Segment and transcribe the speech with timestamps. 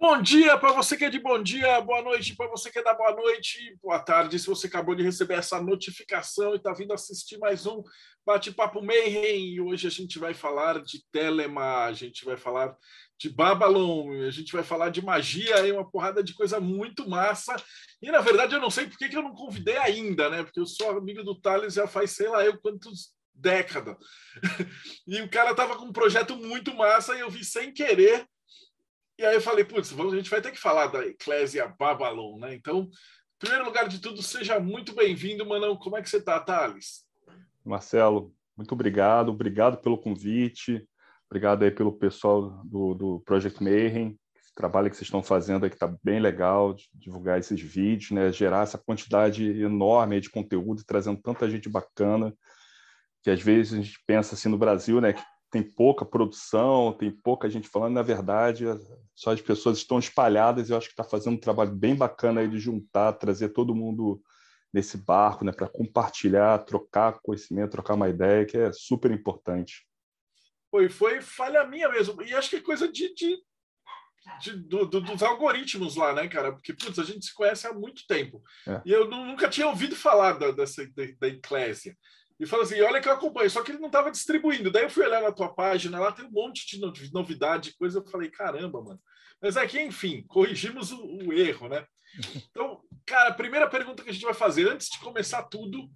[0.00, 2.84] Bom dia para você que é de bom dia, boa noite para você que é
[2.84, 6.92] da boa noite, boa tarde se você acabou de receber essa notificação e está vindo
[6.92, 7.82] assistir mais um
[8.24, 9.54] Bate-Papo Mayhem.
[9.54, 12.76] E hoje a gente vai falar de Telema, a gente vai falar
[13.18, 17.56] de Babylon, a gente vai falar de magia e uma porrada de coisa muito massa.
[18.00, 20.44] E na verdade eu não sei por que eu não convidei ainda, né?
[20.44, 23.96] Porque eu sou amigo do Thales já faz sei lá eu quantos décadas.
[25.08, 28.24] e o cara tava com um projeto muito massa e eu vi sem querer.
[29.18, 32.54] E aí eu falei, putz, a gente vai ter que falar da Eclésia Babylon, né?
[32.54, 35.76] Então, em primeiro lugar de tudo, seja muito bem-vindo, Manão.
[35.76, 37.04] Como é que você tá, Thales?
[37.64, 39.30] Marcelo, muito obrigado.
[39.30, 40.86] Obrigado pelo convite.
[41.28, 45.74] Obrigado aí pelo pessoal do, do Project Mayhem, esse trabalho que vocês estão fazendo aqui
[45.74, 48.32] está bem legal, divulgar esses vídeos, né?
[48.32, 52.32] gerar essa quantidade enorme de conteúdo, trazendo tanta gente bacana,
[53.22, 57.10] que às vezes a gente pensa assim no Brasil, né, que tem pouca produção, tem
[57.10, 58.64] pouca gente falando, na verdade,
[59.14, 62.48] só as pessoas estão espalhadas eu acho que está fazendo um trabalho bem bacana aí
[62.48, 64.22] de juntar, trazer todo mundo
[64.72, 69.86] nesse barco, né, para compartilhar, trocar conhecimento, trocar uma ideia, que é super importante.
[70.70, 72.22] Foi, foi falha minha mesmo.
[72.22, 73.38] E acho que é coisa de, de,
[74.42, 76.52] de do, do, dos algoritmos lá, né, cara?
[76.52, 78.42] Porque, putz, a gente se conhece há muito tempo.
[78.66, 78.82] É.
[78.84, 81.96] E eu nunca tinha ouvido falar da, dessa, da, da Eclésia.
[82.38, 84.70] E falou assim: olha que eu acompanho, só que ele não estava distribuindo.
[84.70, 87.98] Daí eu fui olhar na tua página, lá tem um monte de novidade, coisa.
[87.98, 89.00] Eu falei: caramba, mano.
[89.40, 91.84] Mas aqui, enfim, corrigimos o, o erro, né?
[92.50, 95.90] Então, cara, a primeira pergunta que a gente vai fazer, antes de começar tudo,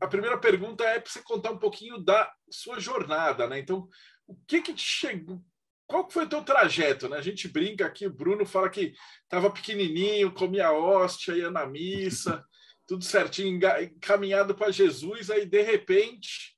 [0.00, 3.58] a primeira pergunta é para você contar um pouquinho da sua jornada, né?
[3.58, 3.88] Então,
[4.26, 5.42] o que que te chegou?
[5.86, 7.18] Qual foi o teu trajeto, né?
[7.18, 12.44] A gente brinca aqui, o Bruno fala que estava pequenininho, comia hóstia, ia na missa,
[12.86, 16.56] tudo certinho, encaminhado para Jesus, aí de repente,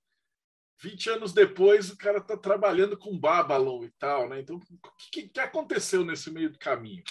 [0.80, 4.40] 20 anos depois, o cara está trabalhando com Babylon e tal, né?
[4.40, 7.02] Então, o que, que aconteceu nesse meio do caminho?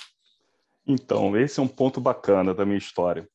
[0.86, 3.28] Então, esse é um ponto bacana da minha história.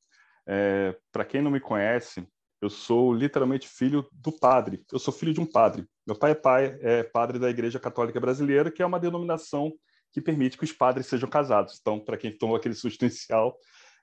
[0.46, 2.26] É, para quem não me conhece,
[2.60, 4.84] eu sou literalmente filho do padre.
[4.92, 5.86] Eu sou filho de um padre.
[6.06, 9.72] Meu pai é pai, é padre da Igreja Católica Brasileira, que é uma denominação
[10.12, 11.78] que permite que os padres sejam casados.
[11.80, 13.56] Então, para quem tomou aquele susto inicial,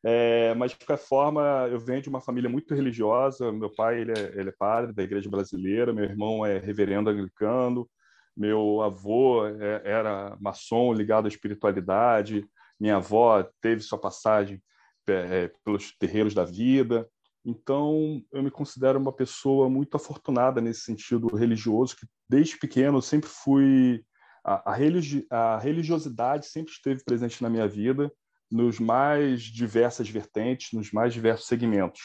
[0.08, 3.52] é, mas de qualquer forma, eu venho de uma família muito religiosa.
[3.52, 7.90] Meu pai ele é, ele é padre da Igreja Brasileira, meu irmão é reverendo anglicano,
[8.38, 12.48] meu avô é, era maçom ligado à espiritualidade,
[12.80, 14.62] minha avó teve sua passagem
[15.10, 17.10] é, pelos terreiros da vida.
[17.44, 23.30] Então, eu me considero uma pessoa muito afortunada nesse sentido religioso, que desde pequeno sempre
[23.30, 24.04] fui.
[24.44, 25.26] A, a, religi...
[25.32, 28.12] a religiosidade sempre esteve presente na minha vida,
[28.52, 32.02] nos mais diversas vertentes, nos mais diversos segmentos.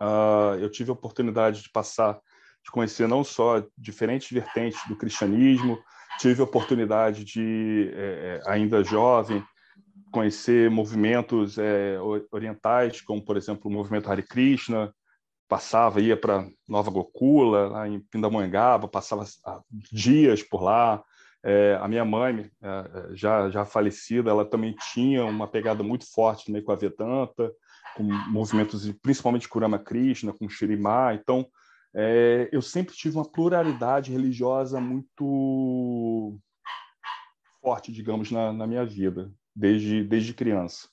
[0.00, 2.18] Uh, eu tive a oportunidade de passar,
[2.64, 5.78] de conhecer não só diferentes vertentes do cristianismo,
[6.18, 9.42] tive a oportunidade de, é, ainda jovem,
[10.10, 11.96] conhecer movimentos é,
[12.30, 14.92] orientais, como, por exemplo, o movimento Hare Krishna,
[15.48, 19.24] passava, ia para Nova Gokula, lá em Pindamonhangaba, passava
[19.90, 21.02] dias por lá.
[21.42, 26.46] É, a minha mãe, é, já, já falecida, ela também tinha uma pegada muito forte
[26.46, 27.52] também com a Vedanta,
[27.96, 31.14] com movimentos principalmente Kurama Krishna, com Shirimá.
[31.14, 31.46] Então,
[31.94, 36.38] é, eu sempre tive uma pluralidade religiosa muito
[37.60, 40.88] forte, digamos, na, na minha vida desde, desde criança.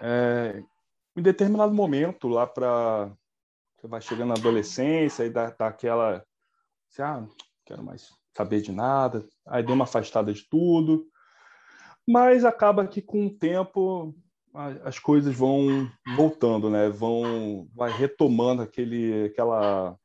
[0.00, 0.62] É,
[1.16, 3.10] em determinado momento, lá para.
[3.76, 6.24] Você vai chegando na adolescência, e dá, dá aquela.
[6.88, 7.26] Você, ah,
[7.64, 9.26] quero mais saber de nada.
[9.46, 11.06] Aí deu uma afastada de tudo.
[12.06, 14.14] Mas acaba que com o tempo
[14.84, 16.88] as coisas vão voltando, né?
[16.88, 19.98] Vão vai retomando aquele aquela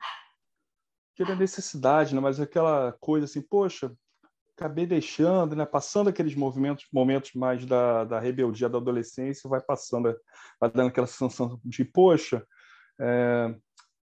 [1.13, 2.19] aquela necessidade, né?
[2.19, 3.91] Mas aquela coisa assim, poxa,
[4.57, 5.65] acabei deixando, né?
[5.65, 10.15] Passando aqueles movimentos, momentos mais da, da rebeldia da adolescência, vai passando,
[10.59, 12.45] vai dando aquela sensação de, poxa,
[12.99, 13.55] é,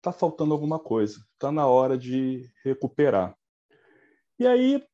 [0.00, 3.36] tá faltando alguma coisa, tá na hora de recuperar.
[4.38, 4.84] E aí,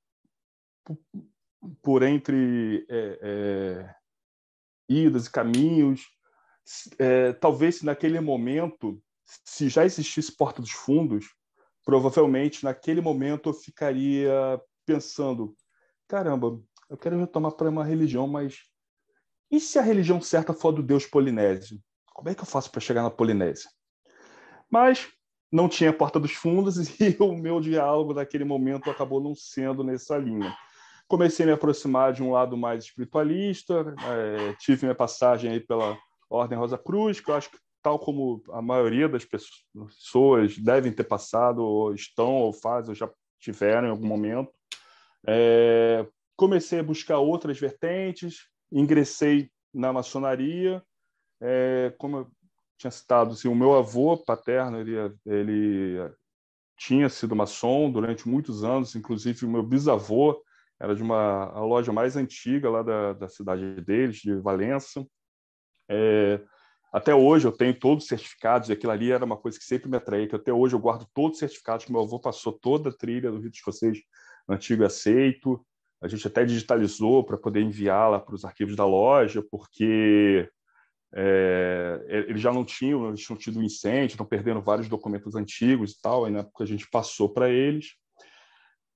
[1.83, 3.95] por entre é, é,
[4.89, 6.07] idas e caminhos,
[6.99, 9.03] é, talvez naquele momento,
[9.45, 11.27] se já existisse Porta dos Fundos,
[11.85, 15.57] provavelmente naquele momento eu ficaria pensando,
[16.07, 18.59] caramba, eu quero retomar para uma religião, mas
[19.51, 21.83] e se a religião certa for do Deus polinésio?
[22.13, 23.71] Como é que eu faço para chegar na Polinésia?
[24.71, 25.09] Mas
[25.51, 30.17] não tinha porta dos fundos e o meu diálogo naquele momento acabou não sendo nessa
[30.17, 30.55] linha.
[31.07, 35.97] Comecei a me aproximar de um lado mais espiritualista, é, tive minha passagem aí pela
[36.29, 41.05] Ordem Rosa Cruz, que eu acho que tal como a maioria das pessoas devem ter
[41.05, 43.09] passado, ou estão, ou fazem, ou já
[43.41, 44.53] tiveram em algum momento.
[45.27, 46.07] É,
[46.37, 50.83] comecei a buscar outras vertentes, ingressei na maçonaria,
[51.41, 52.31] é, como
[52.79, 54.97] tinha citado, assim, o meu avô paterno, ele,
[55.27, 56.11] ele
[56.77, 60.41] tinha sido maçom durante muitos anos, inclusive o meu bisavô
[60.81, 65.05] era de uma a loja mais antiga lá da, da cidade deles, de Valença.
[65.91, 66.41] É,
[66.93, 69.91] até hoje eu tenho todos os certificados, e aquilo ali era uma coisa que sempre
[69.91, 72.91] me atraía, que até hoje eu guardo todos os certificados que meu avô passou toda
[72.91, 73.99] a trilha do Rio de Escocês
[74.49, 75.61] antigo aceito.
[76.01, 80.49] A gente até digitalizou para poder enviá-la para os arquivos da loja, porque
[81.15, 86.01] é, eles já não tinham, eles tinham tido incêndio, estão perdendo vários documentos antigos e
[86.01, 87.95] tal, aí na época a gente passou para eles.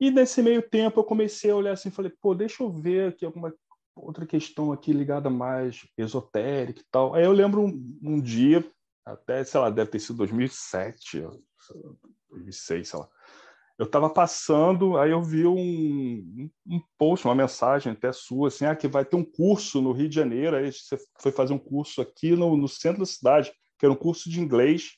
[0.00, 3.24] E nesse meio tempo eu comecei a olhar assim, falei, pô, deixa eu ver aqui
[3.24, 3.54] alguma
[3.94, 7.14] outra questão aqui ligada mais esotérica e tal.
[7.14, 8.64] Aí eu lembro um, um dia,
[9.04, 11.24] até, sei lá, deve ter sido 2007,
[12.30, 13.08] 2006, sei lá
[13.78, 18.76] eu estava passando, aí eu vi um, um post, uma mensagem até sua, assim, ah,
[18.76, 22.00] que vai ter um curso no Rio de Janeiro, aí você foi fazer um curso
[22.00, 24.92] aqui no, no centro da cidade, que era um curso de inglês.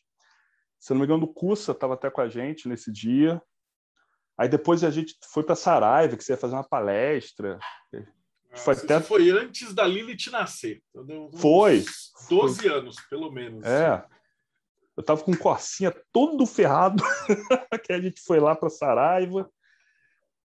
[0.79, 3.41] Se não me engano, o Cursa estava até com a gente nesse dia.
[4.37, 7.59] Aí depois a gente foi para Saraiva, que você ia fazer uma palestra.
[8.53, 9.01] Ah, foi, até...
[9.01, 10.83] foi antes da Lilith nascer.
[10.95, 11.85] Então, foi.
[12.29, 12.71] 12 foi.
[12.71, 13.65] anos, pelo menos.
[13.65, 14.05] É.
[14.97, 17.03] Eu tava com corsinha todo ferrado,
[17.85, 19.51] que a gente foi lá para Saraiva.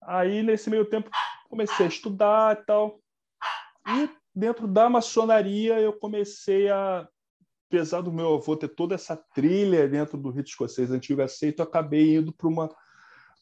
[0.03, 1.09] Aí, nesse meio tempo,
[1.50, 3.00] comecei a estudar e tal.
[3.88, 7.07] E dentro da maçonaria, eu comecei a.
[7.68, 11.65] Apesar do meu avô ter toda essa trilha dentro do rito escocês antigo aceito, eu
[11.65, 12.69] acabei indo para uma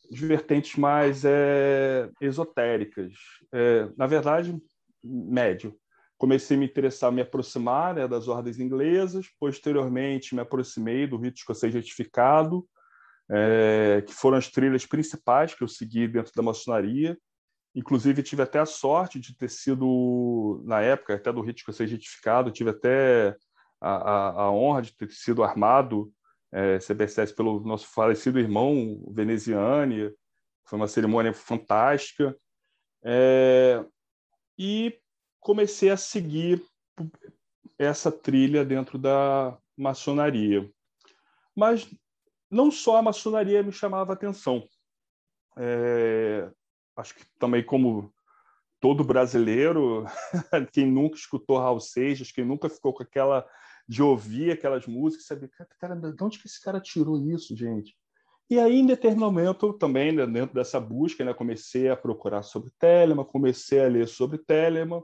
[0.09, 3.13] vertentes mais é, esotéricas.
[3.51, 4.57] É, na verdade,
[5.03, 5.77] médio
[6.23, 9.27] comecei a me interessar, me aproximar né, das ordens inglesas.
[9.37, 12.65] Posteriormente, me aproximei do rito escocês retificado,
[13.29, 17.17] é, que foram as trilhas principais que eu segui dentro da maçonaria.
[17.75, 22.51] Inclusive, tive até a sorte de ter sido, na época, até do rito escocês retificado,
[22.51, 23.35] tive até
[23.81, 26.09] a, a, a honra de ter sido armado
[26.53, 30.09] é, CBSS pelo nosso falecido irmão Veneziane.
[30.69, 32.33] Foi uma cerimônia fantástica.
[33.03, 33.83] É,
[34.57, 35.02] e
[35.44, 36.63] comecei a seguir
[37.78, 40.69] essa trilha dentro da maçonaria.
[41.56, 41.88] Mas
[42.50, 44.68] não só a maçonaria me chamava atenção.
[45.57, 46.50] É,
[46.95, 48.13] acho que também como
[48.80, 50.06] todo brasileiro,
[50.74, 53.48] quem nunca escutou Raul Seixas, quem nunca ficou com aquela
[53.88, 55.50] de ouvir aquelas músicas, saber,
[55.80, 57.95] cara, de onde que esse cara tirou isso, gente?
[58.50, 62.72] E aí, em determinado momento, também né, dentro dessa busca, né, comecei a procurar sobre
[62.78, 65.04] Telema, comecei a ler sobre Telema,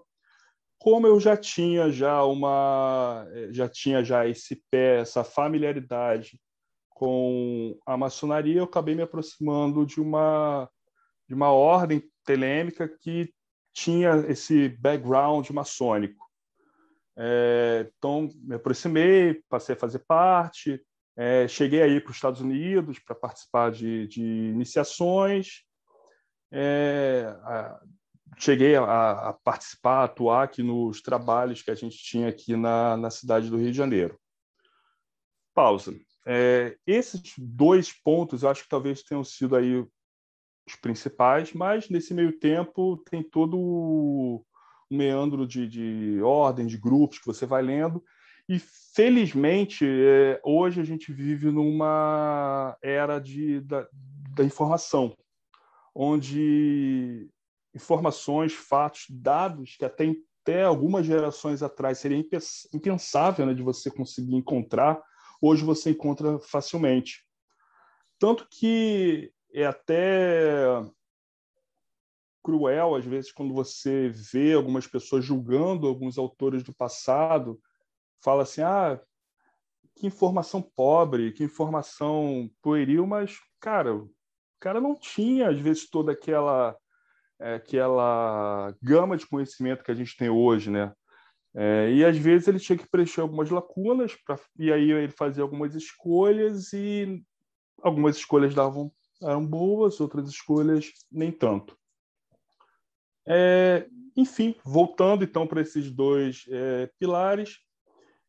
[0.80, 6.40] como eu já tinha já uma eh, já tinha já esse pé, essa familiaridade
[6.90, 10.70] com a maçonaria, eu acabei me aproximando de uma
[11.28, 13.32] de uma ordem telêmica que
[13.74, 16.28] tinha esse background maçônico.
[17.16, 20.82] É, então, me aproximei, passei a fazer parte,
[21.16, 25.64] é, cheguei aí para os Estados Unidos para participar de, de iniciações.
[26.52, 27.36] É,
[28.38, 32.98] cheguei a, a, participar, a atuar aqui nos trabalhos que a gente tinha aqui na,
[32.98, 34.20] na cidade do Rio de Janeiro.
[35.54, 35.94] Pausa.
[36.26, 39.86] É, esses dois pontos eu acho que talvez tenham sido aí
[40.68, 44.46] os principais, mas nesse meio tempo tem todo o
[44.90, 48.04] meandro de, de ordem, de grupos que você vai lendo,
[48.48, 53.88] e felizmente é, hoje a gente vive numa era de, da,
[54.36, 55.16] da informação,
[55.94, 57.30] onde
[57.74, 62.24] informações, fatos, dados que até, até algumas gerações atrás seria
[62.74, 65.02] impensável né, de você conseguir encontrar,
[65.42, 67.26] hoje você encontra facilmente.
[68.18, 70.84] Tanto que é até
[72.44, 77.62] cruel, às vezes, quando você vê algumas pessoas julgando alguns autores do passado,
[78.24, 79.00] fala assim, ah,
[79.96, 84.10] que informação pobre, que informação pueril, mas, cara, o
[84.60, 86.76] cara não tinha, às vezes, toda aquela
[87.40, 90.94] é, aquela gama de conhecimento que a gente tem hoje, né?
[91.56, 95.42] É, e às vezes ele tinha que preencher algumas lacunas, pra, e aí ele fazia
[95.42, 97.24] algumas escolhas, e
[97.82, 98.92] algumas escolhas davam,
[99.22, 101.78] eram boas, outras escolhas nem tanto.
[103.28, 107.58] É, enfim, voltando então para esses dois é, pilares,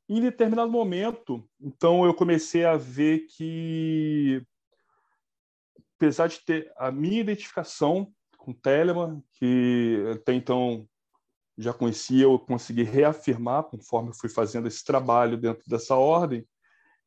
[0.09, 4.43] em determinado momento, então eu comecei a ver que,
[5.97, 8.13] apesar de ter a minha identificação
[8.51, 10.87] com Telemann, que até então
[11.57, 16.47] já conhecia, eu consegui reafirmar conforme eu fui fazendo esse trabalho dentro dessa ordem,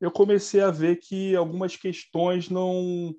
[0.00, 3.14] eu comecei a ver que algumas questões não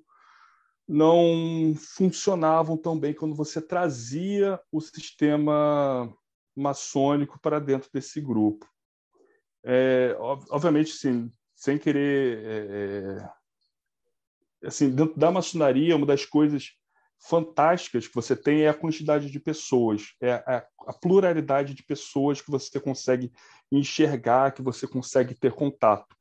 [0.88, 6.14] não funcionavam tão bem quando você trazia o sistema
[6.54, 8.70] maçônico para dentro desse grupo.
[9.64, 12.38] É, obviamente, sim, sem querer.
[12.44, 13.28] É,
[14.62, 16.70] é, assim, dentro da maçonaria, uma das coisas
[17.18, 22.40] fantásticas que você tem é a quantidade de pessoas, é a, a pluralidade de pessoas
[22.40, 23.32] que você consegue
[23.70, 26.16] enxergar, que você consegue ter contato.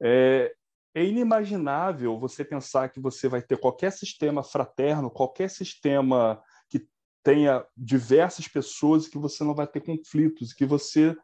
[0.00, 0.54] É,
[0.94, 6.86] é inimaginável você pensar que você vai ter qualquer sistema fraterno, qualquer sistema que
[7.22, 11.16] tenha diversas pessoas e que você não vai ter conflitos, que você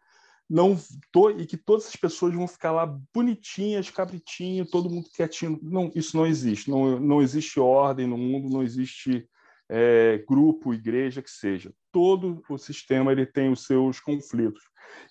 [0.49, 0.79] não
[1.13, 5.59] to, e que todas as pessoas vão ficar lá bonitinhas, cabritinho, todo mundo quietinho.
[5.63, 6.71] Não, isso não existe.
[6.71, 9.29] Não, não existe ordem no mundo, não existe
[9.69, 11.73] é, grupo, igreja, que seja.
[11.93, 14.63] Todo o sistema ele tem os seus conflitos.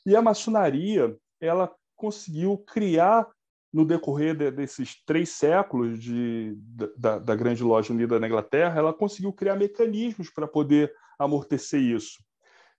[0.06, 3.28] E a maçonaria ela conseguiu criar
[3.72, 6.56] no decorrer de, desses três séculos de,
[6.98, 12.24] da, da, Grande Loja Unida na Inglaterra, ela conseguiu criar mecanismos para poder amortecer isso,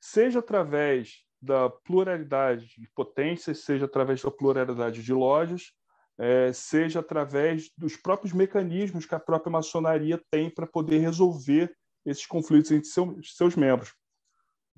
[0.00, 5.72] seja através da pluralidade de potências, seja através da pluralidade de lojas,
[6.18, 11.72] é, seja através dos próprios mecanismos que a própria maçonaria tem para poder resolver
[12.04, 13.94] esses conflitos entre seu, seus membros.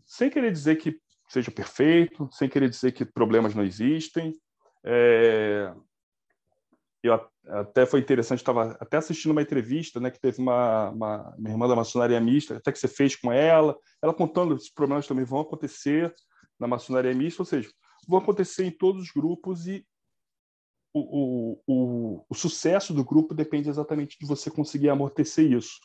[0.04, 4.34] Sem querer dizer que seja perfeito, sem querer dizer que problemas não existem,
[4.84, 5.72] é,
[7.02, 7.14] eu
[7.46, 11.66] até foi interessante, estava até assistindo uma entrevista, né, que teve uma, uma, uma irmã
[11.66, 15.24] da maçonaria mista, até que você fez com ela, ela contando que os problemas também
[15.24, 16.14] vão acontecer
[16.60, 17.70] na maçonaria mista, ou seja,
[18.06, 19.84] vão acontecer em todos os grupos e
[20.92, 25.80] o, o, o, o sucesso do grupo depende exatamente de você conseguir amortecer isso.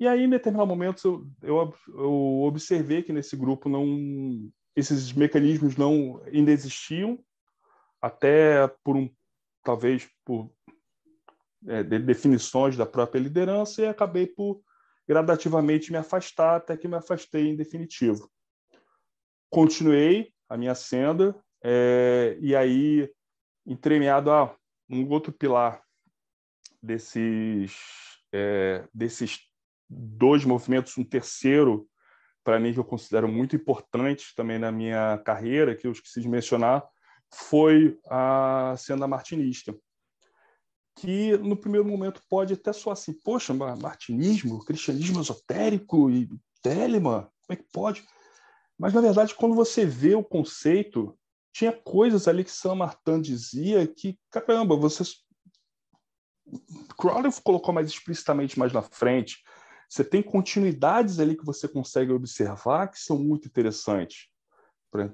[0.00, 5.76] E aí, em determinado momento, eu, eu, eu observei que nesse grupo não esses mecanismos
[5.76, 7.18] não ainda existiam,
[8.00, 9.10] até por um
[9.64, 10.52] talvez por
[11.66, 14.62] é, de definições da própria liderança, e acabei por
[15.06, 18.30] gradativamente me afastar, até que me afastei em definitivo.
[19.50, 23.10] Continuei a minha senda, é, e aí,
[23.66, 24.54] entremeado a
[24.88, 25.82] um outro pilar
[26.82, 27.76] desses,
[28.32, 29.40] é, desses
[29.88, 31.88] dois movimentos, um terceiro,
[32.44, 36.28] para mim, que eu considero muito importante também na minha carreira, que eu esqueci de
[36.28, 36.86] mencionar,
[37.32, 39.74] foi a senda martinista.
[40.96, 46.28] Que no primeiro momento pode até soar assim, poxa, martinismo, cristianismo esotérico e
[46.62, 48.04] Telemann, como é que pode?
[48.78, 51.18] Mas na verdade, quando você vê o conceito,
[51.52, 55.02] tinha coisas ali que Saint Martin dizia que, caramba, você.
[56.96, 59.42] Crowley colocou mais explicitamente mais na frente.
[59.88, 64.28] Você tem continuidades ali que você consegue observar que são muito interessantes.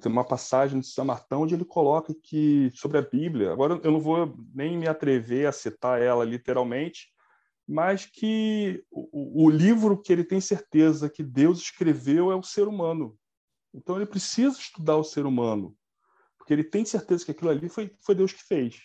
[0.00, 3.90] Tem uma passagem de São Martão onde ele coloca que sobre a Bíblia, agora eu
[3.90, 7.08] não vou nem me atrever a citar ela literalmente,
[7.66, 12.68] mas que o, o livro que ele tem certeza que Deus escreveu é o ser
[12.68, 13.16] humano.
[13.74, 15.76] Então ele precisa estudar o ser humano,
[16.38, 18.80] porque ele tem certeza que aquilo ali foi, foi Deus que fez.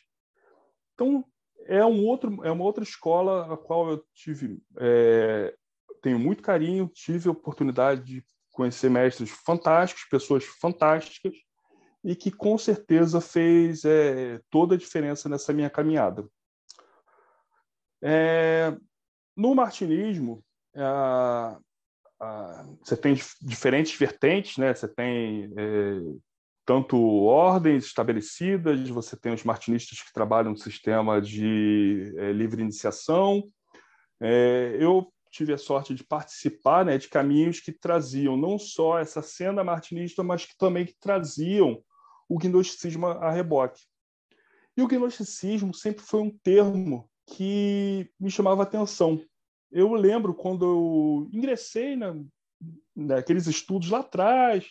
[0.94, 1.24] Então
[1.68, 5.56] é um outro é uma outra escola a qual eu tive é,
[6.02, 11.34] tenho muito carinho, tive a oportunidade de conhecer mestres fantásticos, pessoas fantásticas,
[12.04, 16.28] e que com certeza fez é, toda a diferença nessa minha caminhada.
[18.02, 18.76] É,
[19.36, 20.44] no martinismo,
[22.84, 24.74] você tem diferentes vertentes, né?
[24.74, 26.00] Você tem é,
[26.66, 33.44] tanto ordens estabelecidas, você tem os martinistas que trabalham no sistema de é, livre iniciação.
[34.22, 39.22] É, eu tive a sorte de participar né, de caminhos que traziam não só essa
[39.22, 41.82] cena martinista, mas que também que traziam
[42.28, 43.82] o gnosticismo a reboque.
[44.76, 49.22] E o gnosticismo sempre foi um termo que me chamava atenção.
[49.72, 52.16] Eu lembro quando eu ingressei na,
[52.96, 54.68] naqueles estudos lá atrás,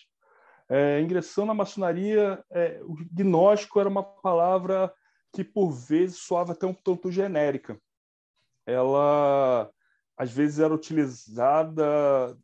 [0.68, 4.92] é, ingressando na maçonaria, é, o gnóstico era uma palavra
[5.32, 7.80] que por vezes soava até um tanto genérica.
[8.66, 9.70] Ela
[10.16, 12.36] às vezes era utilizada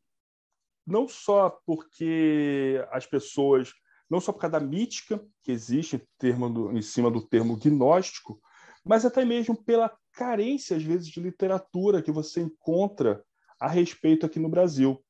[0.87, 3.73] não só porque as pessoas,
[4.09, 7.57] não só por causa da mítica que existe em, termo do, em cima do termo
[7.57, 8.41] gnóstico,
[8.85, 13.23] mas até mesmo pela carência, às vezes, de literatura que você encontra
[13.59, 15.05] a respeito aqui no Brasil.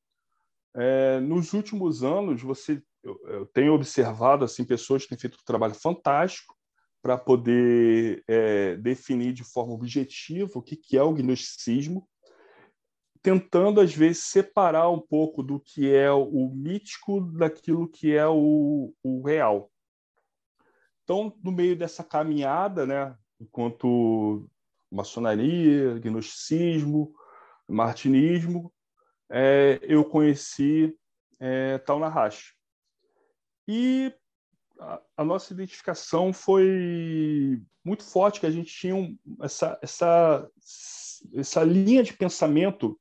[0.75, 5.45] É, nos últimos anos, você, eu, eu, tenho observado assim pessoas que têm feito um
[5.45, 6.55] trabalho fantástico
[7.01, 12.09] para poder é, definir de forma objetiva o que, que é o gnosticismo,
[13.23, 18.93] tentando às vezes separar um pouco do que é o mítico daquilo que é o,
[19.03, 19.71] o real.
[21.03, 24.49] Então, no meio dessa caminhada, né, enquanto
[24.95, 27.13] maçonaria, gnosticismo,
[27.69, 28.73] martinismo,
[29.29, 30.97] é, eu conheci
[31.41, 32.55] é, Tal Nahash.
[33.67, 34.15] E
[34.79, 40.49] a, a, nossa identificação foi muito forte, que a gente tinha um, essa, essa,
[41.35, 42.99] essa linha de pensamento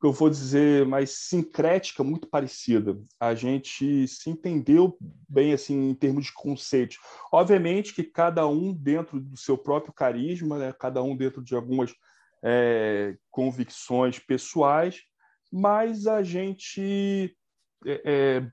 [0.00, 2.98] que eu vou dizer mais sincrética, muito parecida.
[3.20, 4.96] A gente se entendeu
[5.28, 6.98] bem assim em termos de conceitos.
[7.30, 10.72] Obviamente que cada um dentro do seu próprio carisma, né?
[10.72, 11.94] cada um dentro de algumas
[12.42, 15.02] é, convicções pessoais,
[15.52, 17.36] mas a gente
[17.84, 18.50] é, é,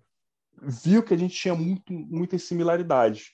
[0.62, 3.32] viu que a gente tinha muito, muitas similaridades.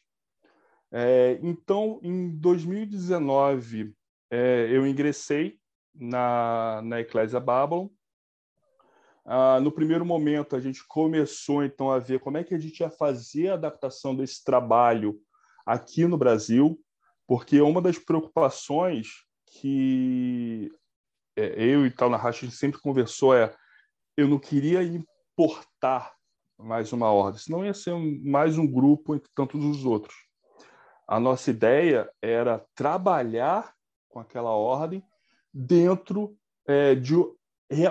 [0.91, 3.95] É, então, em 2019,
[4.29, 5.57] é, eu ingressei
[5.95, 7.87] na, na Eclésia Babylon,
[9.25, 12.79] ah, no primeiro momento, a gente começou então a ver como é que a gente
[12.81, 15.19] ia fazer a adaptação desse trabalho
[15.65, 16.79] aqui no Brasil,
[17.25, 19.07] porque uma das preocupações
[19.45, 20.69] que
[21.37, 23.55] é, eu e tal na Racha sempre conversou é
[24.17, 26.13] eu não queria importar
[26.57, 30.15] mais uma ordem, senão ia ser mais um grupo entre tantos os outros.
[31.07, 33.73] A nossa ideia era trabalhar
[34.07, 35.03] com aquela ordem
[35.53, 37.15] dentro é, de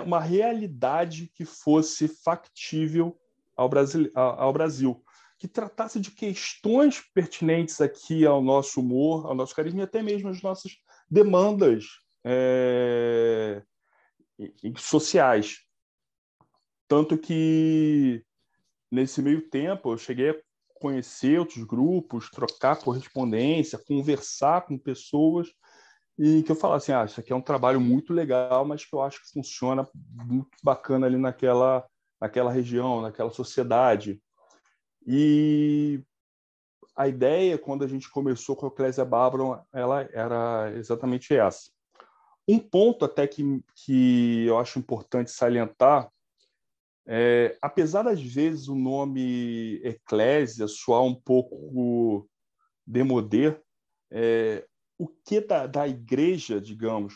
[0.05, 3.19] uma realidade que fosse factível
[3.55, 5.03] ao Brasil, ao Brasil,
[5.37, 10.29] que tratasse de questões pertinentes aqui ao nosso humor, ao nosso carisma e até mesmo
[10.29, 10.73] às nossas
[11.09, 11.85] demandas
[12.23, 13.61] é,
[14.77, 15.59] sociais.
[16.87, 18.23] Tanto que,
[18.91, 20.41] nesse meio tempo, eu cheguei a
[20.75, 25.49] conhecer outros grupos, trocar correspondência, conversar com pessoas
[26.17, 28.93] e que eu falo assim, ah, isso aqui é um trabalho muito legal, mas que
[28.93, 31.85] eu acho que funciona muito bacana ali naquela,
[32.21, 34.21] naquela região, naquela sociedade.
[35.05, 36.01] E
[36.95, 41.71] a ideia, quando a gente começou com a Ecclesia Babylon, ela era exatamente essa.
[42.47, 46.09] Um ponto até que, que eu acho importante salientar
[47.05, 52.29] é, apesar das vezes o nome Eclésia soar um pouco
[52.85, 53.57] demodê,
[54.09, 54.65] é,
[54.97, 57.15] o que da, da igreja, digamos,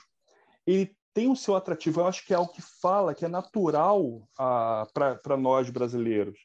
[0.66, 2.02] ele tem o seu atrativo.
[2.02, 6.40] Eu acho que é algo que fala, que é natural ah, para nós brasileiros.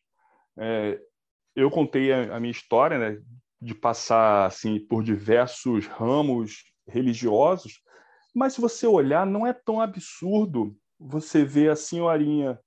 [0.59, 1.01] É,
[1.55, 3.21] eu contei a, a, minha história, né,
[3.61, 7.81] de passar assim por diversos ramos religiosos,
[8.35, 12.59] mas se você olhar, não é tão absurdo você ver a senhorinha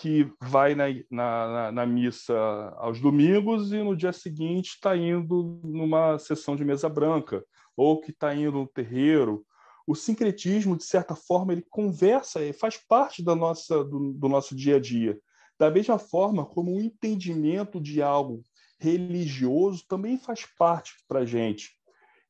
[0.00, 2.34] que vai na, na, na, missa
[2.76, 7.44] aos domingos e no dia seguinte está indo numa sessão de mesa branca
[7.76, 9.44] ou que está indo no terreiro.
[9.86, 14.76] O sincretismo, de certa forma, ele conversa, faz parte da nossa, do, do nosso dia
[14.76, 15.18] a dia.
[15.58, 18.42] Da mesma forma como o entendimento de algo
[18.78, 21.72] religioso também faz parte para a gente.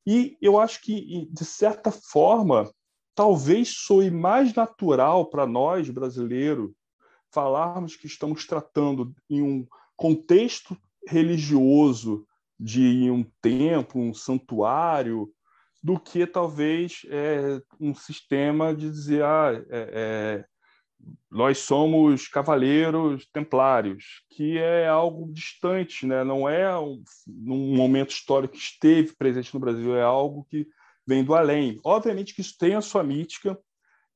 [0.06, 2.72] E eu acho que, de certa forma,
[3.14, 6.70] talvez soe mais natural para nós, brasileiros,
[7.38, 9.64] falarmos que estamos tratando em um
[9.96, 12.26] contexto religioso
[12.58, 15.32] de um templo, um santuário,
[15.80, 20.44] do que talvez é, um sistema de dizer ah, é, é,
[21.30, 26.24] nós somos cavaleiros templários, que é algo distante, né?
[26.24, 30.66] não é um, um momento histórico que esteve presente no Brasil, é algo que
[31.06, 31.78] vem do além.
[31.84, 33.56] Obviamente que isso tem a sua mítica,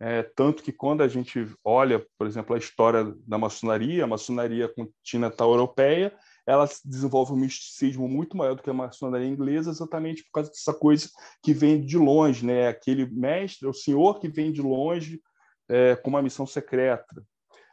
[0.05, 4.69] é, tanto que quando a gente olha, por exemplo, a história da maçonaria, a maçonaria
[4.69, 6.13] continental europeia,
[6.45, 10.75] ela desenvolve um misticismo muito maior do que a maçonaria inglesa, exatamente por causa dessa
[10.75, 11.09] coisa
[11.41, 12.67] que vem de longe, né?
[12.67, 15.23] Aquele mestre, o senhor que vem de longe
[15.69, 17.25] é, com uma missão secreta.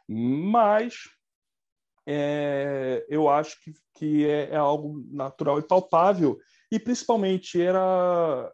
[0.08, 0.94] Mas
[2.06, 6.38] é, eu acho que, que é, é, algo natural e palpável,
[6.70, 8.52] e principalmente era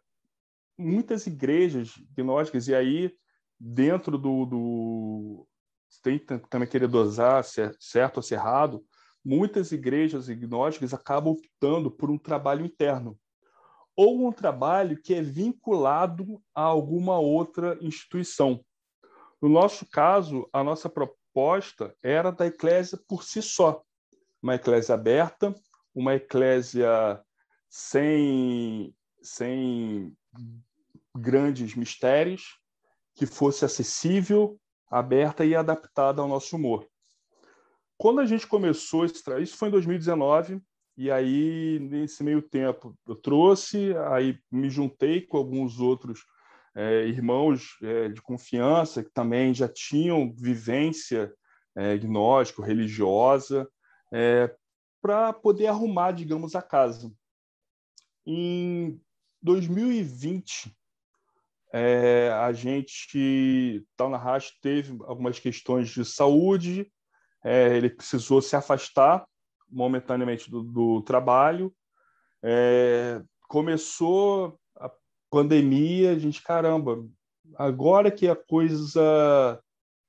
[0.75, 3.15] muitas igrejas gnósticas, e aí
[3.59, 5.47] dentro do, do
[6.03, 8.83] tem também querer dosar certo ou se errado,
[9.23, 13.17] muitas igrejas gnósticas acabam optando por um trabalho interno
[13.97, 18.63] ou um trabalho que é vinculado a alguma outra instituição.
[19.41, 23.81] No nosso caso, a nossa proposta era da eclésia por si só,
[24.41, 25.53] uma eclésia aberta,
[25.95, 27.19] uma eclésia
[27.67, 30.15] sem, sem
[31.15, 32.59] grandes mistérios,
[33.17, 34.57] que fosse acessível,
[34.89, 36.87] aberta e adaptada ao nosso humor.
[37.97, 40.61] Quando a gente começou isso foi em 2019,
[40.95, 46.25] e aí, nesse meio tempo, eu trouxe, aí me juntei com alguns outros
[46.75, 51.33] é, irmãos é, de confiança que também já tinham vivência
[51.75, 53.67] é, gnóstico, religiosa,
[54.13, 54.55] é,
[55.01, 57.11] para poder arrumar, digamos, a casa.
[58.25, 58.99] Em
[59.41, 60.76] 2020,
[61.73, 66.91] é, a gente, Tal Narrash teve algumas questões de saúde,
[67.43, 69.25] é, ele precisou se afastar
[69.69, 71.73] momentaneamente do, do trabalho.
[72.43, 74.91] É, começou a
[75.29, 77.05] pandemia, a gente, caramba,
[77.55, 79.61] agora que a coisa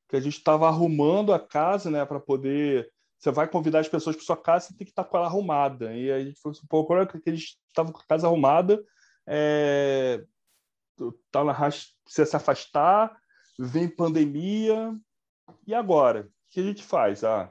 [0.09, 4.15] que a gente estava arrumando a casa, né, para poder você vai convidar as pessoas
[4.15, 5.93] para sua casa, você tem que estar com ela arrumada.
[5.93, 8.81] E a gente falou assim, pô, agora que a gente estava com a casa arrumada,
[9.27, 10.25] é,
[11.31, 13.17] tá na se afastar,
[13.59, 14.93] vem pandemia,
[15.67, 16.23] e agora?
[16.23, 17.25] O que a gente faz?
[17.25, 17.51] Ah,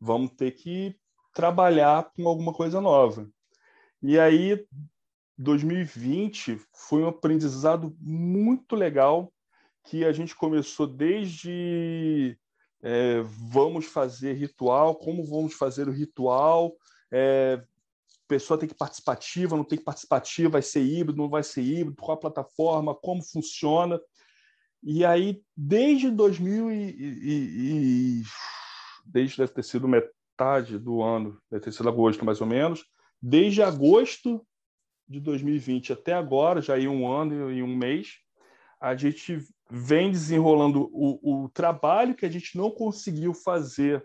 [0.00, 0.96] vamos ter que
[1.32, 3.28] trabalhar com alguma coisa nova.
[4.02, 4.66] E aí,
[5.38, 9.32] 2020 foi um aprendizado muito legal
[9.84, 12.38] que a gente começou desde
[12.82, 13.20] é,
[13.50, 16.76] vamos fazer ritual, como vamos fazer o ritual,
[17.10, 17.62] é,
[18.26, 22.00] pessoa tem que participativa, não tem que participativa, vai ser híbrido, não vai ser híbrido,
[22.00, 24.00] qual a plataforma, como funciona.
[24.82, 28.22] E aí, desde 2000 e, e, e
[29.04, 32.84] desde deve ter sido metade do ano, deve ter sido agosto mais ou menos,
[33.20, 34.46] desde agosto
[35.08, 38.16] de 2020 até agora, já em um ano e um mês,
[38.80, 39.38] a gente
[39.70, 44.04] vem desenrolando o, o trabalho que a gente não conseguiu fazer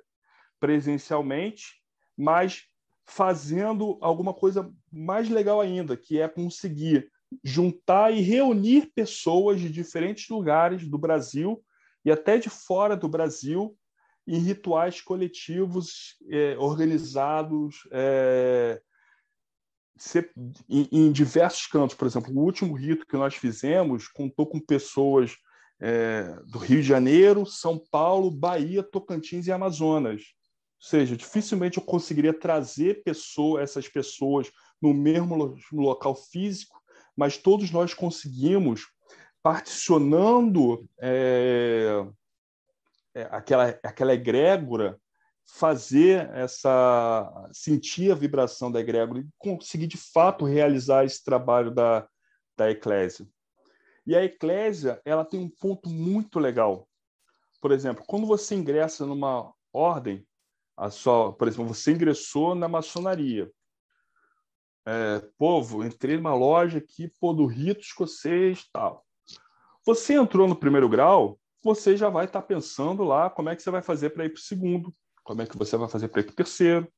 [0.59, 1.81] presencialmente,
[2.17, 2.63] mas
[3.11, 7.11] fazendo alguma coisa mais legal ainda, que é conseguir
[7.43, 11.61] juntar e reunir pessoas de diferentes lugares do Brasil
[12.05, 13.77] e até de fora do Brasil
[14.25, 18.81] em rituais coletivos é, organizados é,
[20.69, 21.95] em, em, diversos cantos.
[21.95, 25.35] Por exemplo, o último rito que nós fizemos contou com pessoas
[25.81, 30.21] é, do Rio de Janeiro, São Paulo, Bahia, Tocantins e Amazonas.
[30.81, 36.81] Seja, dificilmente eu conseguiria trazer pessoa, essas pessoas no mesmo local físico,
[37.15, 38.87] mas todos nós conseguimos,
[39.43, 42.03] particionando é,
[43.13, 44.99] é, aquela, aquela egrégora,
[45.45, 52.07] fazer essa sentir a vibração da egrégora e conseguir de fato realizar esse trabalho da,
[52.57, 53.27] da eclésia.
[54.07, 56.87] E a eclésia ela tem um ponto muito legal.
[57.61, 60.25] Por exemplo, quando você ingressa numa ordem,
[60.81, 63.51] a por exemplo, você ingressou na maçonaria.
[64.83, 69.05] É, povo, entrei numa loja aqui pô, do rito escocês tal.
[69.85, 73.61] Você entrou no primeiro grau, você já vai estar tá pensando lá como é que
[73.61, 74.91] você vai fazer para ir para o segundo,
[75.23, 76.91] como é que você vai fazer para ir para o terceiro,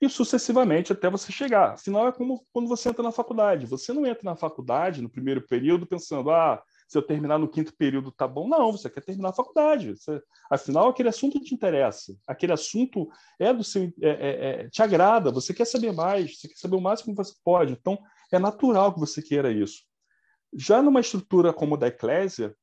[0.00, 1.72] e sucessivamente até você chegar.
[1.72, 3.66] Afinal, é como quando você entra na faculdade.
[3.66, 7.76] Você não entra na faculdade no primeiro período pensando, ah, se eu terminar no quinto
[7.76, 8.48] período tá bom.
[8.48, 9.90] Não, você quer terminar a faculdade.
[9.90, 12.16] Você, afinal, aquele assunto te interessa.
[12.26, 15.30] Aquele assunto é do seu, é, é, é, te agrada.
[15.30, 16.40] Você quer saber mais.
[16.40, 17.74] Você quer saber o máximo que você pode.
[17.74, 17.98] Então,
[18.32, 19.82] é natural que você queira isso.
[20.54, 22.56] Já numa estrutura como a da Eclésia,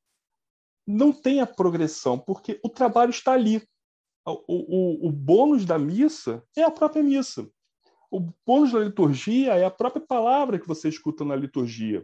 [0.88, 3.62] não tem a progressão, porque o trabalho está ali.
[4.26, 7.48] O, o, o bônus da missa é a própria missa.
[8.10, 12.04] O bônus da liturgia é a própria palavra que você escuta na liturgia.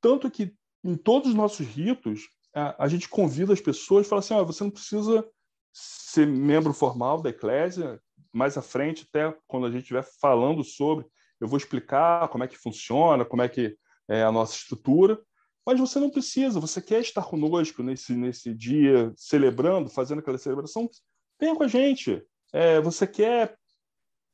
[0.00, 4.20] Tanto que em todos os nossos ritos, a, a gente convida as pessoas e fala
[4.20, 5.26] assim: oh, você não precisa
[5.72, 8.00] ser membro formal da Eclésia.
[8.32, 11.06] Mais à frente, até quando a gente estiver falando sobre,
[11.40, 13.76] eu vou explicar como é que funciona, como é que
[14.08, 15.18] é a nossa estrutura.
[15.64, 20.88] Mas você não precisa, você quer estar conosco nesse, nesse dia, celebrando, fazendo aquela celebração,
[21.38, 22.22] venha com a gente.
[22.52, 23.56] É, você quer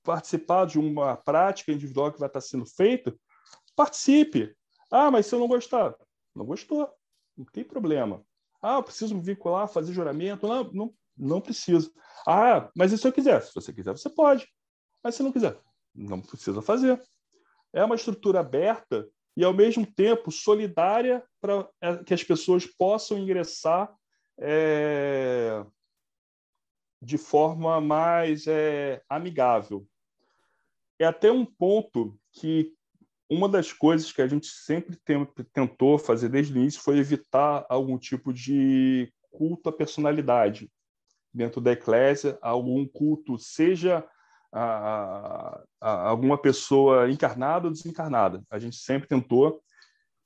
[0.04, 3.14] participar de uma prática individual que vai estar sendo feita?
[3.74, 4.54] Participe.
[4.90, 5.94] Ah, mas se eu não gostar,
[6.35, 6.90] não gostou,
[7.37, 8.25] não tem problema.
[8.61, 10.47] Ah, eu preciso me vincular, fazer juramento?
[10.47, 11.92] Não, não, não preciso.
[12.27, 13.42] Ah, mas e se eu quiser?
[13.42, 14.49] Se você quiser, você pode.
[15.03, 15.59] Mas se não quiser,
[15.94, 17.01] não precisa fazer.
[17.73, 23.18] É uma estrutura aberta e, ao mesmo tempo, solidária para é, que as pessoas possam
[23.18, 23.94] ingressar
[24.38, 25.64] é,
[27.03, 29.87] de forma mais é, amigável.
[30.99, 32.73] É até um ponto que
[33.29, 37.65] uma das coisas que a gente sempre tem, tentou fazer desde o início foi evitar
[37.69, 40.71] algum tipo de culto à personalidade
[41.33, 44.05] dentro da eclésia, algum culto, seja
[44.53, 48.43] a, a, a alguma pessoa encarnada ou desencarnada.
[48.49, 49.61] A gente sempre tentou.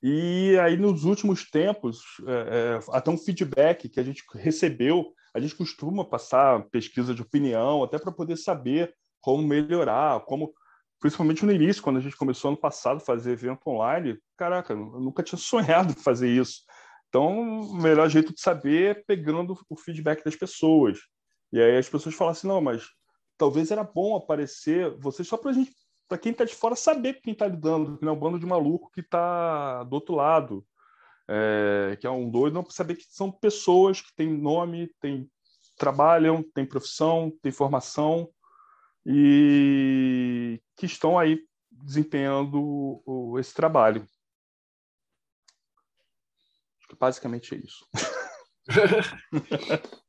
[0.03, 5.41] E aí, nos últimos tempos, é, é, até um feedback que a gente recebeu, a
[5.41, 10.53] gente costuma passar pesquisa de opinião, até para poder saber como melhorar, como
[11.01, 14.79] principalmente no início, quando a gente começou ano passado a fazer evento online, caraca, eu
[14.79, 16.63] nunca tinha sonhado fazer isso.
[17.09, 20.99] Então, o melhor jeito de saber é pegando o feedback das pessoas.
[21.53, 22.87] E aí as pessoas falam assim, não, mas
[23.39, 25.73] talvez era bom aparecer você só para gente
[26.09, 28.47] para quem está de fora saber quem está lidando, que não é um bando de
[28.47, 30.65] maluco que está do outro lado,
[31.29, 35.31] é, que é um doido, não saber que são pessoas que têm nome, têm,
[35.77, 38.27] trabalham, têm profissão, têm formação
[39.11, 44.07] e que estão aí desempenhando esse trabalho.
[46.79, 47.87] Acho que basicamente é isso.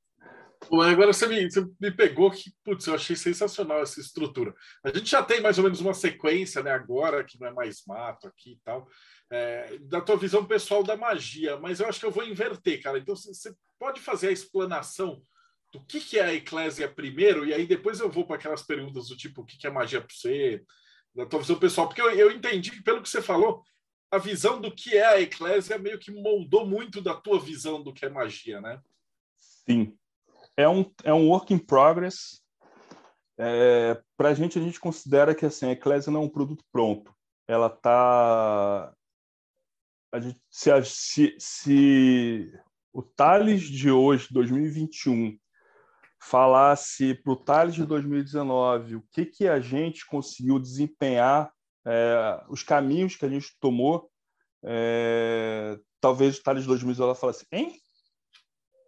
[0.71, 4.53] Agora você me, você me pegou que, putz, eu achei sensacional essa estrutura.
[4.83, 7.81] A gente já tem mais ou menos uma sequência, né, agora, que não é mais
[7.87, 8.87] mato aqui e tal,
[9.31, 12.99] é, da tua visão pessoal da magia, mas eu acho que eu vou inverter, cara.
[12.99, 15.23] Então, você pode fazer a explanação
[15.71, 19.07] do que, que é a eclésia primeiro, e aí depois eu vou para aquelas perguntas
[19.07, 20.63] do tipo, o que, que é magia para você,
[21.15, 23.63] da tua visão pessoal, porque eu, eu entendi que, pelo que você falou,
[24.11, 27.93] a visão do que é a eclésia meio que moldou muito da tua visão do
[27.93, 28.81] que é magia, né?
[29.37, 29.95] Sim.
[30.57, 32.43] É um, é um work in progress.
[33.37, 36.63] É, Para a gente, a gente considera que assim, a eclésia não é um produto
[36.71, 37.15] pronto.
[37.47, 38.93] Ela está.
[40.49, 42.51] Se, se, se
[42.91, 45.37] o Thales de hoje, 2021,
[46.21, 51.51] falasse para o Thales de 2019 o que, que a gente conseguiu desempenhar,
[51.85, 54.09] é, os caminhos que a gente tomou,
[54.63, 57.79] é, talvez o Thales de 2019 falasse, hein?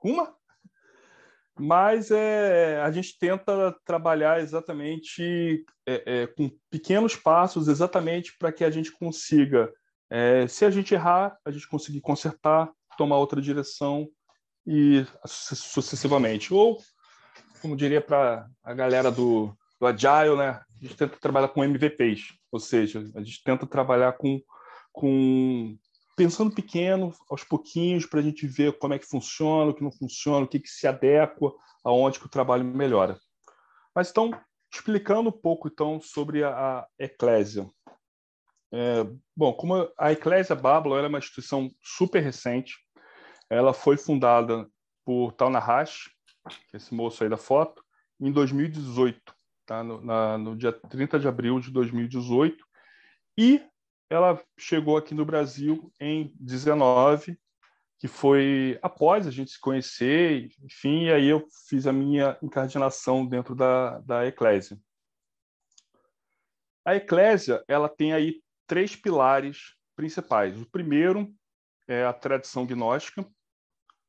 [0.04, 0.36] Uma?
[1.60, 8.63] Mas é, a gente tenta trabalhar exatamente é, é, com pequenos passos, exatamente para que
[8.63, 9.72] a gente consiga,
[10.10, 14.10] é, se a gente errar, a gente conseguir consertar, tomar outra direção
[14.65, 16.54] e sucessivamente.
[16.54, 16.80] Ou
[17.62, 20.50] como diria para a galera do, do Agile, né?
[20.50, 24.41] A gente tenta trabalhar com MVPs, ou seja, a gente tenta trabalhar com,
[24.91, 25.78] com
[26.15, 29.91] pensando pequeno, aos pouquinhos, para a gente ver como é que funciona, o que não
[29.91, 33.19] funciona, o que, que se adequa, aonde que o trabalho melhora.
[33.95, 34.32] Mas então,
[34.74, 37.69] explicando um pouco então sobre a, Eclésia.
[38.74, 42.76] É, bom, como a Eclésia Babylon é uma instituição super recente,
[43.50, 44.67] ela foi fundada
[45.04, 46.20] por Taunahash, que é
[46.73, 47.84] esse moço aí da foto,
[48.19, 49.19] em 2018,
[49.65, 49.84] tá?
[49.84, 52.65] no, na, no dia 30 de abril de 2018.
[53.38, 53.65] E
[54.10, 57.39] ela chegou aqui no Brasil em 19,
[57.99, 63.25] que foi após a gente se conhecer, enfim, e aí eu fiz a minha incardinação
[63.25, 64.77] dentro da, da Eclésia.
[66.84, 70.60] A Eclésia, ela tem aí três pilares principais.
[70.60, 71.32] O primeiro
[71.88, 73.25] é a tradição gnóstica,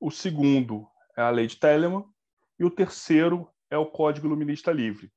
[0.00, 2.11] o segundo é a lei de Telemann
[2.62, 5.12] e o terceiro é o Código Iluminista Livre.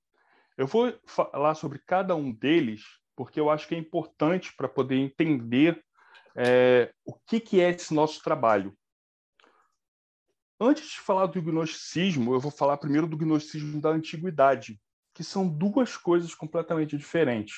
[0.57, 2.83] Eu vou falar sobre cada um deles
[3.15, 5.79] porque eu acho que é importante para poder entender
[6.35, 8.75] é, o que, que é esse nosso trabalho.
[10.59, 14.81] Antes de falar do gnosticismo, eu vou falar primeiro do gnosticismo da antiguidade,
[15.13, 17.57] que são duas coisas completamente diferentes.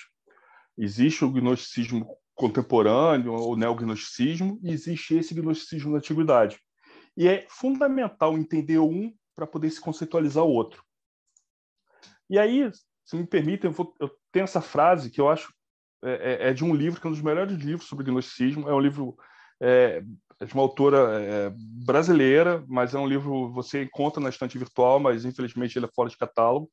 [0.78, 6.60] Existe o gnosticismo contemporâneo, o neognosticismo, e existe esse gnosticismo da antiguidade.
[7.16, 10.84] E é fundamental entender um para poder se conceitualizar o outro.
[12.28, 12.72] E aí,
[13.06, 15.54] se me permitem, eu, eu tenho essa frase que eu acho
[16.04, 18.68] é, é, é, de um livro que é um dos melhores livros sobre gnosticismo.
[18.68, 19.16] É um livro
[19.62, 20.04] é,
[20.40, 25.00] é de uma autora é, brasileira, mas é um livro você encontra na estante virtual,
[25.00, 26.70] mas infelizmente ele é fora de catálogo,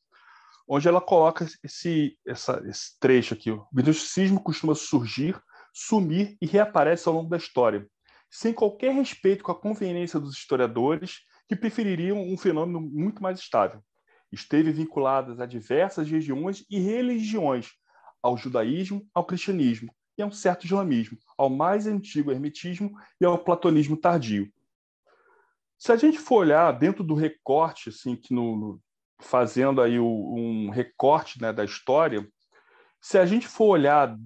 [0.67, 3.51] onde ela coloca esse, essa, esse trecho aqui.
[3.51, 5.39] O gnosticismo costuma surgir,
[5.75, 7.87] sumir e reaparece ao longo da história,
[8.31, 13.83] sem qualquer respeito com a conveniência dos historiadores que prefeririam um fenômeno muito mais estável.
[14.33, 17.73] Esteve vinculado a diversas regiões e religiões,
[18.23, 23.39] ao judaísmo, ao cristianismo e a um certo islamismo, ao mais antigo hermetismo e ao
[23.39, 24.51] platonismo tardio.
[25.79, 28.83] Se a gente for olhar dentro do recorte, assim, que no, no
[29.21, 32.27] fazendo aí o, um recorte né, da história,
[33.01, 34.17] se a gente for olhar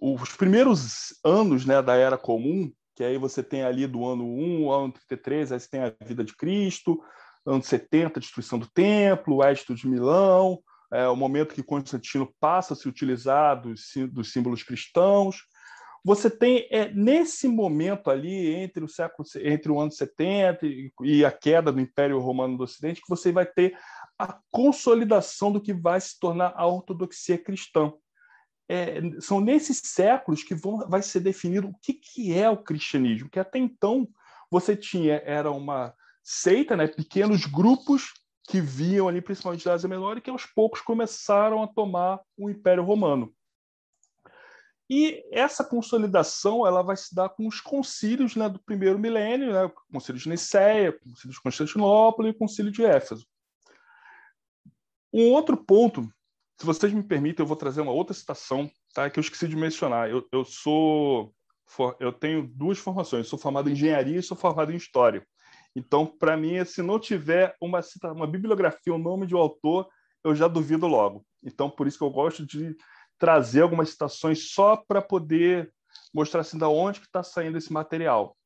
[0.00, 4.72] os primeiros anos né, da Era Comum, que aí você tem ali do ano 1
[4.72, 7.00] ao ano 33, aí você tem a vida de Cristo,
[7.46, 10.58] ano 70, a destruição do templo, o Édito de Milão,
[10.92, 15.36] é, o momento que Constantino passa a se utilizar dos, dos símbolos cristãos.
[16.04, 21.24] Você tem é, nesse momento ali entre o século entre o ano 70 e, e
[21.24, 23.78] a queda do Império Romano do Ocidente que você vai ter
[24.18, 27.92] a consolidação do que vai se tornar a ortodoxia cristã
[28.68, 33.30] é, são nesses séculos que vão, vai ser definido o que, que é o cristianismo,
[33.30, 34.06] que até então
[34.50, 38.12] você tinha era uma seita, né, pequenos grupos
[38.48, 42.50] que viam ali principalmente da Ásia Menor e que aos poucos começaram a tomar o
[42.50, 43.34] Império Romano.
[44.90, 49.64] E essa consolidação ela vai se dar com os concílios né, do primeiro milênio, né,
[49.64, 53.26] o concílio de Nicéia, o concílio de Constantinopla e o concílio de Éfeso.
[55.12, 56.10] Um outro ponto
[56.58, 59.08] Se vocês me permitem, eu vou trazer uma outra citação, tá?
[59.08, 60.10] Que eu esqueci de mencionar.
[60.10, 61.32] Eu, eu sou,
[62.00, 63.28] eu tenho duas formações.
[63.28, 65.24] Sou formado em engenharia e sou formado em história.
[65.76, 67.80] Então, para mim, se não tiver uma,
[68.12, 69.88] uma bibliografia, o um nome de um autor,
[70.24, 71.24] eu já duvido logo.
[71.44, 72.76] Então, por isso que eu gosto de
[73.18, 75.72] trazer algumas citações só para poder
[76.12, 78.36] mostrar assim da onde que está saindo esse material.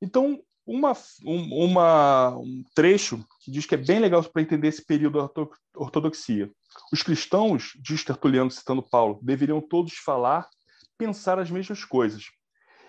[0.00, 0.40] Então,
[0.70, 0.92] uma,
[1.24, 5.28] um, uma, um trecho que diz que é bem legal para entender esse período da
[5.74, 6.48] ortodoxia.
[6.92, 10.48] Os cristãos, diz Tertuliano citando Paulo, deveriam todos falar,
[10.96, 12.26] pensar as mesmas coisas.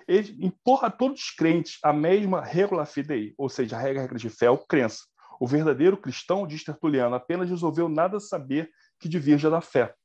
[0.07, 4.19] Ele empurra a todos os crentes a mesma regula fidei, ou seja, a regra, regra
[4.19, 5.03] de fé ou crença.
[5.39, 9.95] O verdadeiro cristão, diz Tertuliano, apenas resolveu nada saber que divirja da fé.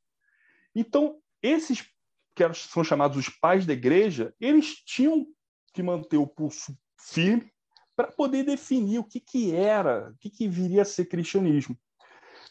[0.75, 1.87] Então, esses
[2.35, 5.27] que são chamados os pais da igreja, eles tinham
[5.75, 7.51] que manter o pulso firme
[7.97, 11.77] para poder definir o que, que era, o que, que viria a ser cristianismo.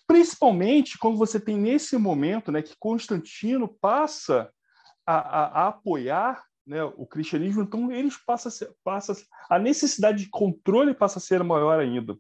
[0.08, 4.52] Principalmente quando você tem nesse momento né, que Constantino passa
[5.06, 9.16] a, a, a apoiar né, o cristianismo, então eles passam a, ser, passa
[9.50, 12.18] a necessidade de controle passa a ser maior ainda.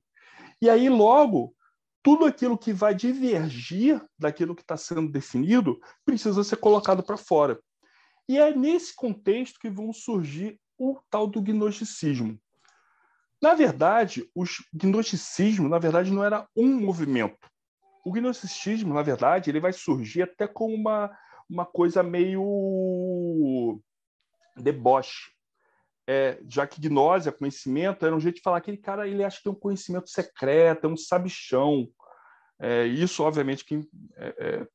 [0.61, 1.55] E aí, logo,
[2.03, 7.59] tudo aquilo que vai divergir daquilo que está sendo definido precisa ser colocado para fora.
[8.29, 12.39] E é nesse contexto que vão surgir o tal do gnosticismo.
[13.45, 17.47] Na verdade, o gnosticismo, na verdade, não era um movimento.
[18.03, 21.15] O gnosticismo, na verdade, ele vai surgir até como uma,
[21.47, 23.79] uma coisa meio
[24.57, 25.31] deboche.
[26.07, 29.37] É, já que gnose, conhecimento, era um jeito de falar que aquele cara ele acha
[29.37, 31.87] que tem um conhecimento secreto, é um sabichão.
[32.57, 34.67] É, isso, obviamente, que é, é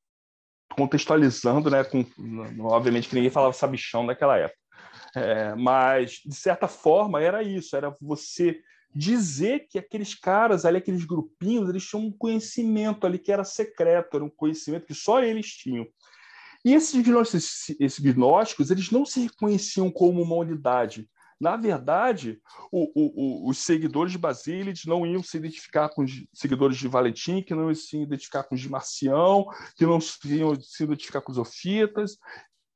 [0.76, 2.06] contextualizando, né, com,
[2.66, 4.59] obviamente que ninguém falava sabichão naquela época.
[5.14, 8.60] É, mas, de certa forma, era isso: era você
[8.94, 14.16] dizer que aqueles caras ali, aqueles grupinhos, eles tinham um conhecimento ali que era secreto,
[14.16, 15.86] era um conhecimento que só eles tinham.
[16.64, 21.08] E esses gnósticos, esses gnósticos eles não se reconheciam como uma unidade.
[21.40, 22.38] Na verdade,
[22.70, 26.86] o, o, o, os seguidores de Basílides não iam se identificar com os seguidores de
[26.86, 31.22] Valentim, que não iam se identificar com os de Marcião, que não iam se identificar
[31.22, 32.18] com os Ofitas,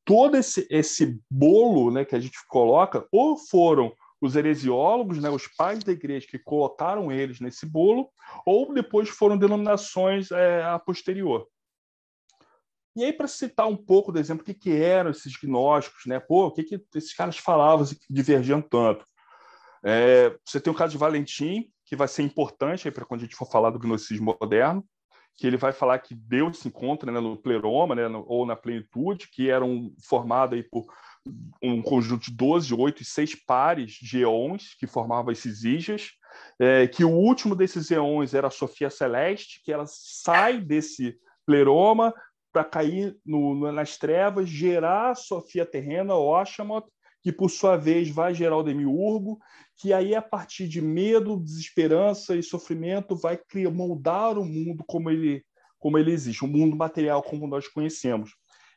[0.05, 5.47] todo esse, esse bolo né, que a gente coloca, ou foram os heresiólogos, né, os
[5.47, 8.09] pais da igreja que colocaram eles nesse bolo,
[8.47, 11.47] ou depois foram denominações é, a posterior.
[12.97, 16.21] E aí, para citar um pouco do exemplo, o que, que eram esses gnósticos, né?
[16.21, 19.05] Pô, o que, que esses caras falavam que divergiam tanto?
[19.85, 23.37] É, você tem o caso de Valentim, que vai ser importante para quando a gente
[23.37, 24.85] for falar do gnosticismo moderno,
[25.37, 28.55] que ele vai falar que Deus se encontra né, no pleroma, né, no, ou na
[28.55, 30.87] plenitude, que eram formados aí por
[31.63, 36.11] um conjunto de 12, 8 e 6 pares de eons que formavam esses ijas,
[36.59, 41.17] é, que o último desses eons era a Sofia Celeste, que ela sai desse
[41.47, 42.15] pleroma
[42.53, 46.87] para cair no, no, nas trevas, gerar a Sofia terrena, Oshamot,
[47.25, 49.41] que por sua vez vai gerar o demiurgo,
[49.79, 55.11] que aí a partir de medo, desesperança e sofrimento vai criar, moldar o mundo como
[55.11, 55.43] ele
[55.79, 58.31] como ele existe, o mundo material como nós conhecemos.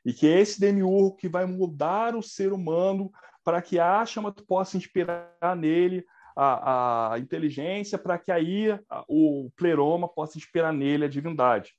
[0.06, 3.10] E que é esse demiurgo que vai mudar o ser humano
[3.46, 6.06] para que a chama possa inspirar nele
[6.36, 11.72] a, a inteligência, para que aí o pleroma possa inspirar nele a divindade.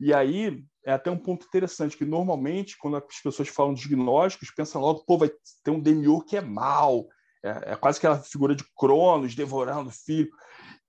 [0.00, 4.50] E aí é até um ponto interessante, que normalmente, quando as pessoas falam de gnósticos,
[4.50, 5.30] pensam logo, pô, vai
[5.62, 7.06] ter um demiurgo que é mal,
[7.42, 10.30] é, é quase aquela figura de Cronos devorando o filho.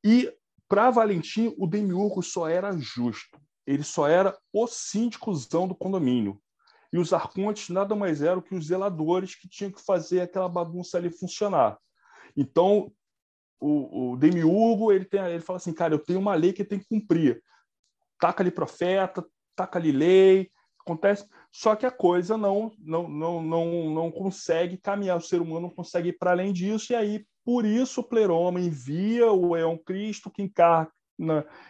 [0.03, 0.31] E,
[0.67, 3.39] para Valentim, o demiurgo só era justo.
[3.65, 6.39] Ele só era o síndicozão do condomínio.
[6.93, 10.97] E os arcontes nada mais eram que os zeladores que tinham que fazer aquela bagunça
[10.97, 11.77] ali funcionar.
[12.37, 12.91] Então,
[13.59, 16.79] o, o demiurgo, ele, tem, ele fala assim, cara, eu tenho uma lei que tem
[16.79, 17.41] que cumprir.
[18.19, 20.49] Taca ali profeta, taca ali lei,
[20.85, 21.27] acontece.
[21.51, 25.69] Só que a coisa não, não, não, não, não consegue caminhar, o ser humano não
[25.69, 30.31] consegue ir para além disso, e aí, por isso, o pleroma envia o Eon Cristo,
[30.31, 30.89] que encarna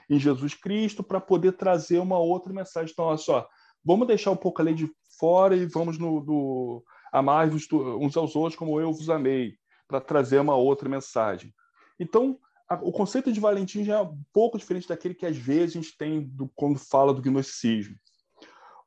[0.09, 2.91] em Jesus Cristo, para poder trazer uma outra mensagem.
[2.91, 3.47] Então, olha só,
[3.83, 4.89] vamos deixar um pouco a lei de
[5.19, 9.53] fora e vamos no, do, amar uns aos outros como eu vos amei,
[9.87, 11.53] para trazer uma outra mensagem.
[11.99, 12.37] Então,
[12.81, 15.97] o conceito de Valentim já é um pouco diferente daquele que às vezes a gente
[15.97, 17.95] tem do, quando fala do gnosticismo.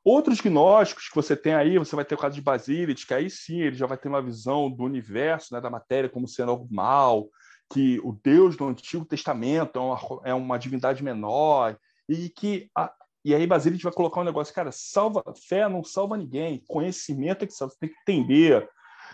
[0.03, 3.29] Outros gnósticos que você tem aí, você vai ter o caso de Basílides, que aí
[3.29, 6.67] sim ele já vai ter uma visão do universo, né, da matéria como sendo algo
[6.71, 7.29] mal,
[7.71, 11.77] que o Deus do Antigo Testamento é uma, é uma divindade menor,
[12.07, 12.91] e que a,
[13.23, 17.47] e aí Basílides vai colocar um negócio, cara, salva fé não salva ninguém, conhecimento é
[17.47, 18.67] que salva, você tem que entender.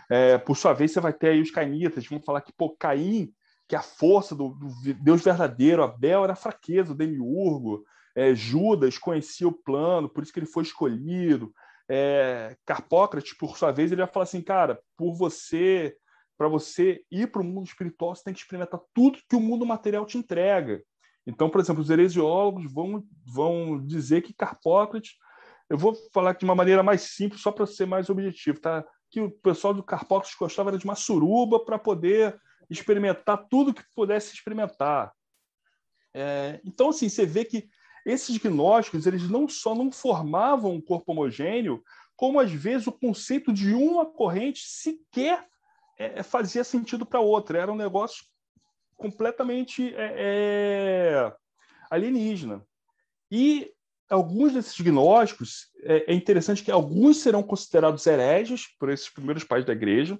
[0.09, 3.33] É, por sua vez, você vai ter aí os cainitas, vão falar que pô, Caim
[3.67, 7.83] que a força do, do, Deus verdadeiro, Abel, era a fraqueza, o demiurgo.
[8.15, 11.53] é, Judas conhecia o plano, por isso que ele foi escolhido.
[11.89, 15.95] É, Carpócrates, por sua vez, ele vai falar assim, cara, por você,
[16.37, 19.65] para você ir para o mundo espiritual, você tem que experimentar tudo que o mundo
[19.65, 20.81] material te entrega.
[21.27, 25.13] Então, por exemplo, os heresiólogos vão, vão dizer que Carpócrates,
[25.69, 28.85] eu vou falar de uma maneira mais simples, só para ser mais objetivo, tá?
[29.09, 32.37] que o pessoal do Carpócrates gostava era de uma suruba para poder
[32.69, 35.11] experimentar tudo que pudesse experimentar.
[36.13, 37.67] É, então, assim, você vê que
[38.05, 41.83] esses gnósticos eles não só não formavam um corpo homogêneo,
[42.15, 45.45] como às vezes o conceito de uma corrente sequer
[45.97, 47.59] é, fazia sentido para outra.
[47.59, 48.23] Era um negócio
[48.95, 51.33] completamente é, é,
[51.89, 52.65] alienígena.
[53.31, 53.71] E
[54.09, 59.65] alguns desses gnósticos, é, é, interessante que alguns serão considerados hereges por esses primeiros pais
[59.65, 60.19] da igreja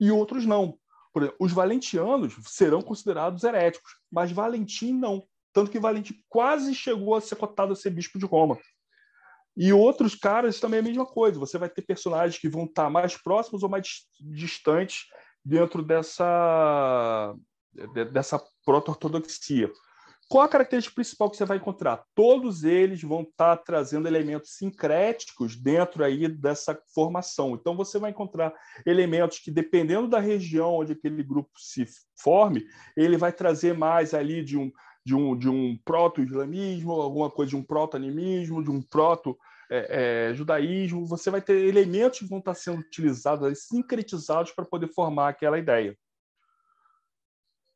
[0.00, 0.78] e outros não.
[1.12, 5.22] Por exemplo, os valentianos serão considerados heréticos, mas Valentim não.
[5.52, 8.58] Tanto que Valentim quase chegou a ser cotado a ser bispo de Roma.
[9.56, 11.38] E outros caras também é a mesma coisa.
[11.38, 15.04] Você vai ter personagens que vão estar mais próximos ou mais distantes
[15.44, 17.34] dentro dessa,
[18.10, 19.70] dessa proto-ortodoxia.
[20.32, 22.06] Qual a característica principal que você vai encontrar?
[22.14, 27.52] Todos eles vão estar trazendo elementos sincréticos dentro aí dessa formação.
[27.52, 28.50] Então, você vai encontrar
[28.86, 31.84] elementos que, dependendo da região onde aquele grupo se
[32.18, 32.64] forme,
[32.96, 34.72] ele vai trazer mais ali de um,
[35.04, 41.00] de um, de um proto-islamismo, alguma coisa de um proto-animismo, de um proto-judaísmo.
[41.00, 45.28] É, é, você vai ter elementos que vão estar sendo utilizados, sincretizados para poder formar
[45.28, 45.94] aquela ideia.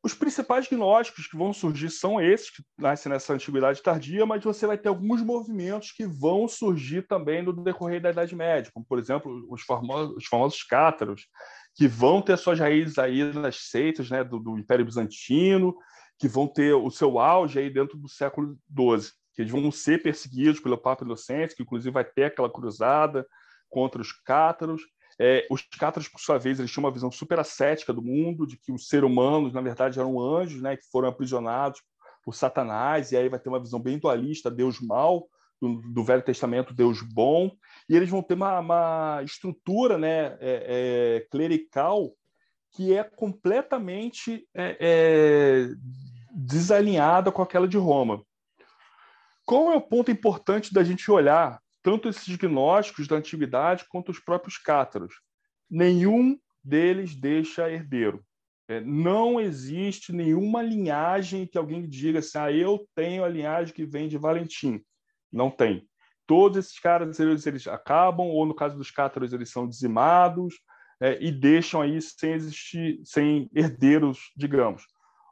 [0.07, 4.65] Os principais gnósticos que vão surgir são esses, que nascem nessa antiguidade tardia, mas você
[4.65, 8.99] vai ter alguns movimentos que vão surgir também no decorrer da Idade Média, como, por
[8.99, 11.27] exemplo, os famosos, os famosos cátaros,
[11.75, 15.75] que vão ter suas raízes aí nas seitas né, do, do Império Bizantino,
[16.17, 20.01] que vão ter o seu auge aí dentro do século XII, que eles vão ser
[20.01, 23.27] perseguidos pelo Papa Inocente, que inclusive vai ter aquela cruzada
[23.69, 24.83] contra os cátaros.
[25.19, 28.57] É, os cátaros, por sua vez, eles tinham uma visão super ascética do mundo, de
[28.57, 31.81] que os seres humanos, na verdade, eram anjos, né, que foram aprisionados
[32.23, 35.27] por Satanás, e aí vai ter uma visão bem dualista, Deus mal,
[35.59, 37.51] do, do Velho Testamento, Deus bom,
[37.89, 42.13] e eles vão ter uma, uma estrutura né, é, é, clerical
[42.71, 45.69] que é completamente é, é,
[46.31, 48.21] desalinhada com aquela de Roma.
[49.43, 54.19] Qual é o ponto importante da gente olhar tanto esses gnósticos da antiguidade quanto os
[54.19, 55.21] próprios cátaros?
[55.69, 58.21] Nenhum deles deixa herdeiro.
[58.67, 63.85] É, não existe nenhuma linhagem que alguém diga assim, ah, eu tenho a linhagem que
[63.85, 64.83] vem de Valentim.
[65.31, 65.87] Não tem.
[66.25, 70.55] Todos esses caras eles, eles acabam, ou no caso dos cátaros, eles são dizimados,
[70.99, 74.83] é, e deixam aí sem existir, sem herdeiros, digamos.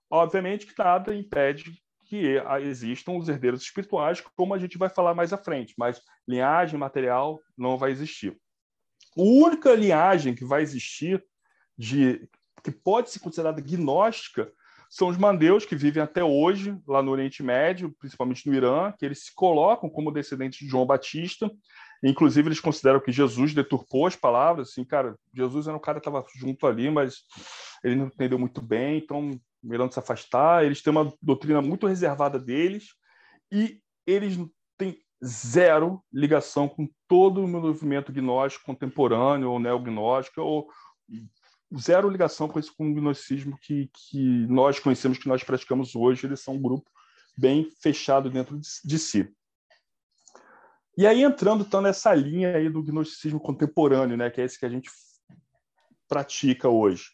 [0.09, 1.83] Obviamente que nada impede
[2.15, 6.79] que existam os herdeiros espirituais, como a gente vai falar mais à frente, mas linhagem
[6.79, 8.37] material não vai existir.
[9.17, 11.23] A única linhagem que vai existir
[11.77, 12.27] de
[12.63, 14.51] que pode ser considerada gnóstica
[14.89, 19.05] são os mandeus que vivem até hoje lá no Oriente Médio, principalmente no Irã, que
[19.05, 21.51] eles se colocam como descendentes de João Batista
[22.03, 24.69] Inclusive, eles consideram que Jesus deturpou as palavras.
[24.69, 27.23] Assim, cara, Jesus era um cara que estava junto ali, mas
[27.83, 29.31] ele não entendeu muito bem, então
[29.65, 30.63] melhor se afastar.
[30.63, 32.89] Eles têm uma doutrina muito reservada deles
[33.51, 34.37] e eles
[34.77, 40.67] têm zero ligação com todo o movimento gnóstico contemporâneo ou neognóstico ou
[41.77, 46.27] zero ligação com esse com o gnosticismo que, que nós conhecemos, que nós praticamos hoje.
[46.27, 46.89] Eles são um grupo
[47.37, 49.33] bem fechado dentro de, de si.
[50.97, 54.65] E aí entrando então nessa linha aí do gnosticismo contemporâneo, né, que é esse que
[54.65, 54.89] a gente
[56.07, 57.09] pratica hoje.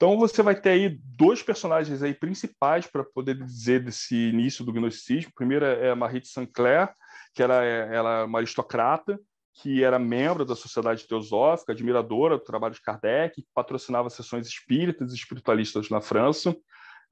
[0.00, 4.72] Então você vai ter aí dois personagens aí principais para poder dizer desse início do
[4.72, 5.30] gnosticismo.
[5.34, 6.88] Primeiro é a Marie de Saint-Clair,
[7.34, 9.20] que era ela é uma aristocrata,
[9.52, 15.16] que era membro da Sociedade Teosófica, admiradora do trabalho de Kardec, patrocinava sessões espíritas e
[15.16, 16.56] espiritualistas na França.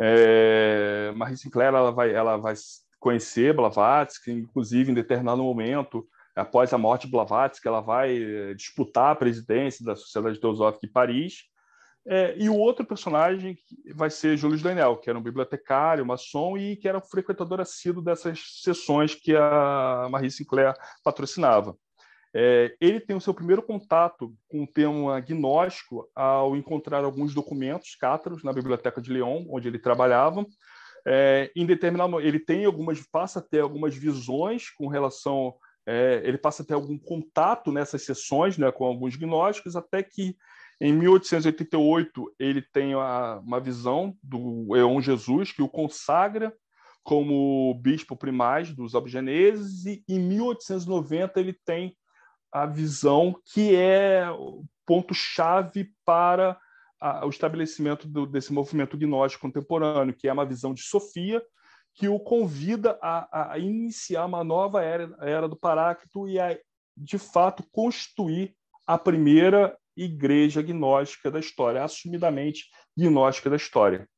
[0.00, 2.54] É, Marie Sinclair ela vai, ela vai
[2.98, 9.12] conhecer Blavatsky, inclusive em determinado momento, após a morte de Blavatsky, ela vai eh, disputar
[9.12, 11.42] a presidência da Sociedade Teosófica em Paris.
[12.06, 13.56] É, e o outro personagem
[13.94, 18.02] vai ser Júlio Daniel, que era um bibliotecário, maçom e que era um frequentador assíduo
[18.02, 20.74] dessas sessões que a Marie Sinclair
[21.04, 21.76] patrocinava.
[22.34, 27.94] É, ele tem o seu primeiro contato com o tema gnóstico ao encontrar alguns documentos
[27.94, 30.46] cátaros na Biblioteca de Lyon, onde ele trabalhava,
[31.06, 35.54] é, em determinado ele tem algumas passa a ter algumas visões com relação
[35.86, 40.36] é, ele passa a ter algum contato nessas sessões né, com alguns gnósticos até que
[40.80, 46.54] em 1888 ele tem uma visão do Eon Jesus que o consagra
[47.02, 51.96] como bispo primaz dos albigeneses e em 1890 ele tem
[52.52, 56.58] a visão que é o ponto-chave para
[57.00, 61.42] a, o estabelecimento do, desse movimento gnóstico contemporâneo, que é uma visão de Sofia,
[61.94, 66.58] que o convida a, a iniciar uma nova era, era do Paráclito e a,
[66.96, 68.54] de fato, constituir
[68.86, 72.64] a primeira igreja gnóstica da história, assumidamente
[72.96, 74.08] gnóstica da história.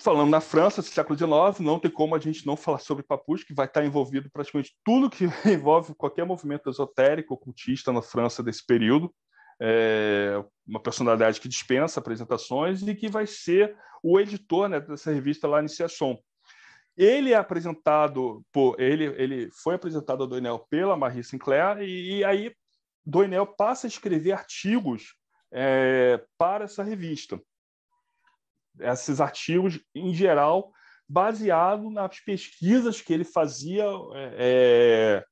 [0.00, 3.52] Falando na França, século XIX, não tem como a gente não falar sobre Papus, que
[3.52, 9.12] vai estar envolvido praticamente tudo que envolve qualquer movimento esotérico, ocultista na França desse período
[9.60, 15.48] é, uma personalidade que dispensa apresentações e que vai ser o editor né, dessa revista
[15.48, 16.18] La Iniciação.
[16.96, 22.24] Ele é apresentado por ele, ele foi apresentado a Doinel pela Marie Sinclair e, e
[22.24, 22.54] aí
[23.04, 25.14] Doinel passa a escrever artigos
[25.52, 27.40] é, para essa revista.
[28.80, 30.72] Esses artigos, em geral,
[31.08, 33.84] baseado nas pesquisas que ele fazia
[34.34, 35.24] é,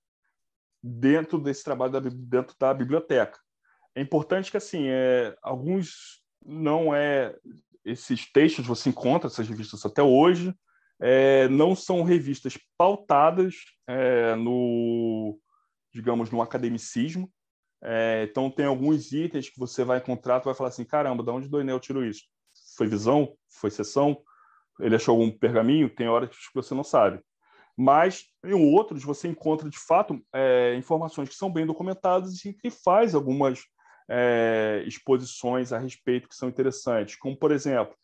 [0.82, 3.38] dentro desse trabalho da, dentro da biblioteca.
[3.94, 7.34] É importante que assim, é, alguns não é
[7.84, 10.54] esses textos você encontra essas revistas até hoje
[11.06, 15.38] é, não são revistas pautadas é, no
[15.92, 17.30] digamos no academicismo.
[17.82, 21.30] É, então tem alguns itens que você vai encontrar tu vai falar assim caramba de
[21.30, 22.22] onde Doinel tirou isso?
[22.74, 23.36] Foi visão?
[23.50, 24.16] Foi sessão?
[24.80, 25.94] Ele achou algum pergaminho?
[25.94, 27.20] Tem horas que você não sabe.
[27.76, 32.70] Mas em outros você encontra de fato é, informações que são bem documentadas e que
[32.70, 33.60] faz algumas
[34.08, 37.94] é, exposições a respeito que são interessantes, como por exemplo,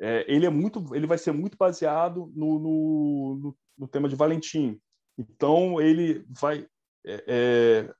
[0.00, 4.80] é, ele é muito, ele vai ser muito baseado no, no, no tema de Valentim.
[5.16, 6.66] Então ele vai
[7.04, 7.94] é, é,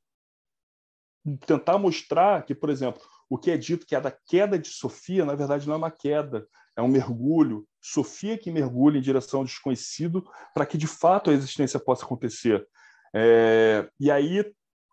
[1.47, 5.25] tentar mostrar que, por exemplo, o que é dito que é da queda de Sofia,
[5.25, 6.47] na verdade não é uma queda,
[6.77, 7.67] é um mergulho.
[7.81, 10.25] Sofia que mergulha em direção ao desconhecido
[10.55, 12.67] para que de fato a existência possa acontecer.
[13.15, 14.45] É, e aí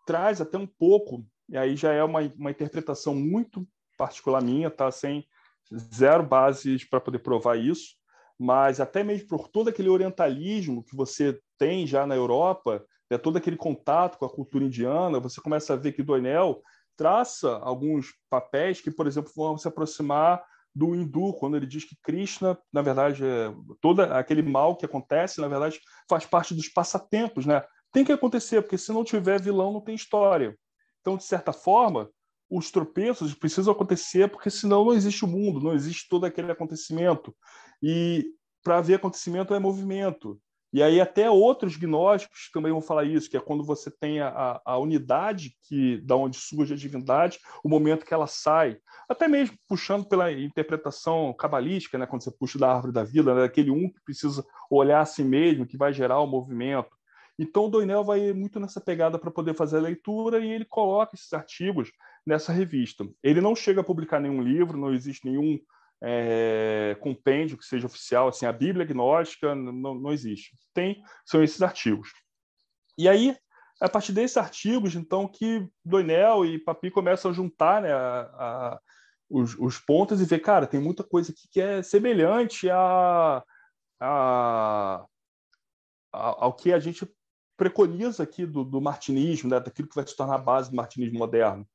[0.06, 4.90] traz até um pouco e aí já é uma, uma interpretação muito particular minha, tá?
[4.90, 5.26] Sem
[5.74, 7.94] zero bases para poder provar isso,
[8.38, 13.38] mas até mesmo por todo aquele orientalismo que você tem já na Europa, né, todo
[13.38, 16.62] aquele contato com a cultura indiana, você começa a ver que Doinel
[16.96, 20.42] traça alguns papéis que, por exemplo, vão se aproximar
[20.74, 23.50] do hindu, quando ele diz que Krishna, na verdade, é,
[23.80, 27.62] todo aquele mal que acontece, na verdade, faz parte dos passatempos, né?
[27.90, 30.54] Tem que acontecer, porque se não tiver vilão, não tem história.
[31.00, 32.10] Então, de certa forma,
[32.50, 37.34] os tropeços precisam acontecer, porque senão não existe o mundo, não existe todo aquele acontecimento.
[37.82, 38.24] E
[38.62, 40.40] para haver acontecimento é movimento.
[40.72, 44.60] E aí até outros gnósticos também vão falar isso, que é quando você tem a,
[44.64, 48.76] a unidade que da onde surge a divindade, o momento que ela sai.
[49.08, 53.44] Até mesmo puxando pela interpretação cabalística, né, quando você puxa da árvore da vida, né,
[53.44, 56.90] aquele um que precisa olhar a si mesmo, que vai gerar o movimento.
[57.38, 61.14] Então, o Doinel vai muito nessa pegada para poder fazer a leitura e ele coloca
[61.14, 61.90] esses artigos
[62.26, 63.06] nessa revista.
[63.22, 65.58] Ele não chega a publicar nenhum livro, não existe nenhum
[66.02, 70.56] é, compêndio que seja oficial, assim, a Bíblia gnóstica não, não existe.
[70.74, 72.12] Tem, são esses artigos.
[72.98, 73.36] E aí,
[73.80, 78.80] a partir desses artigos, então, que Doinel e Papi começam a juntar né, a, a,
[79.28, 83.42] os, os, pontos e ver, cara, tem muita coisa aqui que é semelhante a,
[84.00, 85.06] a,
[86.12, 87.06] ao que a gente
[87.56, 91.18] preconiza aqui do, do martinismo, né, daquilo que vai se tornar a base do martinismo
[91.18, 91.66] moderno.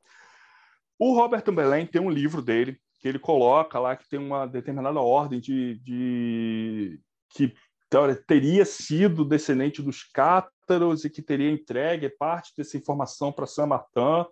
[1.03, 4.99] O Robert Tambelin tem um livro dele que ele coloca lá que tem uma determinada
[4.99, 6.99] ordem de, de
[7.29, 7.51] que
[8.27, 14.29] teria sido descendente dos cátaros e que teria entregue parte dessa informação para Saint Martin,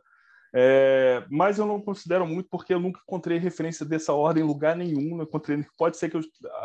[0.53, 4.75] é, mas eu não considero muito porque eu nunca encontrei referência dessa ordem em lugar
[4.75, 5.17] nenhum.
[5.17, 6.21] Não encontrei, pode ser que eu,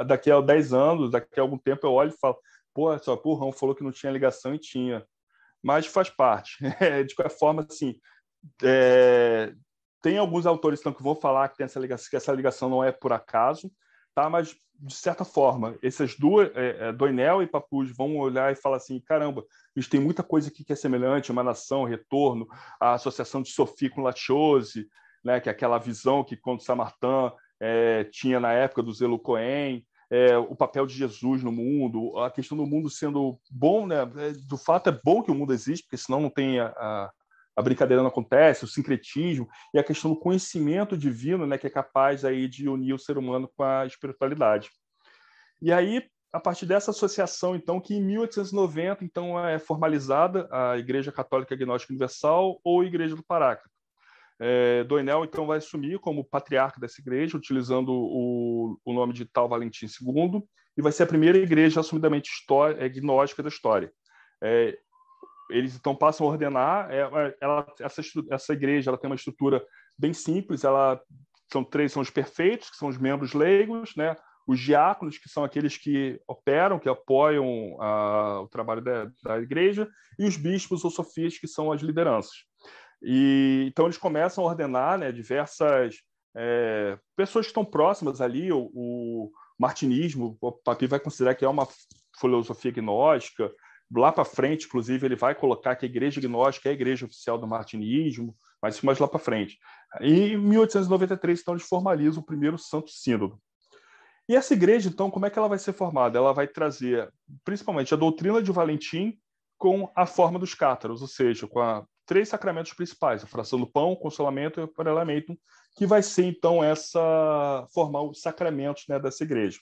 [0.07, 2.37] daqui a 10 anos, daqui a algum tempo, eu olhe e falo,
[2.75, 5.03] pô, só, o Rão falou que não tinha ligação e tinha.
[5.63, 6.59] Mas faz parte.
[7.09, 7.99] de qualquer forma, assim,
[8.63, 9.55] é,
[10.05, 12.85] tem alguns autores então, que vão falar que, tem essa ligação, que essa ligação não
[12.85, 13.73] é por acaso,
[14.15, 14.29] tá?
[14.29, 18.77] mas, de certa forma, essas duas, é, é, Doinel e Papus, vão olhar e falar
[18.77, 19.43] assim: caramba,
[19.75, 22.47] a gente tem muita coisa aqui que é semelhante, emanação, retorno,
[22.79, 24.87] a associação de Sophie com Latiose,
[25.25, 29.87] né, que é aquela visão que, quando Samartin é, tinha na época do Zelo Cohen,
[30.11, 34.03] é, o papel de Jesus no mundo, a questão do mundo sendo bom, né?
[34.19, 37.11] É, do fato é bom que o mundo existe, porque senão não tem a, a,
[37.57, 41.59] a, brincadeira não acontece, o sincretismo e a questão do conhecimento divino, né?
[41.59, 44.71] Que é capaz aí de unir o ser humano com a espiritualidade.
[45.63, 46.03] E aí,
[46.33, 51.93] a partir dessa associação, então, que em 1890 então é formalizada a Igreja Católica Agnóstica
[51.93, 53.71] Universal ou Igreja do Paráclito.
[54.41, 59.49] É, Doinel, então, vai assumir como patriarca dessa igreja, utilizando o, o nome de Tal
[59.49, 60.43] Valentim II,
[60.77, 62.31] e vai ser a primeira igreja assumidamente
[62.79, 63.93] é, gnóstica da história.
[64.43, 64.77] É,
[65.51, 66.91] eles então passam a ordenar.
[66.91, 69.65] É, é, ela, essa, essa igreja ela tem uma estrutura
[69.99, 70.65] bem simples.
[70.65, 71.01] Ela
[71.53, 74.17] são três são os perfeitos, que são os membros leigos, né?
[74.47, 79.89] Os diáconos, que são aqueles que operam, que apoiam a, o trabalho da, da igreja,
[80.19, 82.33] e os bispos ou sofias, que são as lideranças.
[83.03, 85.97] E então eles começam a ordenar né, diversas
[86.37, 88.53] é, pessoas que estão próximas ali.
[88.53, 91.69] O, o martinismo, o Papi vai considerar que é uma
[92.19, 93.53] filosofia gnóstica.
[93.93, 97.39] Lá para frente, inclusive, ele vai colocar que a igreja gnóstica é a igreja oficial
[97.39, 99.59] do martinismo, mas mais lá para frente.
[100.01, 103.39] E em 1893, então, eles formalizam o primeiro Santo Sínodo.
[104.29, 106.19] E essa igreja, então, como é que ela vai ser formada?
[106.19, 107.13] Ela vai trazer,
[107.45, 109.19] principalmente, a doutrina de Valentim
[109.59, 113.67] com a forma dos cátaros, ou seja, com a três sacramentos principais, a fração do
[113.67, 115.39] pão, o consolamento e o paralelamento,
[115.77, 119.59] que vai ser então essa formar os sacramentos né, dessa igreja.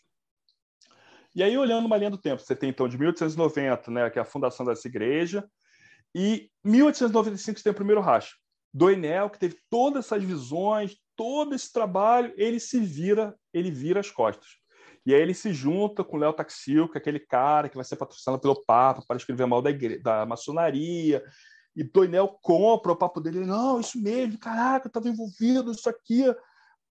[1.35, 4.23] E aí olhando uma linha do tempo, você tem então de 1890, né, que é
[4.23, 5.49] a fundação dessa igreja,
[6.15, 8.35] e 1895 você tem o primeiro racha.
[8.73, 14.11] Doinel, que teve todas essas visões, todo esse trabalho, ele se vira, ele vira as
[14.11, 14.49] costas.
[15.05, 17.97] E aí ele se junta com Léo Taxil, que é aquele cara que vai ser
[17.97, 21.23] patrocinado pelo Papa para escrever mal da, igreja, da maçonaria,
[21.75, 26.23] e Doinel compra o papo dele, não, isso mesmo, caraca, eu estava envolvido, isso aqui,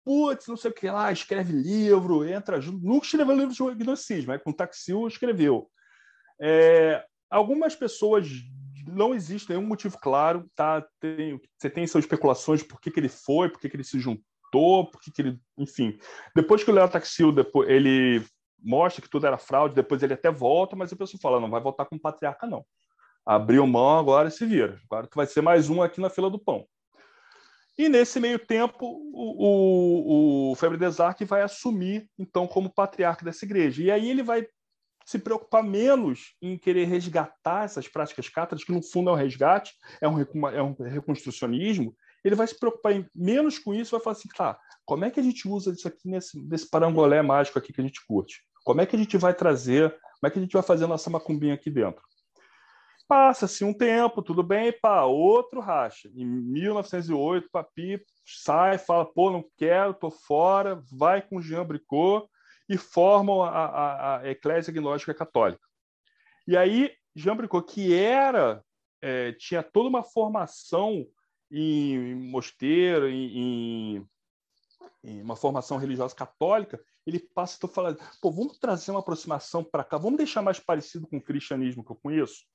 [0.09, 2.83] putz, não sei o que lá, escreve livro, entra junto.
[2.83, 5.69] Nunca escreveu livro de gnosticismo, mas com Taxil escreveu.
[6.41, 8.27] É, algumas pessoas
[8.87, 10.83] não existe nenhum motivo claro, tá?
[10.99, 13.99] Tem, você tem suas especulações por que, que ele foi, por que, que ele se
[13.99, 15.39] juntou, por que, que ele.
[15.55, 15.95] Enfim.
[16.35, 18.25] Depois que o Léo Taxil depois, ele
[18.57, 21.61] mostra que tudo era fraude, depois ele até volta, mas a pessoa fala: não vai
[21.61, 22.65] voltar como patriarca, não
[23.23, 24.81] abriu mão agora se vira.
[24.89, 26.65] Agora tu vai ser mais um aqui na fila do pão.
[27.79, 33.45] E nesse meio tempo, o, o, o Febre Desarque vai assumir, então, como patriarca dessa
[33.45, 33.81] igreja.
[33.81, 34.45] E aí ele vai
[35.05, 39.71] se preocupar menos em querer resgatar essas práticas cátaras, que no fundo é um resgate,
[40.01, 40.19] é um,
[40.49, 41.95] é um reconstrucionismo.
[42.21, 45.21] Ele vai se preocupar em, menos com isso, vai falar assim, tá, como é que
[45.21, 48.43] a gente usa isso aqui nesse, nesse parangolé mágico aqui que a gente curte?
[48.65, 50.89] Como é que a gente vai trazer, como é que a gente vai fazer a
[50.89, 52.03] nossa macumbinha aqui dentro?
[53.09, 56.07] Passa-se um tempo, tudo bem, pá, outro racha.
[56.13, 62.29] Em 1908, Papi sai, fala, pô, não quero, tô fora, vai com Jean Bricot
[62.69, 65.67] e formam a, a, a Eclésia Gnóstica Católica.
[66.47, 68.63] E aí, Jean Bricot, que era,
[69.01, 71.03] é, tinha toda uma formação
[71.51, 74.07] em mosteiro, em, em,
[75.03, 79.83] em uma formação religiosa católica, ele passa, estou falando, pô, vamos trazer uma aproximação para
[79.83, 82.45] cá, vamos deixar mais parecido com o cristianismo que eu conheço?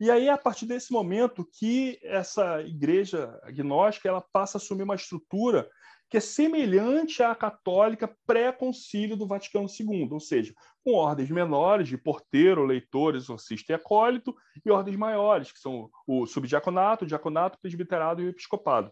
[0.00, 4.94] E aí, a partir desse momento que essa igreja agnóstica ela passa a assumir uma
[4.94, 5.70] estrutura
[6.08, 11.98] que é semelhante à católica pré-concílio do Vaticano II, ou seja, com ordens menores de
[11.98, 14.34] porteiro, leitor, exorcista e acólito,
[14.64, 18.90] e ordens maiores, que são o subdiaconato, o diaconato, o presbiterado e o episcopado.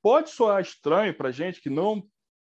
[0.00, 2.02] Pode soar estranho para gente que não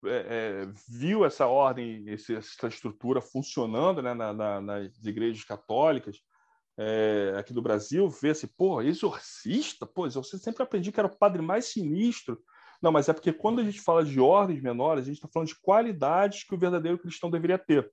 [0.06, 6.22] é, é, viu essa ordem, essa estrutura funcionando né, na, na, nas igrejas católicas,
[6.78, 9.86] é, aqui do Brasil vê assim, pô, exorcista?
[9.86, 12.42] Pô, eu sempre aprendi que era o padre mais sinistro.
[12.82, 15.50] Não, mas é porque quando a gente fala de ordens menores, a gente está falando
[15.50, 17.92] de qualidades que o verdadeiro cristão deveria ter.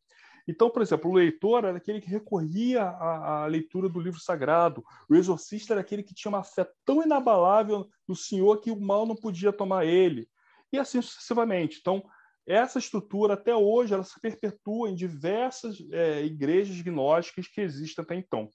[0.49, 4.83] Então, por exemplo, o leitor era aquele que recorria à, à, leitura do livro sagrado.
[5.07, 9.05] O exorcista era aquele que tinha uma fé tão inabalável no Senhor que o mal
[9.05, 10.27] não podia tomar ele.
[10.73, 11.79] E assim sucessivamente.
[11.79, 12.03] Então,
[12.47, 18.15] essa estrutura, até hoje, ela se perpetua em diversas é, igrejas gnósticas que existem até
[18.15, 18.49] então.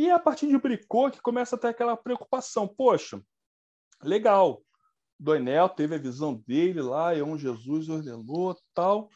[0.00, 2.66] E é a partir de Bricô que começa a ter aquela preocupação.
[2.66, 3.22] Poxa,
[4.02, 4.64] legal,
[5.18, 9.10] Doinel teve a visão dele lá, e um Jesus ordenou, tal.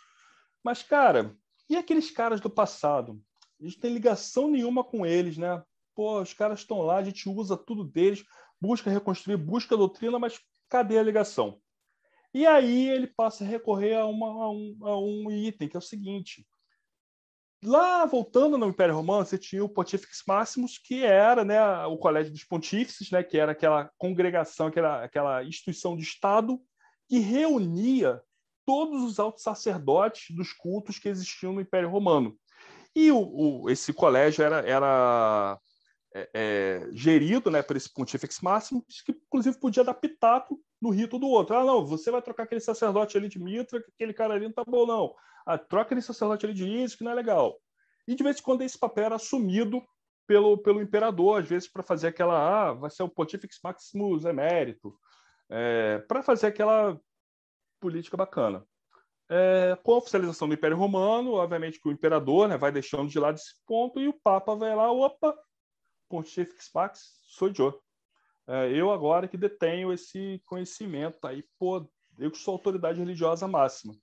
[0.62, 1.34] Mas, cara,
[1.70, 3.18] e aqueles caras do passado?
[3.58, 5.64] A gente tem ligação nenhuma com eles, né?
[5.94, 8.22] Pô, os caras estão lá, a gente usa tudo deles,
[8.60, 11.62] busca reconstruir, busca doutrina, mas cadê a ligação?
[12.34, 15.80] E aí ele passa a recorrer a, uma, a, um, a um item, que é
[15.80, 16.46] o seguinte:
[17.66, 22.30] Lá, voltando no Império Romano, você tinha o Pontifex Maximus, que era né, o Colégio
[22.30, 26.60] dos Pontífices, né, que era aquela congregação, aquela, aquela instituição de Estado
[27.08, 28.20] que reunia
[28.66, 32.36] todos os altos sacerdotes dos cultos que existiam no Império Romano.
[32.94, 35.58] E o, o, esse colégio era, era
[36.14, 41.18] é, é, gerido né, por esse Pontifex Maximus, que inclusive podia dar pitaco no rito
[41.18, 41.56] do outro.
[41.56, 44.64] Ah, não, você vai trocar aquele sacerdote ali de Mitra, aquele cara ali não tá
[44.66, 45.14] bom, não
[45.44, 47.58] a troca de sacerdote de isso que não é legal.
[48.06, 49.82] E de vez em quando esse papel era assumido
[50.26, 54.98] pelo, pelo imperador, às vezes para fazer aquela, ah, vai ser o Pontifex Maximus Emérito.
[55.50, 56.98] é, para fazer aquela
[57.80, 58.66] política bacana.
[59.28, 63.18] É, com a oficialização do Império Romano, obviamente que o imperador né, vai deixando de
[63.18, 65.34] lado esse ponto e o Papa vai lá, opa,
[66.08, 67.82] Pontifex Pax, sou eu.
[68.46, 71.88] É, eu agora que detenho esse conhecimento aí, pô,
[72.18, 73.94] eu que sou autoridade religiosa máxima.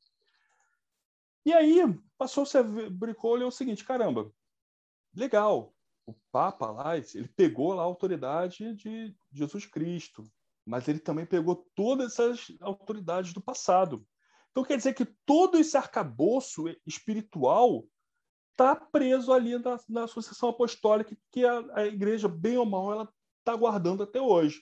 [1.46, 1.82] E aí
[2.18, 4.32] passou-se a bricou é o seguinte, caramba,
[5.14, 5.74] legal,
[6.06, 10.24] o Papa lá, ele pegou lá a autoridade de Jesus Cristo,
[10.66, 14.06] mas ele também pegou todas essas autoridades do passado.
[14.52, 17.86] Então quer dizer que todo esse arcabouço espiritual
[18.52, 23.14] está preso ali na, na sucessão apostólica que a, a, igreja, bem ou mal, ela
[23.40, 24.62] está guardando até hoje.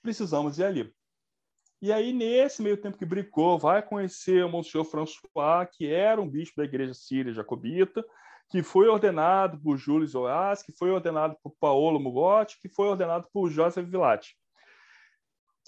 [0.00, 0.94] Precisamos ir ali.
[1.82, 6.30] E aí, nesse meio tempo que bricou, vai conhecer o Monsenhor François, que era um
[6.30, 8.04] bispo da igreja síria jacobita,
[8.48, 13.26] que foi ordenado por Júlio Oás, que foi ordenado por Paolo Mugotti, que foi ordenado
[13.32, 14.36] por Joseph Villati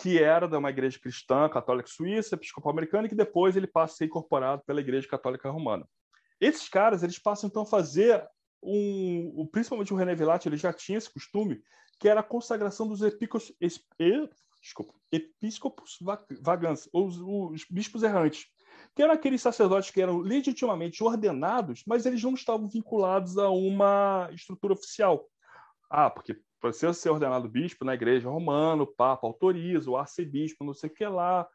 [0.00, 3.94] que era de uma igreja cristã católica suíça, episcopal americana, e que depois ele passa
[3.94, 5.86] a ser incorporado pela igreja católica romana.
[6.40, 8.24] Esses caras, eles passam então a fazer
[8.62, 11.62] um, principalmente o René Villati, ele já tinha esse costume,
[12.00, 13.52] que era a consagração dos epicos,
[14.64, 15.98] desculpa, episcopos
[16.40, 18.46] vagans, os, os bispos errantes,
[18.96, 24.30] que eram aqueles sacerdotes que eram legitimamente ordenados, mas eles não estavam vinculados a uma
[24.32, 25.28] estrutura oficial.
[25.90, 30.64] Ah, porque para você ser ordenado bispo na igreja romana, o Papa autoriza, o arcebispo,
[30.64, 31.46] não sei o que lá.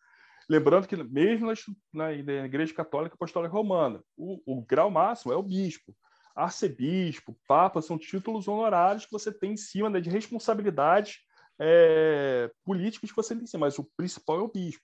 [0.48, 1.48] Lembrando que, mesmo
[1.92, 5.96] na, na Igreja Católica Apostólica Romana, o, o, grau máximo é o bispo.
[6.36, 11.20] Arcebispo, Papa são títulos honorários que você tem em cima né, de responsabilidades
[11.60, 14.84] é, políticas que você tem mas o principal é o bispo.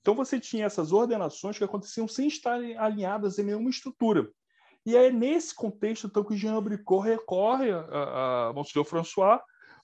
[0.00, 4.28] Então você tinha essas ordenações que aconteciam sem estar alinhadas em nenhuma estrutura.
[4.84, 9.40] E é nesse contexto então, que Jean Bricot recorre a, a François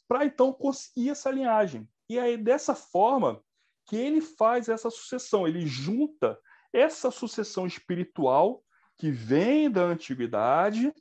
[0.08, 1.88] para então conseguir essa linhagem.
[2.10, 3.40] E aí, dessa forma,
[3.86, 6.38] que ele faz essa sucessão, ele junta
[6.72, 8.62] essa sucessão espiritual
[8.96, 10.92] que vem da antiguidade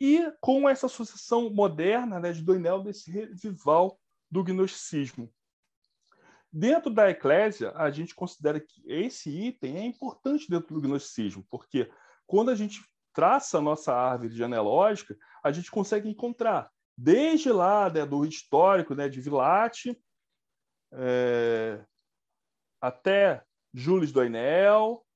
[0.00, 3.98] e com essa sucessão moderna né, de Doinel desse revival
[4.34, 5.32] do gnosticismo.
[6.52, 11.88] Dentro da eclésia, a gente considera que esse item é importante dentro do gnosticismo, porque
[12.26, 16.68] quando a gente traça a nossa árvore genealógica, a gente consegue encontrar,
[16.98, 19.96] desde lá né, do histórico né, de Vilate,
[20.92, 21.84] é,
[22.80, 25.06] até Jules Doinel,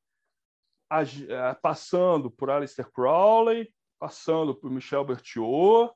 [0.88, 5.92] a, a, é, passando por Alistair Crowley, passando por Michel Berthiaud,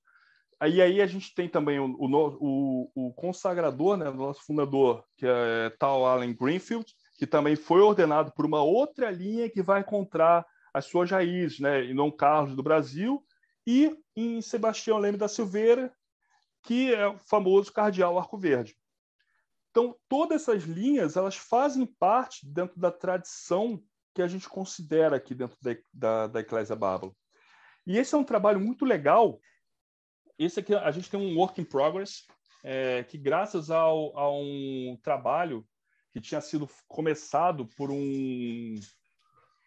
[0.62, 5.70] Aí, aí a gente tem também o, o, o consagrador, né, nosso fundador, que é
[5.70, 6.86] Tal Allen Greenfield,
[7.18, 11.84] que também foi ordenado por uma outra linha que vai encontrar as suas raízes, né,
[11.84, 13.26] em Dom Carlos do Brasil
[13.66, 15.92] e em Sebastião Leme da Silveira,
[16.62, 18.76] que é o famoso cardeal Arco Verde.
[19.72, 23.82] Então, todas essas linhas elas fazem parte dentro da tradição
[24.14, 27.12] que a gente considera aqui dentro da, da, da Eclésia Bárbara.
[27.84, 29.40] E esse é um trabalho muito legal.
[30.44, 32.24] Esse aqui a gente tem um work in progress,
[32.64, 35.66] é, que graças ao, a um trabalho
[36.12, 38.74] que tinha sido começado por um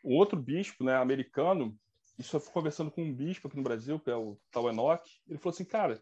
[0.04, 1.76] outro bispo, né, americano,
[2.20, 5.04] isso eu fui conversando com um bispo aqui no Brasil, que é o tal Enoch,
[5.28, 6.02] ele falou assim, cara,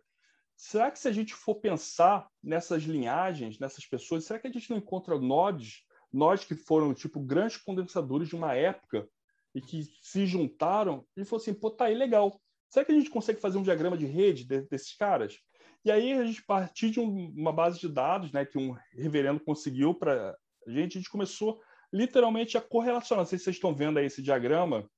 [0.55, 4.69] será que se a gente for pensar nessas linhagens, nessas pessoas, será que a gente
[4.69, 9.07] não encontra nós, nós que foram, tipo, grandes condensadores de uma época
[9.55, 11.05] e que se juntaram?
[11.15, 12.39] Ele falou assim, pô, tá aí, legal.
[12.73, 15.39] Será que a gente consegue fazer um diagrama de rede desses caras?
[15.85, 19.39] E aí a gente, partir de um, uma base de dados, né, que um reverendo
[19.39, 21.61] conseguiu para a gente, a gente começou
[21.93, 23.25] literalmente a correlacionar.
[23.25, 24.89] Não sei se vocês estão vendo aí esse diagrama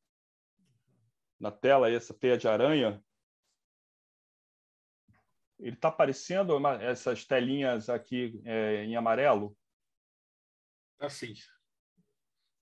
[1.37, 3.03] na tela, essa teia de aranha.
[5.59, 9.53] Ele está aparecendo essas telinhas aqui é, em amarelo?
[10.97, 11.33] Assim.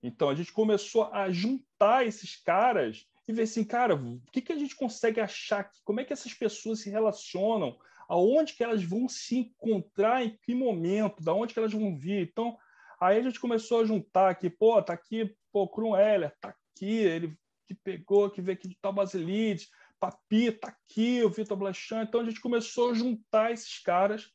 [0.02, 4.52] Então, a gente começou a juntar esses caras e ver assim, cara, o que, que
[4.52, 5.70] a gente consegue achar?
[5.84, 7.76] Como é que essas pessoas se relacionam?
[8.08, 10.24] Aonde que elas vão se encontrar?
[10.24, 11.22] Em que momento?
[11.22, 12.28] Da onde que elas vão vir?
[12.28, 12.56] Então,
[13.00, 17.36] Aí a gente começou a juntar aqui, pô, tá aqui, pô, Krueller, tá aqui, ele
[17.66, 19.68] que pegou, que veio aqui de tal Basilides,
[20.00, 22.02] Papi, tá aqui, o Vitor Blachan.
[22.02, 24.30] Então a gente começou a juntar esses caras.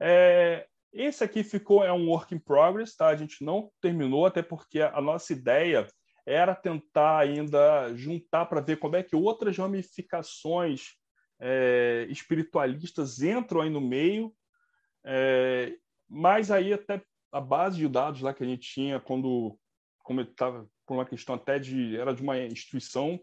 [0.00, 3.08] É, esse aqui ficou, é um work in progress, tá?
[3.08, 5.86] A gente não terminou, até porque a nossa ideia
[6.26, 10.92] era tentar ainda juntar para ver como é que outras ramificações
[11.40, 14.32] é, espiritualistas entram aí no meio.
[15.04, 15.74] É,
[16.08, 17.02] mas aí até
[17.32, 19.58] a base de dados lá que a gente tinha quando
[20.04, 23.18] como estava por uma questão até de era de uma instituição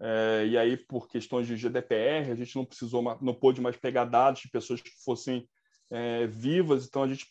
[0.00, 4.04] é, e aí por questões de GDPR a gente não precisou não pôde mais pegar
[4.04, 5.46] dados de pessoas que fossem
[5.90, 7.26] é, vivas então a gente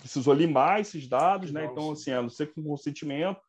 [0.00, 1.66] precisou limar esses dados, né?
[1.66, 3.40] Então, assim, a não ser com consentimento.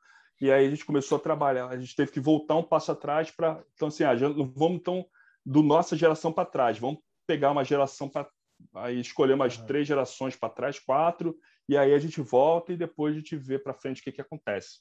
[0.42, 1.68] E aí a gente começou a trabalhar.
[1.68, 3.64] A gente teve que voltar um passo atrás para.
[3.76, 5.06] Então, assim, ah, não vamos então
[5.46, 6.80] do nossa geração para trás.
[6.80, 8.28] Vamos pegar uma geração para
[8.76, 9.66] aí escolher umas uhum.
[9.66, 11.38] três gerações para trás, quatro,
[11.68, 14.22] e aí a gente volta e depois a gente vê para frente o que, que
[14.22, 14.80] acontece.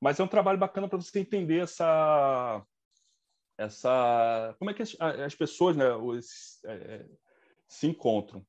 [0.00, 2.64] Mas é um trabalho bacana para você entender essa
[3.58, 7.06] essa como é que as, as pessoas né, os, é, é
[7.68, 8.44] se encontram.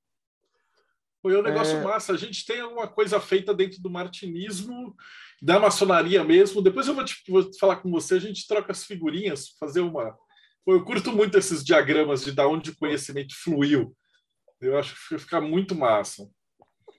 [1.27, 1.83] Foi um negócio é...
[1.83, 2.13] massa.
[2.13, 4.95] A gente tem alguma coisa feita dentro do martinismo,
[5.41, 6.61] da maçonaria mesmo.
[6.61, 10.17] Depois eu vou, te, vou falar com você, a gente troca as figurinhas, fazer uma.
[10.65, 13.93] Eu curto muito esses diagramas de da onde o conhecimento fluiu.
[14.61, 16.25] Eu acho que fica muito massa.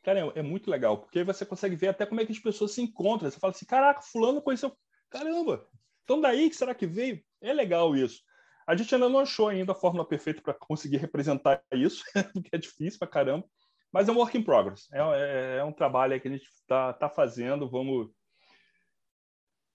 [0.05, 2.39] Cara, é, é, muito legal, porque aí você consegue ver até como é que as
[2.39, 3.31] pessoas se encontram.
[3.31, 4.77] Você fala assim, caraca, fulano conheceu.
[5.09, 5.67] Caramba!
[6.05, 7.23] Então daí que será que veio?
[7.41, 8.21] É legal isso.
[8.67, 12.05] A gente ainda não achou ainda a fórmula perfeita para conseguir representar isso,
[12.35, 13.47] porque é difícil para caramba.
[13.93, 14.89] Mas é um work in progress.
[14.93, 17.69] É, é, é um trabalho que a gente está tá fazendo.
[17.69, 18.11] Vamos.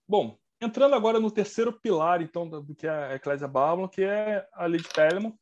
[0.08, 4.48] Bom, entrando agora no terceiro pilar, então, do que é a Eclésia Babylon, que é
[4.54, 5.34] a lei de Telemann.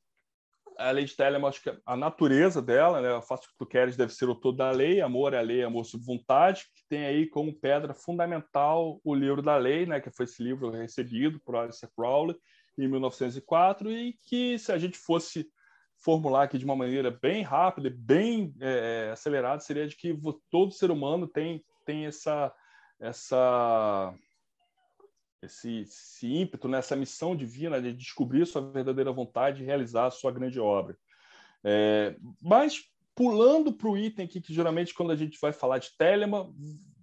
[0.78, 3.22] A lei de Telemann, acho que a natureza dela, né?
[3.22, 5.01] Faço o que tu queres deve ser o todo da lei.
[5.01, 9.41] Amor é a lei, amor sob vontade, que tem aí como pedra fundamental o livro
[9.41, 9.99] da lei, né?
[9.99, 12.38] Que foi esse livro recebido por Alistair Crowley
[12.78, 15.51] em 1904 e que se a gente fosse
[16.02, 20.18] formular aqui de uma maneira bem rápida, bem é, é, acelerada, seria de que
[20.49, 22.52] todo ser humano tem, tem essa,
[22.99, 24.14] essa,
[25.43, 30.12] esse, esse ímpeto, né, essa missão divina de descobrir sua verdadeira vontade e realizar a
[30.12, 30.97] sua grande obra.
[31.64, 32.82] É, mas,
[33.16, 36.52] pulando para o item aqui, que geralmente quando a gente vai falar de Telema,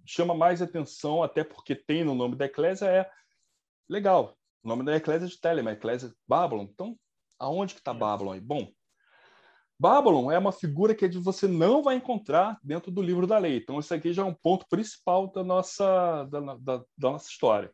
[0.05, 3.09] chama mais atenção, até porque tem no nome da Eclésia, é
[3.87, 6.63] legal, o nome da Eclésia é de Telema, Eclésia Babylon.
[6.63, 6.99] Então,
[7.39, 8.41] aonde que está Babylon aí?
[8.41, 8.69] Bom,
[9.79, 13.57] Babylon é uma figura que você não vai encontrar dentro do livro da lei.
[13.57, 17.71] Então, esse aqui já é um ponto principal da nossa, da, da, da nossa história.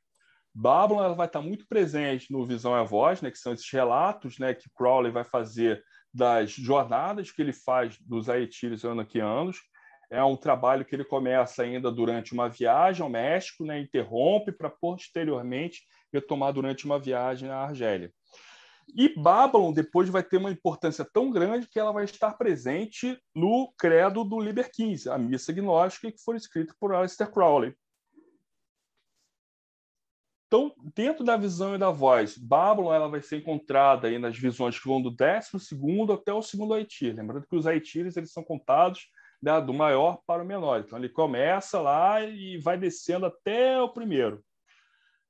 [0.54, 3.70] Babylon ela vai estar muito presente no Visão e a Voz, né, que são esses
[3.70, 5.84] relatos né, que Crowley vai fazer
[6.14, 9.58] das jornadas que ele faz dos Aetiros anaquianos.
[10.10, 14.70] É um trabalho que ele começa ainda durante uma viagem ao México, né, interrompe para
[14.70, 15.82] posteriormente
[16.14, 18.14] retomar durante uma viagem à Argélia.
[18.94, 23.74] E Babylon depois vai ter uma importância tão grande que ela vai estar presente no
[23.78, 27.76] credo do Liber 15, a missa gnóstica que foi escrita por Aleister Crowley.
[30.48, 34.80] Então, dentro da visão e da voz, Babylon ela vai ser encontrada aí nas visões
[34.80, 37.12] que vão do 12 até o segundo Haiti.
[37.12, 39.10] Lembrando que os Haitirs eles são contados
[39.42, 40.80] né, do maior para o menor.
[40.80, 44.46] Então, ele começa lá e vai descendo até o primeiro.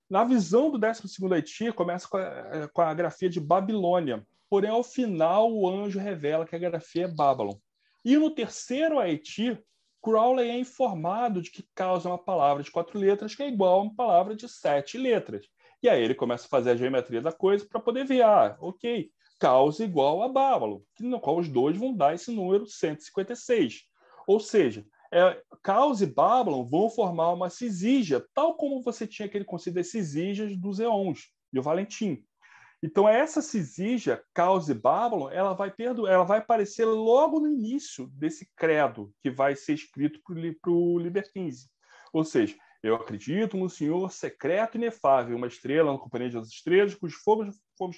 [0.10, 1.02] Na visão do 12
[1.32, 6.46] Haiti, começa com a, com a grafia de Babilônia, porém, ao final, o anjo revela
[6.46, 7.56] que a grafia é Babylon.
[8.04, 9.58] E no terceiro Haiti,
[10.04, 13.84] Crowley é informado de que causa uma palavra de quatro letras que é igual a
[13.84, 15.48] uma palavra de sete letras.
[15.82, 19.10] E aí ele começa a fazer a geometria da coisa para poder ver, ah, ok,
[19.40, 23.82] causa igual a Babylon, no qual os dois vão dar esse número 156.
[24.28, 29.46] Ou seja, é, Caos e Babylon vão formar uma cisígia, tal como você tinha aquele
[29.46, 32.24] conceito das cisígias dos Eons, e o Valentim.
[32.84, 38.08] Então, essa cisígia, Caos e Babylon, ela vai, perdo, ela vai aparecer logo no início
[38.08, 40.20] desse credo que vai ser escrito
[40.62, 41.68] para o Liber 15.
[42.14, 46.94] Ou seja, eu acredito no Senhor secreto e inefável, uma estrela na companhia das estrelas,
[46.94, 47.98] cujos fogos fomos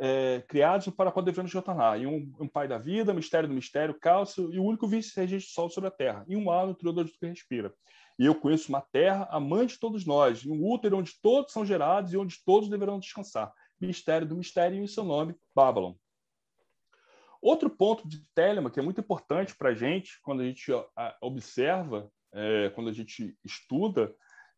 [0.00, 2.00] é, criados para quando devemos retornar.
[2.00, 5.50] E um, um, pai da vida, mistério do mistério, cálcio, e o único vice-regente do
[5.50, 6.24] sol sobre a terra.
[6.28, 7.72] E um ar de tudo que respira.
[8.18, 11.66] E eu conheço uma terra, amante de todos nós, e um útero onde todos são
[11.66, 13.52] gerados e onde todos deverão descansar.
[13.80, 15.94] Mistério do mistério e o seu nome, Babylon.
[17.42, 20.72] Outro ponto de Telema que é muito importante para a gente, quando a gente
[21.20, 24.14] observa, é, quando a gente estuda,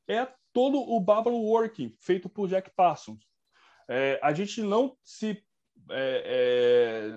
[0.06, 3.26] é todo o Babylon Working, feito por Jack Parsons.
[3.88, 5.42] É, a gente não se
[5.90, 7.10] é, é,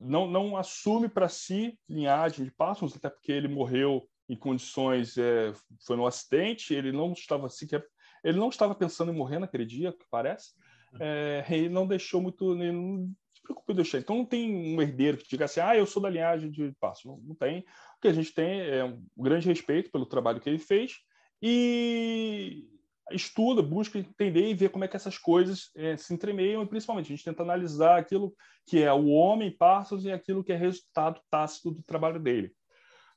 [0.00, 5.52] não, não assume para si linhagem de Parsons, até porque ele morreu em condições é,
[5.84, 7.84] foi no acidente, ele não estava sequer
[8.24, 10.52] ele não estava pensando em morrer naquele dia, que parece.
[11.00, 13.98] É, ele não deixou muito, não se preocupe em deixar.
[13.98, 17.04] Então não tem um herdeiro que diga assim, ah, eu sou da linhagem de Parsons.
[17.04, 17.60] Não, não tem.
[17.96, 21.00] O que a gente tem é um grande respeito pelo trabalho que ele fez
[21.40, 22.68] e
[23.10, 27.06] estuda, busca entender e ver como é que essas coisas é, se entremeiam e principalmente
[27.06, 28.34] a gente tenta analisar aquilo
[28.66, 32.52] que é o homem Parsons e aquilo que é resultado tácito do trabalho dele.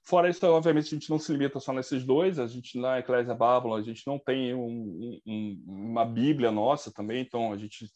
[0.04, 2.38] Fora isso, obviamente, a gente não se limita só nesses dois.
[2.38, 7.22] A gente, na Eclésia Babylon, a gente não tem um, um, uma Bíblia nossa também,
[7.22, 7.92] então a gente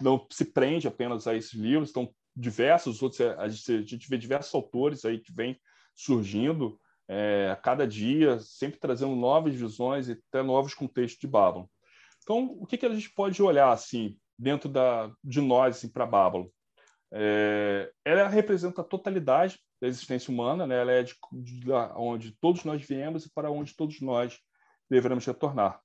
[0.00, 1.90] não se prende apenas a esses livros.
[1.90, 5.58] Então, diversos outros, a gente, a gente vê diversos autores aí que vêm
[5.96, 6.78] surgindo
[7.08, 11.66] é, a cada dia, sempre trazendo novas visões e até novos contextos de Babylon.
[12.22, 16.06] Então, o que, que a gente pode olhar assim dentro da, de nós assim, para
[16.06, 16.48] Babylon?
[17.12, 20.80] É, ela representa a totalidade da existência humana, né?
[20.80, 24.38] ela é de, de onde todos nós viemos e para onde todos nós
[24.90, 25.80] devemos retornar.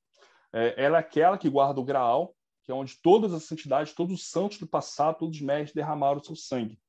[0.54, 4.14] É, ela é aquela que guarda o Graal, que é onde todas as entidades, todos
[4.14, 6.80] os santos do passado, todos os mestres derramaram o seu sangue.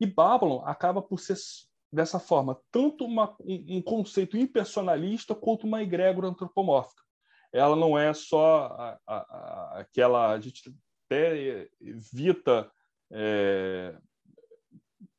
[0.00, 1.36] E Babylon acaba por ser
[1.96, 7.02] dessa forma tanto uma, um, um, conceito impersonalista quanto uma egrégora antropomórfica.
[7.52, 10.72] Ela não é só a, a, a, aquela a gente
[11.06, 12.70] até evita
[13.10, 13.96] é,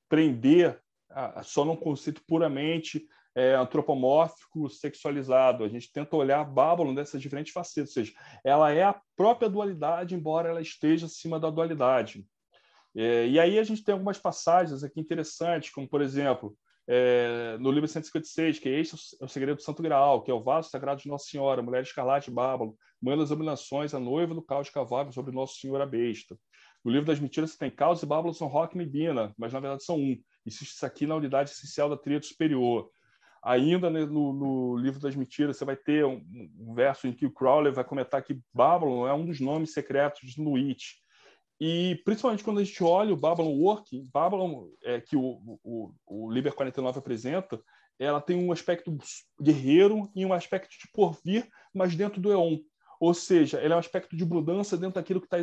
[0.08, 0.80] prender
[1.44, 5.64] só num conceito puramente é, antropomórfico, sexualizado.
[5.64, 8.14] A gente tenta olhar Babylon dessas diferentes facetas, ou seja,
[8.44, 12.24] ela é a própria dualidade, embora ela esteja acima da dualidade.
[12.96, 16.58] É, e aí a gente tem algumas passagens aqui interessantes, como, por exemplo,
[16.88, 20.42] é, no livro 156, que este é o segredo do Santo Graal, que é o
[20.42, 24.70] vaso sagrado de Nossa Senhora, mulher escarlate Bábalo, mãe das abominações, a noiva do caos
[24.70, 26.38] cavalo sobre Nosso Senhor a besta.
[26.86, 29.60] No livro das mentiras você tem caos e Bábalo são rock e medina, mas na
[29.60, 30.18] verdade são um.
[30.46, 32.90] Isso aqui na unidade essencial da tríade superior.
[33.44, 36.22] Ainda no, no, livro das mentiras, você vai ter um,
[36.58, 40.32] um, verso em que o Crowley vai comentar que Babylon é um dos nomes secretos
[40.32, 40.96] de Nuit.
[41.60, 46.32] E principalmente quando a gente olha o Babylon Working, Babylon, é, que o, o, o
[46.32, 47.60] Liber 49 apresenta,
[48.00, 48.96] ela tem um aspecto
[49.42, 52.60] guerreiro e um aspecto de porvir, mas dentro do Eon.
[53.00, 55.38] Ou seja, ele é um aspecto de mudança dentro daquilo que está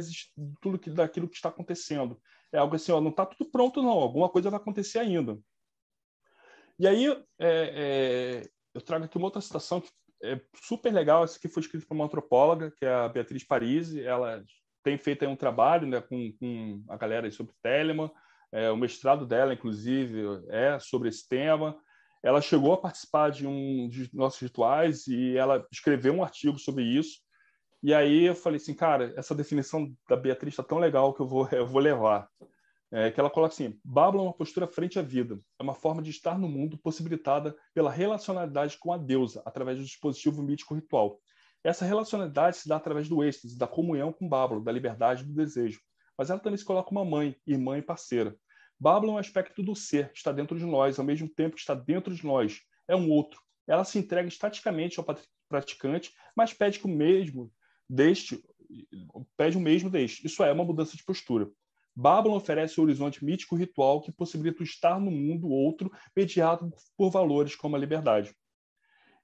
[0.61, 2.21] tudo que, daquilo que está acontecendo.
[2.53, 5.39] É algo assim, ó, não está tudo pronto não, alguma coisa vai acontecer ainda.
[6.79, 9.91] E aí é, é, eu trago aqui uma outra citação que
[10.23, 14.03] é super legal, essa que foi escrita por uma antropóloga, que é a Beatriz Parisi,
[14.03, 14.43] ela
[14.85, 18.11] tem feito um trabalho né, com, com a galera sobre Telemann,
[18.53, 21.77] é, o mestrado dela, inclusive, é sobre esse tema.
[22.23, 26.85] Ela chegou a participar de um de nossos rituais e ela escreveu um artigo sobre
[26.85, 27.19] isso.
[27.83, 31.27] E aí eu falei assim, cara, essa definição da Beatriz está tão legal que eu
[31.27, 32.29] vou, eu vou levar
[32.95, 36.01] é, que ela coloca assim: Babylon é uma postura frente à vida, é uma forma
[36.01, 41.19] de estar no mundo possibilitada pela relacionalidade com a deusa, através do dispositivo mítico ritual.
[41.65, 45.81] Essa relacionalidade se dá através do êxtase, da comunhão com Babylon, da liberdade do desejo.
[46.17, 48.37] Mas ela também se coloca uma mãe, irmã e parceira.
[48.79, 51.75] Babylon é um aspecto do ser, está dentro de nós, ao mesmo tempo que está
[51.75, 52.61] dentro de nós.
[52.87, 53.41] É um outro.
[53.67, 55.07] Ela se entrega estaticamente ao
[55.49, 57.51] praticante, mas pede que o mesmo
[57.89, 58.43] deste
[59.37, 60.27] pede o mesmo deste.
[60.27, 61.51] Isso é uma mudança de postura.
[61.95, 67.11] Babylon oferece um horizonte mítico ritual que possibilita o estar no mundo outro mediado por
[67.11, 68.35] valores como a liberdade.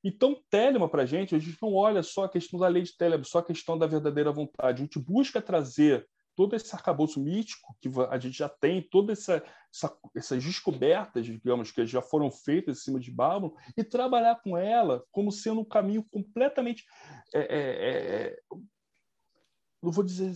[0.02, 2.96] Então, Telema, para a gente, a gente não olha só a questão da lei de
[2.96, 4.82] Telema, só a questão da verdadeira vontade.
[4.82, 9.44] A gente busca trazer todo esse arcabouço mítico que a gente já tem, todas essa,
[9.72, 14.56] essa, essas descobertas, digamos, que já foram feitas em cima de Babylon, e trabalhar com
[14.56, 16.84] ela como sendo um caminho completamente.
[17.34, 18.36] É, é, é,
[19.82, 20.32] não vou dizer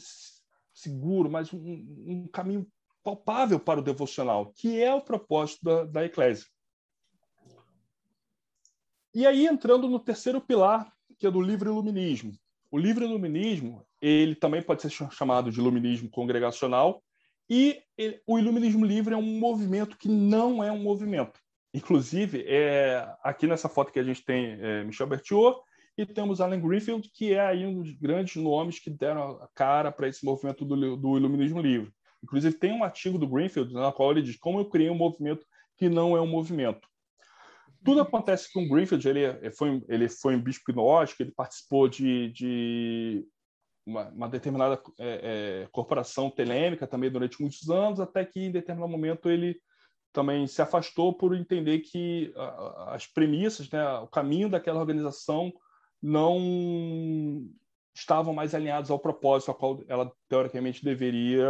[0.74, 2.66] seguro, mas um, um caminho
[3.02, 6.46] palpável para o devocional, que é o propósito da, da Eclésia.
[9.14, 12.32] E aí, entrando no terceiro pilar, que é do livre iluminismo.
[12.70, 17.00] O livre iluminismo, ele também pode ser chamado de iluminismo congregacional,
[17.48, 21.38] e ele, o iluminismo livre é um movimento que não é um movimento.
[21.72, 25.60] Inclusive, é, aqui nessa foto que a gente tem é, Michel Bertiot,
[25.96, 29.92] e temos Allen Greenfield, que é aí um dos grandes nomes que deram a cara
[29.92, 31.92] para esse movimento do, do iluminismo livre.
[32.20, 35.46] Inclusive, tem um artigo do Greenfield na qual ele diz como eu criei um movimento
[35.76, 36.88] que não é um movimento.
[37.84, 41.86] Tudo acontece com o Greenfield, ele é, foi, ele foi um bispo gnóstico, ele participou
[41.86, 43.26] de, de
[43.84, 48.90] uma, uma, determinada é, é, corporação telêmica também durante muitos anos, até que em determinado
[48.90, 49.60] momento ele
[50.14, 52.32] também se afastou por entender que
[52.86, 55.52] as premissas, né, o caminho daquela organização
[56.00, 57.46] não
[57.92, 61.46] estavam mais alinhados ao propósito ao qual ela teoricamente deveria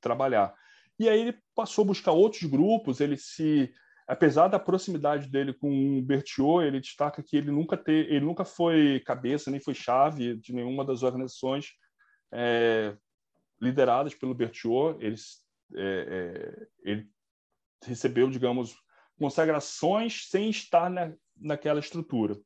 [0.00, 0.54] trabalhar.
[0.98, 3.72] E aí ele passou a buscar outros grupos, ele se
[4.10, 8.44] apesar da proximidade dele com o Bertiot, ele destaca que ele nunca te, ele nunca
[8.44, 11.68] foi cabeça nem foi chave de nenhuma das organizações
[12.32, 12.96] é,
[13.62, 14.98] lideradas pelo Bertiot.
[14.98, 15.14] Ele,
[15.76, 17.08] é, é, ele
[17.84, 18.74] recebeu, digamos,
[19.16, 22.36] consagrações sem estar na, naquela estrutura.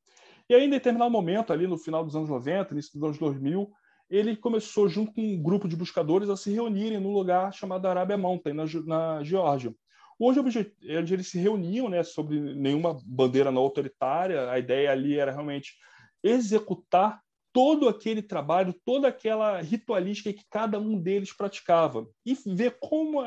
[0.51, 3.73] E aí, em determinado momento, ali no final dos anos 90, início dos anos 2000,
[4.11, 8.19] ele começou, junto com um grupo de buscadores, a se reunirem num lugar chamado Arábia
[8.19, 9.75] Mountain, na, na Geórgia.
[10.19, 15.33] Hoje, onde eles se reuniam, né, sobre nenhuma bandeira não autoritária, a ideia ali era
[15.33, 15.75] realmente
[16.23, 17.21] executar
[17.53, 23.23] todo aquele trabalho, toda aquela ritualística que cada um deles praticava e ver como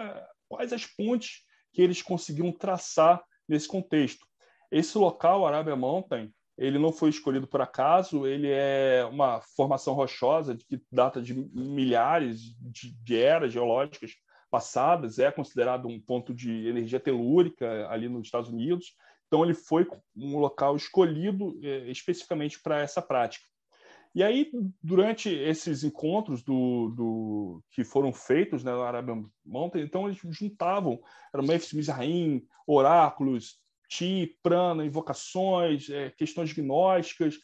[0.49, 4.25] quais as pontes que eles conseguiam traçar nesse contexto.
[4.69, 10.57] Esse local, Arábia Mountain, ele não foi escolhido por acaso, ele é uma formação rochosa
[10.67, 14.11] que data de milhares de, de eras geológicas
[14.49, 18.95] passadas, é considerado um ponto de energia telúrica ali nos Estados Unidos.
[19.27, 23.45] Então, ele foi um local escolhido é, especificamente para essa prática.
[24.15, 24.49] E aí,
[24.81, 30.99] durante esses encontros do, do que foram feitos né, na Arábia Mountain, então eles juntavam,
[31.31, 37.37] eram Memphis Mizraim, oráculos, ti, prana, invocações, é, questões gnósticas.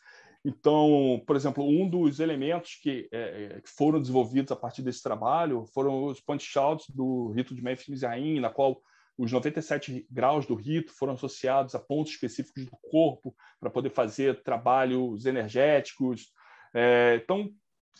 [0.45, 5.65] Então, por exemplo, um dos elementos que, é, que foram desenvolvidos a partir desse trabalho
[5.73, 8.81] foram os punch shouts do rito de Memphis Mizraim, na qual
[9.17, 14.43] os 97 graus do rito foram associados a pontos específicos do corpo para poder fazer
[14.43, 16.31] trabalhos energéticos.
[16.73, 17.49] É, então,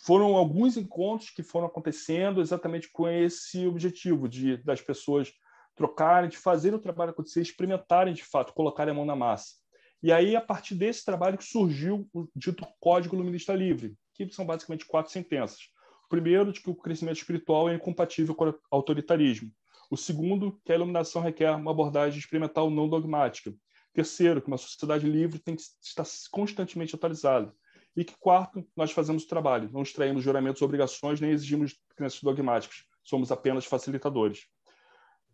[0.04, 5.32] foram alguns encontros que foram acontecendo exatamente com esse objetivo de das pessoas
[5.76, 9.63] trocarem, de fazer o trabalho acontecer, experimentarem de fato, colocarem a mão na massa.
[10.04, 14.46] E aí, a partir desse trabalho que surgiu o dito Código Luminista Livre, que são
[14.46, 15.70] basicamente quatro sentenças.
[16.06, 19.50] O primeiro, de que o crescimento espiritual é incompatível com o autoritarismo.
[19.90, 23.54] O segundo, que a iluminação requer uma abordagem experimental não dogmática.
[23.94, 27.56] Terceiro, que uma sociedade livre tem que estar constantemente atualizada.
[27.96, 32.20] E que quarto, nós fazemos o trabalho, não extraímos juramentos ou obrigações, nem exigimos crenças
[32.22, 32.84] dogmáticas.
[33.04, 34.48] Somos apenas facilitadores.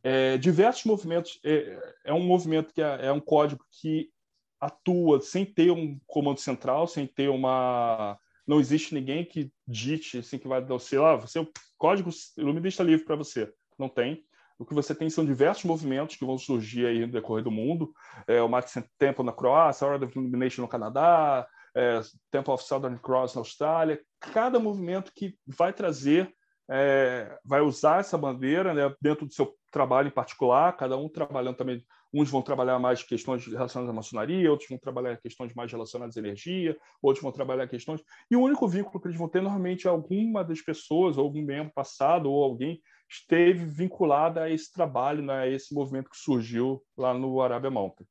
[0.04, 4.12] É, diversos movimentos, é, é, um movimento que é, é um código que
[4.60, 8.18] atua sem ter um comando central, sem ter uma
[8.50, 11.48] não existe ninguém que dite assim que vai dar seu, é o
[11.78, 13.54] código iluminista livre para você.
[13.78, 14.26] Não tem.
[14.58, 17.94] O que você tem são diversos movimentos que vão surgir aí no decorrer do mundo.
[18.28, 22.02] É, o Max Temple na Croácia, a Order of Illumination no Canadá, é,
[22.32, 24.02] Temple of Southern Cross na Austrália.
[24.20, 26.34] Cada movimento que vai trazer,
[26.68, 31.56] é, vai usar essa bandeira né, dentro do seu trabalho em particular, cada um trabalhando
[31.56, 31.86] também.
[32.12, 36.20] Uns vão trabalhar mais questões relacionadas à maçonaria, outros vão trabalhar questões mais relacionadas à
[36.20, 38.02] energia, outros vão trabalhar questões.
[38.32, 41.44] E o único vínculo que eles vão ter normalmente é alguma das pessoas, ou algum
[41.44, 46.84] membro passado, ou alguém esteve vinculada a esse trabalho, né, a esse movimento que surgiu
[46.98, 48.08] lá no Arábia Mountain.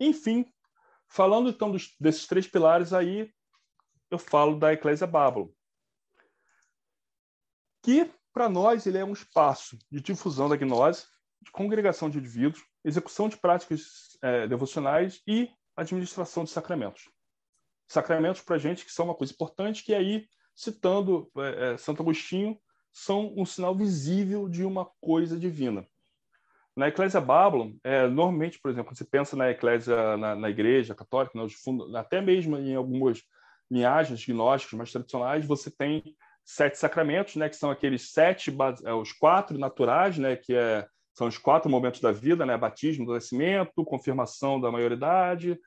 [0.00, 0.44] Enfim,
[1.08, 3.30] falando então dos, desses três pilares aí,
[4.10, 5.48] eu falo da Eclésia Babylon,
[7.82, 11.06] que para nós ele é um espaço de difusão da gnose,
[11.42, 17.10] de congregação de indivíduos, execução de práticas é, devocionais e administração de sacramentos.
[17.88, 22.02] Sacramentos para a gente que são uma coisa importante, que aí, citando é, é Santo
[22.02, 22.58] Agostinho,
[22.92, 25.86] são um sinal visível de uma coisa divina.
[26.74, 31.38] Na Eclésia Babylon, é, normalmente, por exemplo, você pensa na Eclésia, na, na Igreja Católica,
[31.38, 31.46] né,
[31.98, 33.22] até mesmo em algumas
[33.70, 36.02] linhagens gnósticas mais tradicionais, você tem
[36.44, 41.26] sete sacramentos, né, que são aqueles sete, é, os quatro naturais, né, que é, são
[41.26, 45.58] os quatro momentos da vida, né, batismo do nascimento, confirmação da maioridade,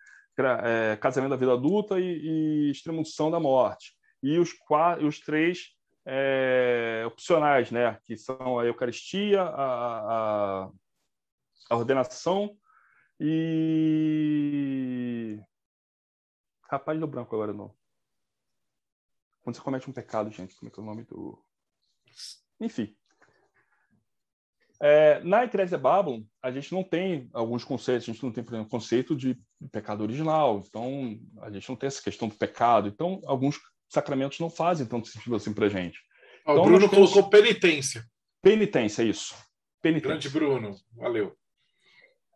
[0.64, 3.96] é, casamento da vida adulta e, e extremunção da morte.
[4.22, 5.76] E os, quatro, os três
[6.06, 8.00] é, opcionais, né?
[8.04, 10.70] que são a Eucaristia, a, a,
[11.70, 12.56] a ordenação
[13.20, 13.80] e.
[16.70, 17.76] Rapaz do branco agora não.
[19.42, 21.44] Quando você comete um pecado, gente, como é que é o nome do.
[22.60, 22.96] Enfim.
[24.82, 28.54] É, na Eclésia Babylon, a gente não tem alguns conceitos, a gente não tem, por
[28.54, 29.38] exemplo, o conceito de
[29.72, 32.88] pecado original, então a gente não tem essa questão do pecado.
[32.88, 36.00] Então, alguns sacramentos não fazem tanto sentido assim para gente.
[36.46, 37.12] Ó, então, o Bruno temos...
[37.12, 38.06] colocou penitência.
[38.42, 39.36] Penitência, isso.
[39.82, 40.10] Penitência.
[40.10, 41.36] Grande Bruno, valeu.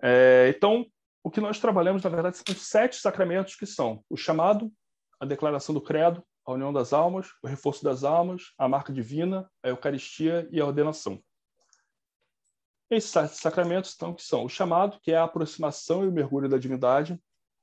[0.02, 0.86] É, então,
[1.24, 4.70] o que nós trabalhamos, na verdade, são sete sacramentos que são o chamado,
[5.18, 9.49] a declaração do credo, a união das almas, o reforço das almas, a marca divina,
[9.64, 11.24] a Eucaristia e a ordenação.
[12.89, 16.57] Esses sacramentos então, que são o chamado, que é a aproximação e o mergulho da
[16.57, 17.19] divindade,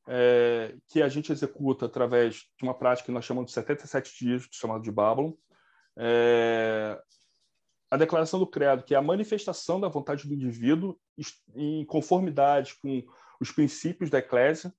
[0.08, 4.48] é, que a gente executa através de uma prática que nós chamamos de 77 dias,
[4.50, 5.32] chamado de Babylon.
[5.96, 7.00] É,
[7.90, 10.98] a declaração do credo, que é a manifestação da vontade do indivíduo
[11.54, 13.02] em conformidade com
[13.40, 14.72] os princípios da eclésia.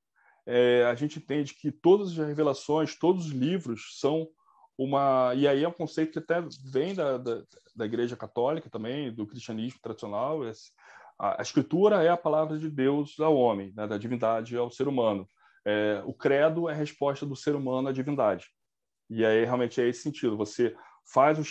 [0.45, 4.27] É, a gente entende que todas as revelações, todos os livros são
[4.83, 5.33] uma...
[5.35, 6.41] E aí é um conceito que até
[6.71, 7.43] vem da, da,
[7.75, 10.71] da Igreja Católica também, do cristianismo tradicional, esse,
[11.21, 14.87] a, a escritura é a palavra de Deus ao homem, né, da divindade ao ser
[14.87, 15.27] humano.
[15.63, 18.47] É, o credo é a resposta do ser humano à divindade.
[19.07, 20.35] E aí realmente é esse sentido.
[20.37, 20.75] Você
[21.13, 21.43] faz o,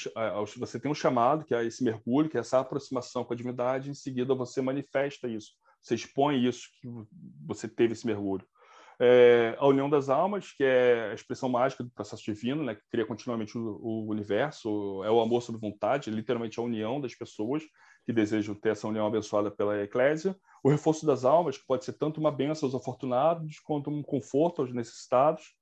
[0.58, 3.90] você tem um chamado que é esse mergulho, que é essa aproximação com a divindade.
[3.90, 5.52] Em seguida você manifesta isso.
[5.80, 6.88] Você expõe isso que
[7.46, 8.44] você teve esse mergulho.
[9.02, 12.82] É, a união das almas, que é a expressão mágica do processo divino, né, que
[12.90, 17.62] cria continuamente o, o universo, é o amor sob vontade, literalmente a união das pessoas
[18.04, 21.94] que desejam ter essa união abençoada pela Eclésia, o reforço das almas, que pode ser
[21.94, 25.54] tanto uma bênção aos afortunados quanto um conforto aos necessitados,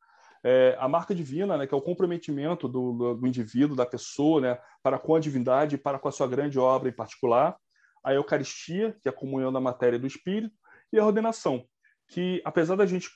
[0.43, 4.59] é, a marca divina, né, que é o comprometimento do, do, indivíduo, da pessoa, né,
[4.83, 7.57] para com a divindade e para com a sua grande obra em particular,
[8.03, 10.57] a Eucaristia, que é a comunhão da matéria e do espírito,
[10.93, 11.65] e a ordenação,
[12.09, 13.11] que apesar da gente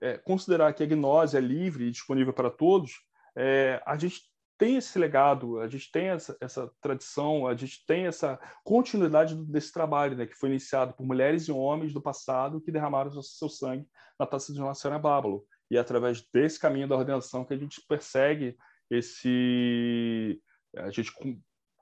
[0.00, 2.92] é, considerar que a gnose é livre e disponível para todos,
[3.36, 4.22] é, a gente
[4.58, 9.72] tem esse legado, a gente tem essa, essa, tradição, a gente tem essa continuidade desse
[9.72, 13.48] trabalho, né, que foi iniciado por mulheres e homens do passado que derramaram o seu
[13.48, 13.86] sangue
[14.18, 15.46] na taça de Nossa Bábalo.
[15.70, 18.56] E é através desse caminho da ordenação que a gente persegue
[18.90, 20.42] esse.
[20.76, 21.12] A gente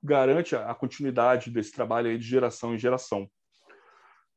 [0.03, 3.29] garante a continuidade desse trabalho de geração em geração.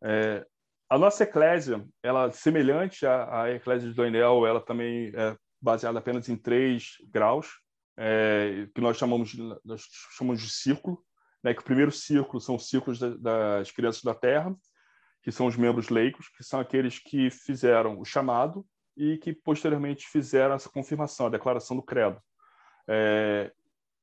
[0.02, 0.46] É,
[0.90, 6.28] a nossa eclésia, ela semelhante à, à eclésia de Doinel, ela também é baseada apenas
[6.30, 7.48] em três graus,
[7.98, 9.84] é, que nós chamamos, nós
[10.18, 11.04] chamamos de círculo,
[11.44, 14.56] né, que o primeiro círculo são os círculos da, das crianças da Terra,
[15.22, 20.08] que são os membros leigos, que são aqueles que fizeram o chamado e que posteriormente
[20.08, 22.20] fizeram essa confirmação, a declaração do credo.
[22.88, 23.52] É,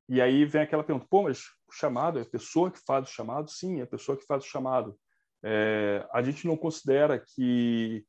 [0.09, 3.13] e aí vem aquela pergunta: pô, mas o chamado é a pessoa que faz o
[3.13, 3.51] chamado?
[3.51, 4.97] Sim, é a pessoa que faz o chamado.
[5.45, 8.05] É, a gente não considera que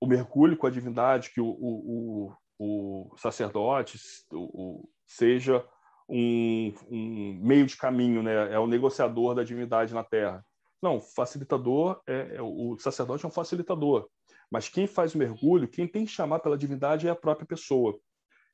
[0.00, 3.98] o mergulho com a divindade, que o, o, o sacerdote
[4.32, 5.64] o, seja
[6.08, 8.52] um, um, meio de caminho, né?
[8.52, 10.44] é o negociador da divindade na Terra.
[10.82, 14.08] Não, facilitador é, é, o sacerdote é um facilitador,
[14.50, 17.98] mas quem faz o mergulho, quem tem que chamar pela divindade é a própria pessoa.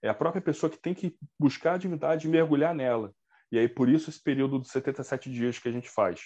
[0.03, 3.13] É a própria pessoa que tem que buscar a divindade e mergulhar nela.
[3.51, 6.21] E aí por isso esse período de 77 dias que a gente faz.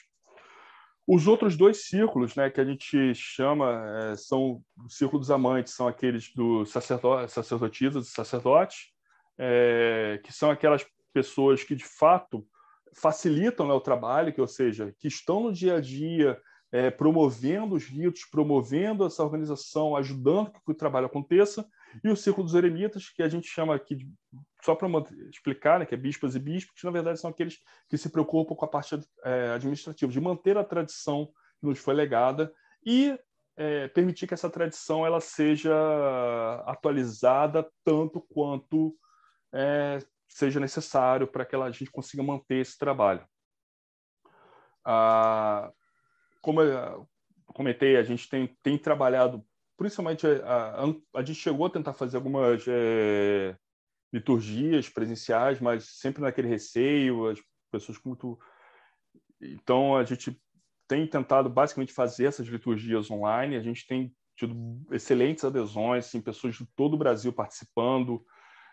[1.13, 3.83] Os outros dois círculos, né, que a gente chama,
[4.13, 8.93] é, são o círculo dos amantes, são aqueles do sacerdote, sacerdotisas e sacerdotes,
[9.37, 12.47] é, que são aquelas pessoas que de fato
[12.95, 17.75] facilitam né, o trabalho, que ou seja, que estão no dia a dia é, promovendo
[17.75, 21.67] os ritos, promovendo essa organização, ajudando que o trabalho aconteça,
[22.03, 24.09] e o Círculo dos Eremitas, que a gente chama aqui, de,
[24.63, 24.89] só para
[25.31, 27.59] explicar, né, que é bispas e bispos, que na verdade são aqueles
[27.89, 31.27] que se preocupam com a parte é, administrativa, de manter a tradição
[31.59, 32.53] que nos foi legada
[32.85, 33.19] e
[33.57, 35.75] é, permitir que essa tradição ela seja
[36.67, 38.97] atualizada tanto quanto
[39.53, 39.99] é,
[40.29, 43.27] seja necessário para que a gente consiga manter esse trabalho.
[44.85, 45.71] Ah,
[46.41, 47.07] como eu
[47.47, 49.45] comentei, a gente tem, tem trabalhado
[49.81, 53.57] principalmente a, a, a, gente chegou a tentar fazer algumas é,
[54.13, 57.41] liturgias presenciais, mas sempre naquele receio, as
[57.73, 58.39] pessoas muito.
[59.41, 60.39] Então a gente
[60.87, 63.57] tem tentado basicamente fazer essas liturgias online.
[63.57, 64.55] A gente tem tido
[64.91, 68.23] excelentes adesões, assim, pessoas de todo o Brasil participando.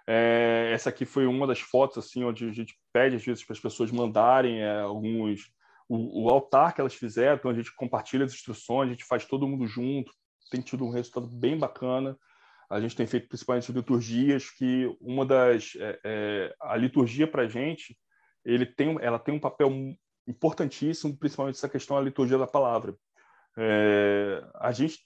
[0.06, 3.54] É, essa aqui foi uma das fotos assim onde a gente pede às vezes para
[3.54, 5.54] as pessoas mandarem é, alguns
[5.88, 9.26] o, o, altar que elas fizeram, então a gente compartilha as instruções, a gente faz
[9.26, 10.12] todo mundo junto,
[10.50, 12.18] tem tido um resultado bem bacana.
[12.70, 17.48] A gente tem feito principalmente liturgias, que uma das é, é, a liturgia para a
[17.48, 17.98] gente,
[18.44, 19.72] ele tem, ela tem um papel
[20.28, 22.96] importantíssimo, principalmente essa questão da liturgia da palavra.
[23.58, 25.00] É, a gente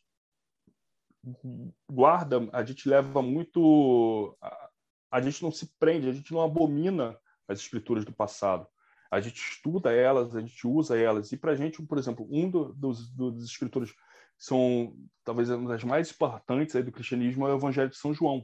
[1.90, 4.70] guarda, a gente leva muito, a,
[5.12, 7.16] a gente não se prende, a gente não abomina
[7.48, 8.68] as escrituras do passado
[9.12, 11.34] a gente estuda elas, a gente usa elas.
[11.34, 13.94] E para a gente, por exemplo, um do, dos, dos escritores
[14.42, 18.44] são talvez uma das mais importantes aí do cristianismo é o Evangelho de São João.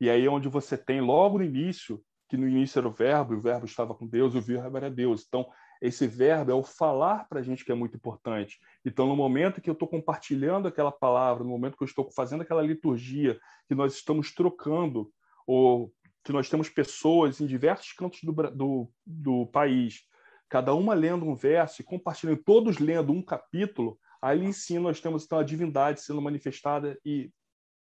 [0.00, 3.34] E aí é onde você tem logo no início, que no início era o verbo,
[3.34, 5.26] e o verbo estava com Deus, e o verbo era Deus.
[5.28, 5.46] Então,
[5.82, 8.58] esse verbo é o falar para a gente que é muito importante.
[8.86, 12.40] Então, no momento que eu estou compartilhando aquela palavra, no momento que eu estou fazendo
[12.40, 13.38] aquela liturgia,
[13.68, 15.12] que nós estamos trocando,
[15.46, 15.92] ou
[16.24, 20.04] que nós temos pessoas em diversos cantos do, do, do país,
[20.48, 25.24] cada uma lendo um verso e compartilhando, todos lendo um capítulo, Ali sim nós temos
[25.24, 27.30] então a divindade sendo manifestada e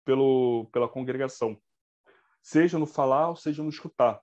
[0.05, 1.57] pelo, pela congregação,
[2.41, 4.19] seja no falar ou seja no escutar.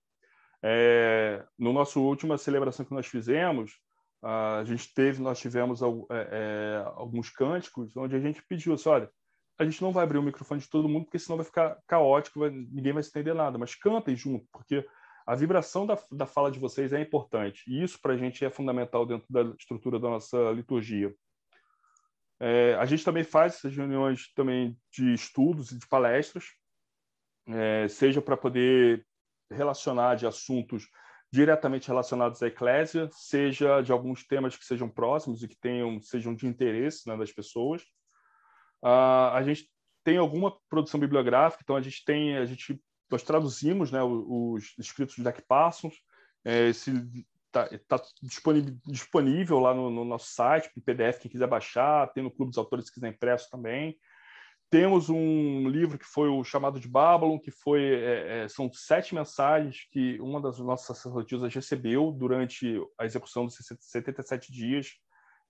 [0.63, 3.79] É, no nosso última celebração que nós fizemos,
[4.23, 9.11] a gente teve, nós tivemos é, é, alguns cânticos onde a gente pediu assim, olha,
[9.59, 12.41] a gente não vai abrir o microfone de todo mundo porque senão vai ficar caótico,
[12.41, 14.85] vai, ninguém vai entender nada, mas cantem junto, porque
[15.27, 18.51] a vibração da, da fala de vocês é importante e isso para a gente é
[18.51, 21.15] fundamental dentro da estrutura da nossa liturgia.
[22.41, 26.45] É, a gente também faz essas reuniões também de estudos e de palestras,
[27.49, 29.05] é, seja para poder
[29.51, 30.89] relacionar de assuntos
[31.31, 36.35] diretamente relacionados à eclésia, seja de alguns temas que sejam próximos e que tenham sejam
[36.35, 37.83] de interesse né, das pessoas.
[38.83, 39.71] Uh, a gente
[40.05, 45.17] tem alguma produção bibliográfica, então a gente tem a gente nós traduzimos né, os escritos
[45.17, 45.95] de Jack Parsons.
[46.45, 46.93] É, esse
[47.49, 48.03] está tá
[48.87, 52.59] disponível lá no, no nosso site, em PDF, quem quiser baixar, tem no Clube dos
[52.59, 53.99] Autores se quiser impresso também.
[54.71, 59.15] Temos um livro que foi o chamado de Babylon, que foi é, é, são sete
[59.15, 64.89] mensagens que uma das nossas sacerdotisas recebeu durante a execução dos 77 dias.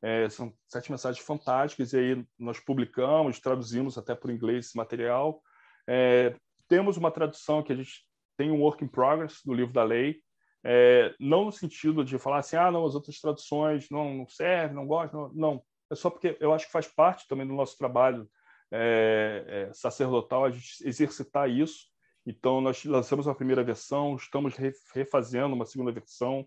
[0.01, 5.43] É, são sete mensagens fantásticas e aí nós publicamos, traduzimos até por inglês esse material.
[5.89, 6.37] É,
[6.69, 8.07] temos uma tradução que a gente
[8.37, 10.23] tem um work in progress do livro da lei,
[10.65, 14.77] é, não no sentido de falar assim, ah, não, as outras traduções não, não servem,
[14.77, 15.63] não gosto, não, não.
[15.91, 18.29] É só porque eu acho que faz parte também do nosso trabalho
[18.71, 21.87] é, é, sacerdotal a gente exercitar isso.
[22.27, 24.55] Então, nós lançamos a primeira versão, estamos
[24.95, 26.47] refazendo uma segunda versão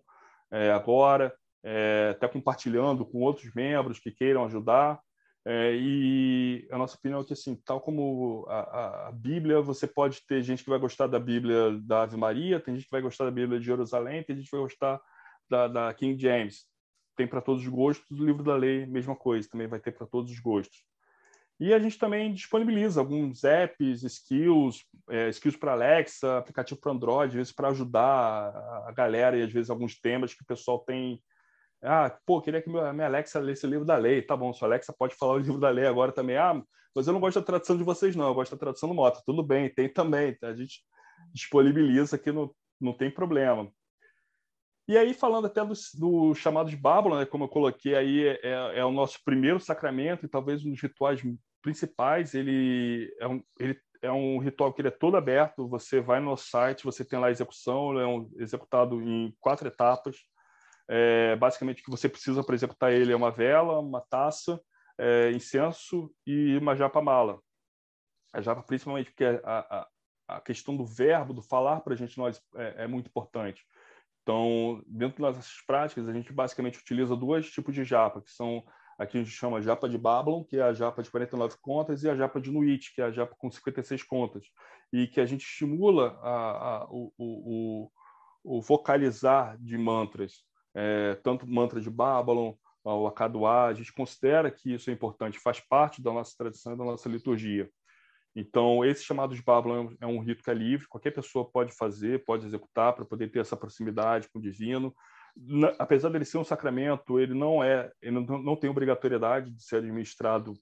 [0.52, 1.34] é, agora,
[1.64, 5.00] é, até compartilhando com outros membros que queiram ajudar.
[5.44, 10.24] É, e a nossa opinião é que, assim, tal como a, a, Bíblia, você pode
[10.28, 13.26] ter gente que vai gostar da Bíblia da Ave Maria, tem gente que vai gostar
[13.26, 15.02] da Bíblia de Jerusalém, tem gente que vai gostar
[15.50, 16.66] da, da King James.
[17.16, 18.20] Tem para todos os gostos.
[18.20, 20.86] O livro da lei, mesma coisa, também vai ter para todos os gostos.
[21.60, 27.30] E a gente também disponibiliza alguns apps, skills, é, skills para Alexa, aplicativo para Android,
[27.30, 28.02] às vezes para ajudar
[28.88, 31.22] a galera e às vezes alguns temas que o pessoal tem
[31.84, 34.22] ah, pô, queria que a minha Alexa lesse o livro da lei.
[34.22, 36.38] Tá bom, sua Alexa pode falar o livro da lei agora também.
[36.38, 36.62] Ah,
[36.96, 38.28] mas eu não gosto da tradução de vocês, não.
[38.28, 39.22] Eu gosto da tradução do Mota.
[39.26, 40.36] Tudo bem, tem também.
[40.36, 40.50] Tá?
[40.50, 40.84] A gente
[41.34, 43.72] disponibiliza aqui, não, não tem problema.
[44.88, 48.40] E aí, falando até do, do chamado de Bábula, né, como eu coloquei aí, é,
[48.44, 51.22] é, é, o nosso primeiro sacramento e talvez um dos rituais
[51.62, 52.34] principais.
[52.34, 55.68] Ele é um, ele é um ritual que ele é todo aberto.
[55.70, 59.68] Você vai no site, você tem lá a execução, ele é um, executado em quatro
[59.68, 60.18] etapas.
[60.90, 64.60] É, basicamente, o que você precisa para executar ele é uma vela, uma taça,
[64.98, 67.40] é, incenso e uma japa-mala.
[68.34, 69.88] A japa, principalmente, porque a, a,
[70.36, 73.66] a, questão do verbo, do falar para a gente nós é, é, muito importante.
[74.22, 78.64] Então, dentro das práticas, a gente basicamente utiliza dois tipos de japa, que são
[79.02, 82.10] aqui a gente chama japa de Babylon, que é a japa de 49 contas, e
[82.10, 84.46] a japa de Nuit, que é a japa com 56 contas.
[84.94, 87.92] E que a gente estimula a, a, o, o,
[88.44, 92.54] o, vocalizar de mantras é, tanto o mantra de Babylon,
[92.84, 96.78] o Akaduá, a gente considera que isso é importante, faz parte da nossa tradição e
[96.78, 97.70] da nossa liturgia.
[98.36, 102.24] Então, esse chamado de Babylon é um rito que é livre, qualquer pessoa pode fazer,
[102.24, 104.96] pode executar para poder ter essa proximidade com o divino.
[105.36, 109.64] Na, apesar dele ser um sacramento, ele não é, ele não, não tem obrigatoriedade de
[109.64, 110.54] ser administrado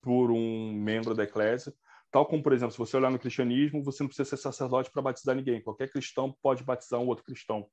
[0.00, 1.74] por um membro da eclésia.
[2.12, 5.02] Tal como, por exemplo, se você olhar no cristianismo, você não precisa ser sacerdote para
[5.02, 5.60] batizar ninguém.
[5.60, 7.66] Qualquer cristão pode batizar um outro cristão.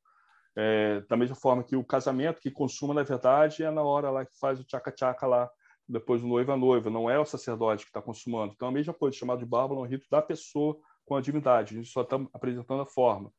[0.55, 4.25] É, da mesma forma que o casamento que consuma, na verdade, é na hora lá
[4.25, 5.49] que faz o tchaca-tchaca lá,
[5.87, 8.53] depois do noivo a noiva, não é o sacerdote que está consumando.
[8.55, 11.73] Então, a mesma coisa, chamado de bárbaro, é um rito da pessoa com a divindade.
[11.73, 13.31] A gente só está apresentando a forma.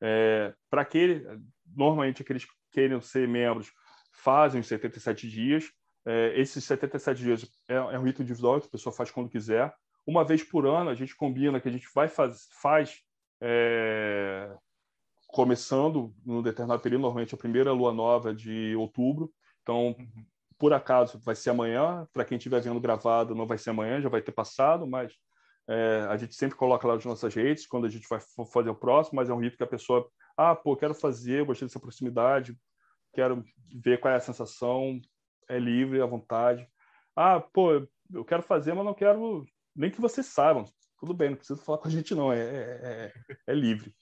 [0.00, 1.24] É, Para aquele,
[1.64, 3.72] normalmente, aqueles que querem ser membros
[4.12, 5.70] fazem os 77 dias.
[6.06, 9.72] É, esses 77 dias é, é, um rito individual que a pessoa faz quando quiser.
[10.06, 13.00] Uma vez por ano, a gente combina que a gente vai faz, faz
[13.40, 14.54] é,
[15.34, 19.32] começando num determinado período, normalmente a primeira lua nova de outubro.
[19.62, 20.24] Então, uhum.
[20.56, 22.06] por acaso, vai ser amanhã.
[22.12, 25.12] Para quem estiver vendo gravado, não vai ser amanhã, já vai ter passado, mas
[25.68, 28.20] é, a gente sempre coloca lá nas nossas redes quando a gente vai
[28.52, 31.66] fazer o próximo, mas é um rito que a pessoa, ah, pô, quero fazer, gostei
[31.66, 32.56] dessa proximidade,
[33.12, 33.44] quero
[33.82, 35.00] ver qual é a sensação,
[35.48, 36.64] é livre, à vontade.
[37.16, 39.44] Ah, pô, eu quero fazer, mas não quero
[39.74, 40.64] nem que vocês saibam.
[40.96, 43.92] Tudo bem, não precisa falar com a gente, não, é, é, é, é livre.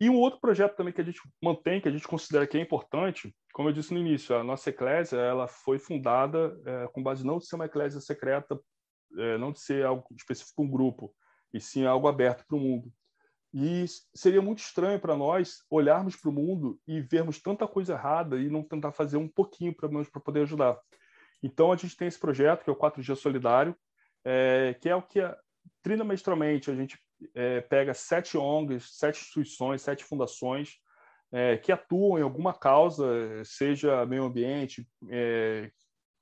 [0.00, 2.60] E um outro projeto também que a gente mantém, que a gente considera que é
[2.60, 7.26] importante, como eu disse no início, a nossa eclésia ela foi fundada é, com base
[7.26, 8.58] não de ser uma eclésia secreta,
[9.16, 11.12] é, não de ser algo específico para um grupo,
[11.52, 12.92] e sim algo aberto para o mundo.
[13.52, 18.38] E seria muito estranho para nós olharmos para o mundo e vermos tanta coisa errada
[18.38, 20.78] e não tentar fazer um pouquinho para poder ajudar.
[21.42, 23.74] Então a gente tem esse projeto que é o 4 Dias Solidário,
[24.24, 25.20] é, que é o que
[25.82, 26.98] trimestralmente a gente
[27.34, 30.78] é, pega sete ONGs, sete instituições, sete fundações
[31.32, 33.06] é, que atuam em alguma causa,
[33.44, 35.70] seja meio ambiente, é,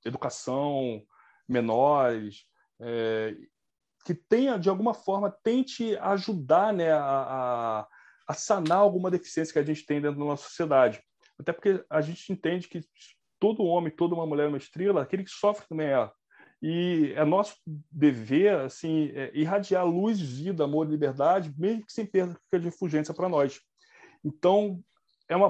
[0.04, 1.02] educação,
[1.48, 2.44] menores,
[2.80, 3.36] é,
[4.04, 7.86] que tenha, de alguma forma, tente ajudar né, a,
[8.28, 11.02] a, sanar alguma deficiência que a gente tem dentro da nossa sociedade.
[11.38, 12.80] Até porque a gente entende que
[13.38, 16.10] todo homem, toda uma mulher, uma estrela, aquele que sofre também é
[16.68, 17.54] e é nosso
[17.92, 23.28] dever assim é, irradiar luz, vida, amor liberdade, mesmo que sem perda de refugência para
[23.28, 23.60] nós.
[24.24, 24.82] Então,
[25.28, 25.48] é um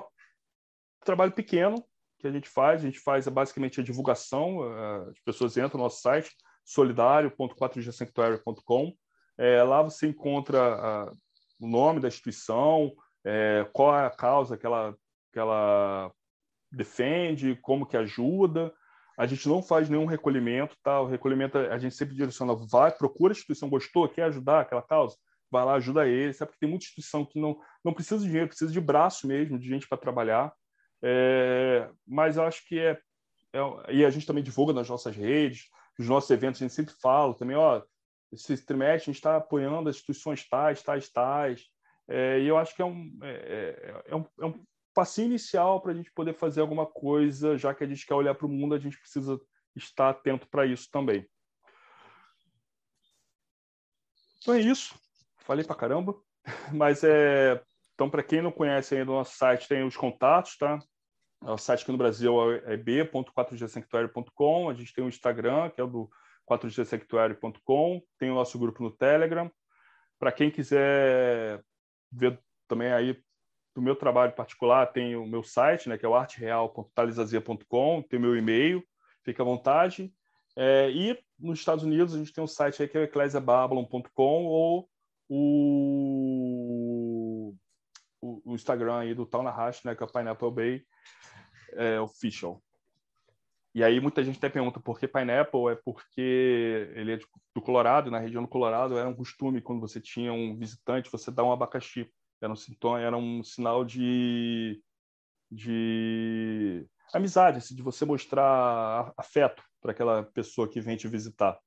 [1.02, 1.82] trabalho pequeno
[2.18, 5.84] que a gente faz, a gente faz basicamente a divulgação, é, as pessoas entram no
[5.84, 6.36] nosso site,
[6.66, 8.92] solidário.4gsanctuary.com,
[9.38, 11.10] é, lá você encontra a,
[11.58, 12.92] o nome da instituição,
[13.24, 14.94] é, qual é a causa que ela
[15.32, 16.12] que ela
[16.70, 18.70] defende, como que ajuda.
[19.16, 21.00] A gente não faz nenhum recolhimento, tá?
[21.00, 25.16] O recolhimento a gente sempre direciona, vai, procura a instituição, gostou, quer ajudar aquela causa,
[25.50, 26.50] vai lá, ajuda ele, sabe?
[26.50, 29.68] Porque tem muita instituição que não, não precisa de dinheiro, precisa de braço mesmo, de
[29.68, 30.52] gente para trabalhar.
[31.02, 32.98] É, mas eu acho que é,
[33.52, 35.68] é, E a gente também divulga nas nossas redes,
[35.98, 37.82] nos nossos eventos, a gente sempre fala também, ó,
[38.32, 41.64] esse trimestre a gente está apoiando as instituições tais, tais, tais.
[42.08, 44.64] É, e eu acho que é um, é, é, é um, é um
[44.96, 48.34] passinho inicial para a gente poder fazer alguma coisa, já que a gente quer olhar
[48.34, 49.38] para o mundo, a gente precisa
[49.76, 51.28] estar atento para isso também.
[54.38, 54.98] Então é isso.
[55.40, 56.16] Falei para caramba,
[56.72, 57.62] mas é
[57.94, 60.78] então para quem não conhece ainda o nosso site tem os contatos, tá?
[61.42, 64.70] O site aqui no Brasil é b.4gsanctuary.com.
[64.70, 66.10] A gente tem o Instagram, que é o do
[66.50, 68.02] 4gsanctuary.com.
[68.18, 69.50] Tem o nosso grupo no Telegram.
[70.18, 71.62] Para quem quiser
[72.10, 73.22] ver também aí
[73.76, 78.22] do meu trabalho particular, tem o meu site, né, que é o artereal.talizazia.com, tem o
[78.22, 78.82] meu e-mail,
[79.22, 80.10] fica à vontade.
[80.56, 84.46] É, e nos Estados Unidos a gente tem um site aí que é o ecclesiababylon.com
[84.46, 84.88] ou
[85.28, 85.54] o,
[88.22, 90.82] o, o, Instagram aí do Tal Nahash, né, que é o Pineapple Bay
[91.74, 92.62] é, Official.
[93.74, 97.18] E aí muita gente até pergunta por que Pineapple, é porque ele é
[97.54, 101.30] do Colorado, na região do Colorado era um costume quando você tinha um visitante, você
[101.30, 102.10] dá um abacaxi.
[102.40, 104.82] Era um sintoma, era um sinal de
[105.50, 111.58] de amizade, assim, de você mostrar afeto para aquela pessoa que vem te visitar.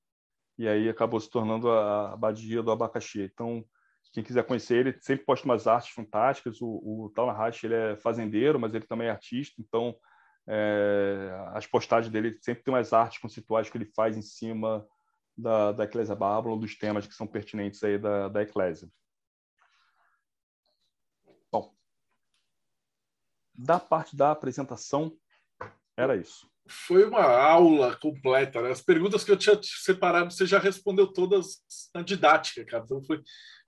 [0.58, 3.22] E aí acabou se tornando a abadia do abacaxi.
[3.22, 3.64] Então,
[4.12, 6.62] quem quiser conhecer ele, sempre posta umas artes fantásticas.
[6.62, 9.62] O, o Talnahash, ele é fazendeiro, mas ele também é artista.
[9.62, 9.96] Então,
[10.48, 14.86] é, as postagens dele sempre tem umas artes conceituais que ele faz em cima
[15.38, 18.90] da, da Eclésia Babylon, dos temas que são pertinentes aí da, da Eclésia.
[23.60, 25.14] Da parte da apresentação,
[25.98, 26.50] era isso.
[26.68, 28.72] Foi uma aula completa, né?
[28.72, 31.58] As perguntas que eu tinha separado, você já respondeu todas
[31.94, 32.84] na didática, cara.
[32.86, 33.22] Então foi,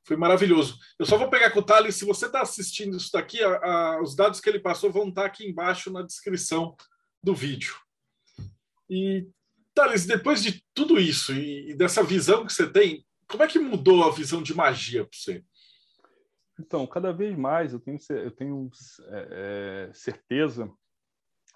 [0.06, 0.78] foi maravilhoso.
[0.98, 4.02] Eu só vou pegar com o Thales, se você está assistindo isso daqui, a, a,
[4.02, 6.76] os dados que ele passou vão estar tá aqui embaixo na descrição
[7.22, 7.76] do vídeo.
[8.90, 9.28] E,
[9.74, 13.60] Thales, depois de tudo isso e, e dessa visão que você tem, como é que
[13.60, 15.44] mudou a visão de magia para você?
[16.62, 18.70] Então, cada vez mais eu tenho, eu tenho
[19.08, 20.72] é, é, certeza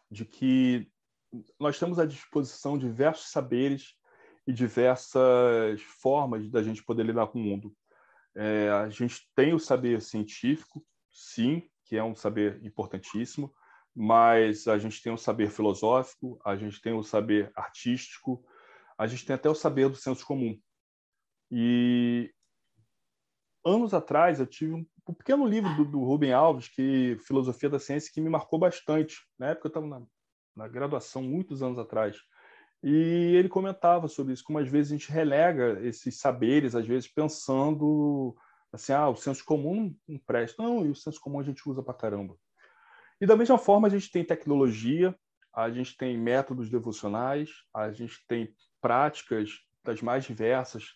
[0.09, 0.91] de que
[1.59, 3.95] nós temos à disposição diversos saberes
[4.47, 7.75] e diversas formas da gente poder lidar com o mundo.
[8.35, 13.53] É, a gente tem o saber científico, sim, que é um saber importantíssimo,
[13.93, 18.43] mas a gente tem o saber filosófico, a gente tem o saber artístico,
[18.97, 20.59] a gente tem até o saber do senso comum.
[21.51, 22.33] E
[23.63, 27.79] anos atrás eu tive um, um pequeno livro do, do Rubem Alves, que Filosofia da
[27.79, 29.17] Ciência, que me marcou bastante.
[29.37, 30.01] Na época eu estava na,
[30.55, 32.17] na graduação, muitos anos atrás.
[32.83, 37.07] E ele comentava sobre isso, como às vezes a gente relega esses saberes, às vezes
[37.07, 38.35] pensando
[38.71, 40.61] assim, ah, o senso comum não presta.
[40.61, 42.35] Não, e o senso comum a gente usa para caramba.
[43.19, 45.15] E da mesma forma, a gente tem tecnologia,
[45.53, 49.51] a gente tem métodos devocionais, a gente tem práticas
[49.83, 50.89] das mais diversas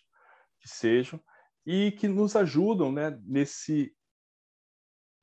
[0.60, 1.18] que sejam,
[1.64, 3.94] e que nos ajudam né, nesse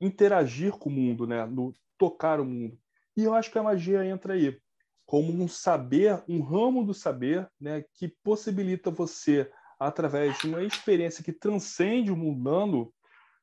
[0.00, 2.78] interagir com o mundo, né, no tocar o mundo.
[3.16, 4.58] E eu acho que a magia entra aí
[5.04, 9.50] como um saber, um ramo do saber, né, que possibilita você,
[9.80, 12.92] através de uma experiência que transcende o mundano,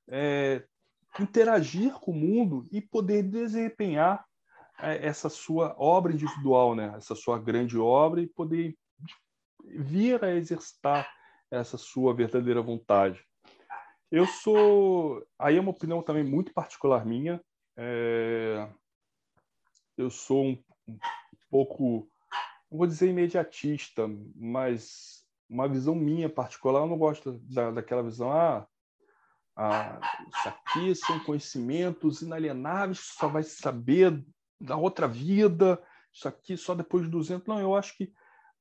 [0.07, 0.63] é,
[1.19, 4.23] interagir com o mundo e poder desempenhar
[4.79, 8.77] é, essa sua obra individual, né, essa sua grande obra e poder
[9.63, 11.09] vir a exercitar
[11.49, 13.25] essa sua verdadeira vontade.
[14.11, 17.41] Eu sou, aí é uma opinião também muito particular minha.
[17.77, 18.69] É,
[19.97, 20.63] eu sou um,
[21.49, 22.09] pouco,
[22.69, 26.81] não vou dizer imediatista, mas uma visão minha particular.
[26.81, 28.67] Eu não gosto da, daquela visão, ah,
[29.57, 34.23] ah, isso aqui são conhecimentos inalienáveis, só vai saber
[34.59, 35.81] da outra vida,
[36.13, 37.47] isso aqui só depois de 200.
[37.47, 38.11] Não, eu acho que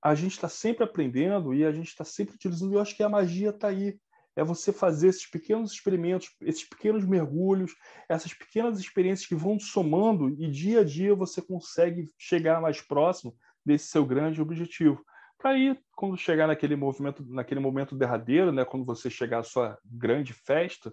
[0.01, 3.03] a gente está sempre aprendendo e a gente está sempre utilizando, e eu acho que
[3.03, 3.99] a magia está aí
[4.37, 7.73] é você fazer esses pequenos experimentos, esses pequenos mergulhos,
[8.09, 13.35] essas pequenas experiências que vão somando e dia a dia você consegue chegar mais próximo
[13.65, 15.05] desse seu grande objetivo.
[15.39, 19.79] Para aí, quando chegar naquele movimento, naquele momento derradeiro, né, quando você chegar à sua
[19.85, 20.93] grande festa,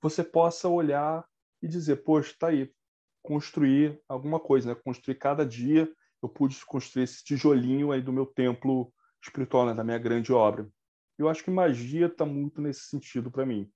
[0.00, 1.24] você possa olhar
[1.62, 2.70] e dizer, poxa, está aí,
[3.22, 4.80] construir alguma coisa, né?
[4.84, 5.88] Construir cada dia,
[6.20, 8.92] eu pude construir esse tijolinho aí do meu templo
[9.22, 9.74] espiritual, né?
[9.74, 10.68] da minha grande obra.
[11.22, 13.70] Eu acho que magia está muito nesse sentido para mim.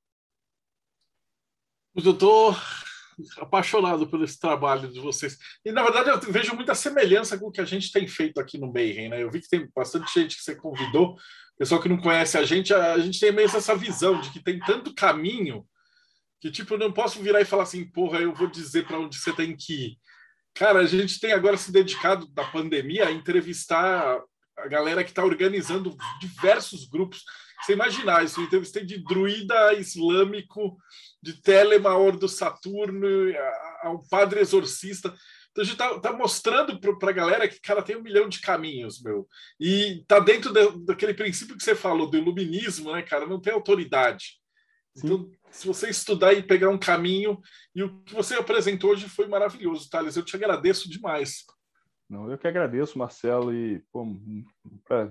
[1.95, 2.61] O doutor
[3.39, 5.39] apaixonado por esse trabalho de vocês.
[5.65, 8.59] E, na verdade, eu vejo muita semelhança com o que a gente tem feito aqui
[8.59, 9.23] no Mayhem, né?
[9.23, 11.17] Eu vi que tem bastante gente que você convidou,
[11.59, 14.59] pessoal que não conhece a gente, a gente tem meio essa visão de que tem
[14.61, 15.67] tanto caminho
[16.41, 19.17] que, tipo, eu não posso virar e falar assim, porra, eu vou dizer para onde
[19.17, 19.99] você tem que ir.
[20.55, 24.23] Cara, a gente tem agora se dedicado da pandemia a entrevistar
[24.67, 27.23] a galera que está organizando diversos grupos.
[27.63, 30.77] Você imaginar isso, eu entrevistei de druida islâmico,
[31.23, 33.09] de telemaor do Saturno,
[33.83, 35.15] ao padre exorcista.
[35.51, 38.41] Então a gente está tá mostrando para a galera que, cara, tem um milhão de
[38.41, 39.27] caminhos, meu.
[39.59, 43.27] E tá dentro de, daquele princípio que você falou, do iluminismo, né, cara?
[43.27, 44.39] Não tem autoridade.
[44.97, 47.41] Então, se você estudar e pegar um caminho,
[47.75, 50.17] e o que você apresentou hoje foi maravilhoso, Thales.
[50.17, 51.45] Eu te agradeço demais.
[52.09, 54.45] Não, eu que agradeço, Marcelo, e pô, um,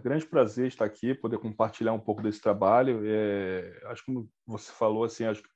[0.02, 3.02] grande prazer estar aqui, poder compartilhar um pouco desse trabalho.
[3.04, 5.50] É, acho que como você falou, assim, acho que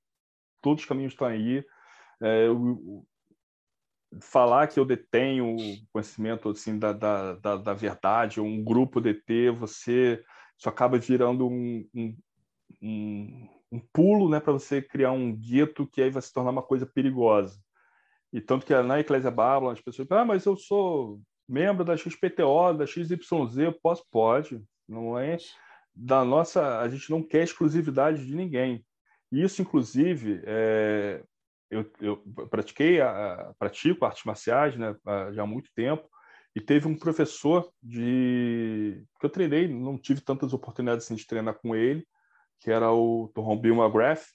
[0.62, 1.66] todos os caminhos estão aí.
[2.22, 3.06] É, eu,
[4.22, 5.56] falar que eu detenho
[5.94, 10.24] conhecimento assim da, da, da, da verdade, um grupo DT, você
[10.58, 12.18] isso acaba virando um, um,
[12.82, 16.64] um, um pulo, né, para você criar um gueto que aí vai se tornar uma
[16.64, 17.58] coisa perigosa.
[18.34, 21.98] E tanto que na Eclésia Babylon as pessoas falam, ah, mas eu sou membro da
[21.98, 23.18] XPTO, da XYZ,
[23.82, 24.06] posso?
[24.12, 24.64] Pode.
[24.88, 25.38] Não é
[25.94, 26.80] da nossa...
[26.80, 28.86] A gente não quer exclusividade de ninguém.
[29.32, 31.24] Isso, inclusive, é,
[31.70, 32.18] eu, eu,
[32.50, 34.96] pratiquei, a, pratico artes marciais né,
[35.32, 36.10] já há muito tempo,
[36.56, 41.56] e teve um professor de que eu treinei, não tive tantas oportunidades assim, de treinar
[41.60, 42.06] com ele,
[42.60, 44.26] que era o Tom Bill McGrath,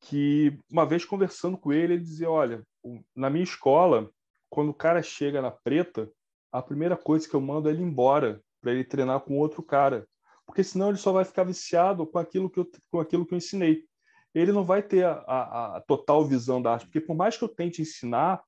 [0.00, 2.62] que uma vez conversando com ele, ele dizia, olha,
[3.14, 4.10] na minha escola,
[4.50, 6.10] quando o cara chega na preta,
[6.52, 10.06] a primeira coisa que eu mando é ele embora para ele treinar com outro cara,
[10.46, 13.38] porque senão ele só vai ficar viciado com aquilo que eu, com aquilo que eu
[13.38, 13.84] ensinei.
[14.34, 17.44] Ele não vai ter a, a, a total visão da arte, porque por mais que
[17.44, 18.42] eu tente ensinar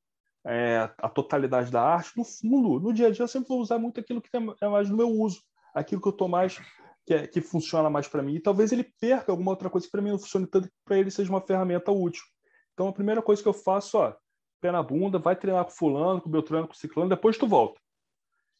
[0.46, 3.78] é, a totalidade da arte, no fundo, no dia a dia, eu sempre vou usar
[3.78, 4.28] muito aquilo que
[4.60, 5.40] é mais no meu uso,
[5.74, 6.60] aquilo que eu estou mais
[7.06, 8.34] que, é, que funciona mais para mim.
[8.34, 10.98] E talvez ele perca alguma outra coisa que para mim não funcione tanto, que para
[10.98, 12.22] ele seja uma ferramenta útil.
[12.72, 14.14] Então, a primeira coisa que eu faço, ó,
[14.60, 17.80] pé na bunda, vai treinar com fulano, com Beltrano, com ciclano, depois tu volta.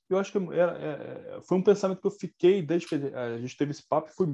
[0.09, 3.57] Eu acho que era, é, foi um pensamento que eu fiquei desde que a gente
[3.57, 4.27] teve esse papo, foi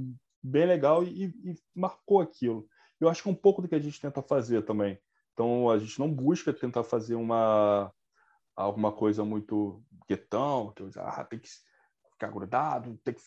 [0.42, 2.66] bem legal e, e, marcou aquilo.
[3.00, 4.98] Eu acho que é um pouco do que a gente tenta fazer também.
[5.32, 7.92] Então, a gente não busca tentar fazer uma
[8.54, 11.48] alguma coisa muito guetão, que ah, tem que
[12.12, 13.20] ficar grudado, tem que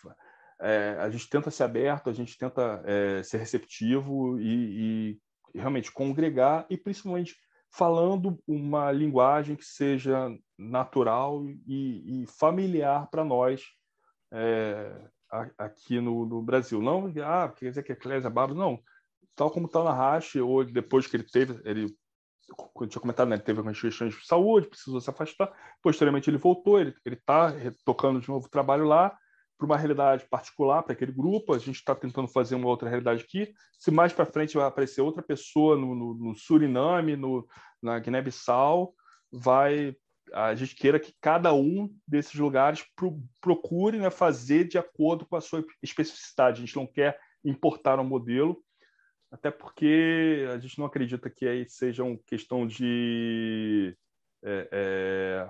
[0.62, 5.20] é, a gente tenta ser aberto, a gente tenta é, ser receptivo e,
[5.54, 7.36] e, realmente congregar e principalmente
[7.74, 13.64] falando uma linguagem que seja natural e, e familiar para nós
[14.32, 15.10] é,
[15.58, 16.82] aqui no, no, Brasil.
[16.82, 18.80] Não, ah, quer dizer que a Clésia Barros, não.
[19.36, 21.96] Tal como está na Rache, ou depois que ele teve, ele
[22.80, 25.52] eu tinha comentado, né, ele teve algumas questões de saúde, precisou se afastar.
[25.82, 29.18] Posteriormente, ele voltou, ele está tocando de novo trabalho lá
[29.58, 31.54] para uma realidade particular, para aquele grupo.
[31.54, 33.54] A gente está tentando fazer uma outra realidade aqui.
[33.80, 37.48] Se mais para frente vai aparecer outra pessoa no, no, no Suriname, no,
[37.82, 38.94] na Guiné-Bissau,
[39.32, 39.96] vai
[40.32, 45.36] a gente queira que cada um desses lugares pro, procure né, fazer de acordo com
[45.36, 46.58] a sua especificidade.
[46.58, 48.64] A gente não quer importar um modelo,
[49.32, 53.96] até porque a gente não acredita que aí seja uma questão de
[54.44, 55.50] é, é,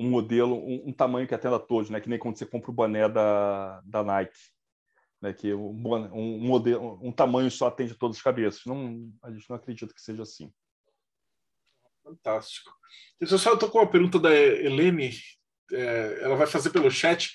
[0.00, 2.00] um modelo, um, um, tamanho que atenda a todos, né?
[2.00, 4.38] Que nem quando você compra o boné da, da Nike,
[5.20, 5.34] né?
[5.34, 5.70] Que um,
[6.14, 8.64] um modelo, um tamanho só atende a todas as cabeças.
[8.64, 10.50] Não, a gente não acredita que seja assim.
[12.02, 12.72] Fantástico.
[13.20, 15.12] Eu só estou com uma pergunta da Helene,
[15.70, 17.30] é, ela vai fazer pelo chat.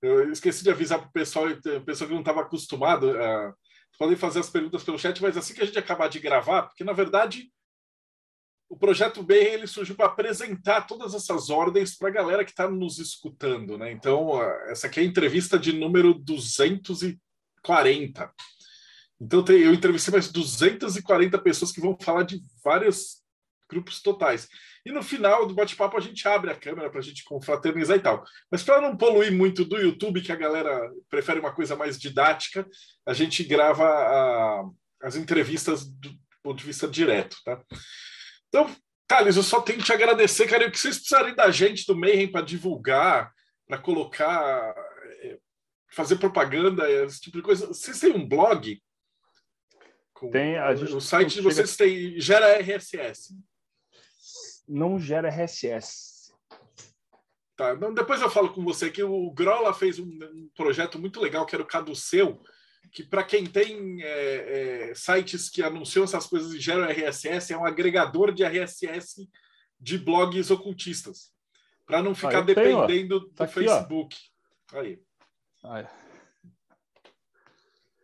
[0.00, 1.46] Eu esqueci de avisar para o pessoal,
[1.84, 3.10] pessoal que não estava acostumado.
[3.10, 3.54] A,
[3.98, 6.84] podem fazer as perguntas pelo chat, mas assim que a gente acabar de gravar, porque
[6.84, 7.50] na verdade
[8.68, 12.68] o projeto B ele surgiu para apresentar todas essas ordens para a galera que está
[12.68, 13.92] nos escutando, né?
[13.92, 18.32] Então, essa aqui é a entrevista de número 240.
[19.20, 23.22] Então, eu entrevistei mais 240 pessoas que vão falar de vários
[23.68, 24.48] grupos totais.
[24.84, 28.00] E no final do bate-papo a gente abre a câmera para a gente confraternizar e
[28.00, 28.24] tal.
[28.50, 30.80] Mas para não poluir muito do YouTube, que a galera
[31.10, 32.66] prefere uma coisa mais didática,
[33.04, 34.64] a gente grava a,
[35.02, 37.60] as entrevistas do ponto de vista direto, tá?
[38.56, 38.74] Então,
[39.06, 40.66] Thales, eu só tenho que te agradecer, cara.
[40.66, 43.30] O que vocês precisarem da gente do Mayhem para divulgar,
[43.68, 44.74] para colocar,
[45.20, 45.38] eh,
[45.90, 47.66] fazer propaganda, esse tipo de coisa.
[47.66, 48.82] Vocês têm um blog?
[50.32, 51.90] tem, a gente o site de vocês chega...
[51.90, 53.34] tem gera RSS.
[54.66, 56.32] Não gera RSS.
[57.54, 61.20] Tá, então depois eu falo com você que o Grola fez um, um, projeto muito
[61.20, 62.42] legal que era o Caduceu,
[62.92, 67.58] que para quem tem é, é, sites que anunciam essas coisas e geram RSS, é
[67.58, 69.28] um agregador de RSS
[69.78, 71.32] de blogs ocultistas,
[71.84, 74.16] para não ficar ah, dependendo tenho, do tá aqui, Facebook.
[74.72, 74.78] Ó.
[74.78, 74.98] Aí.
[75.64, 75.88] Ai.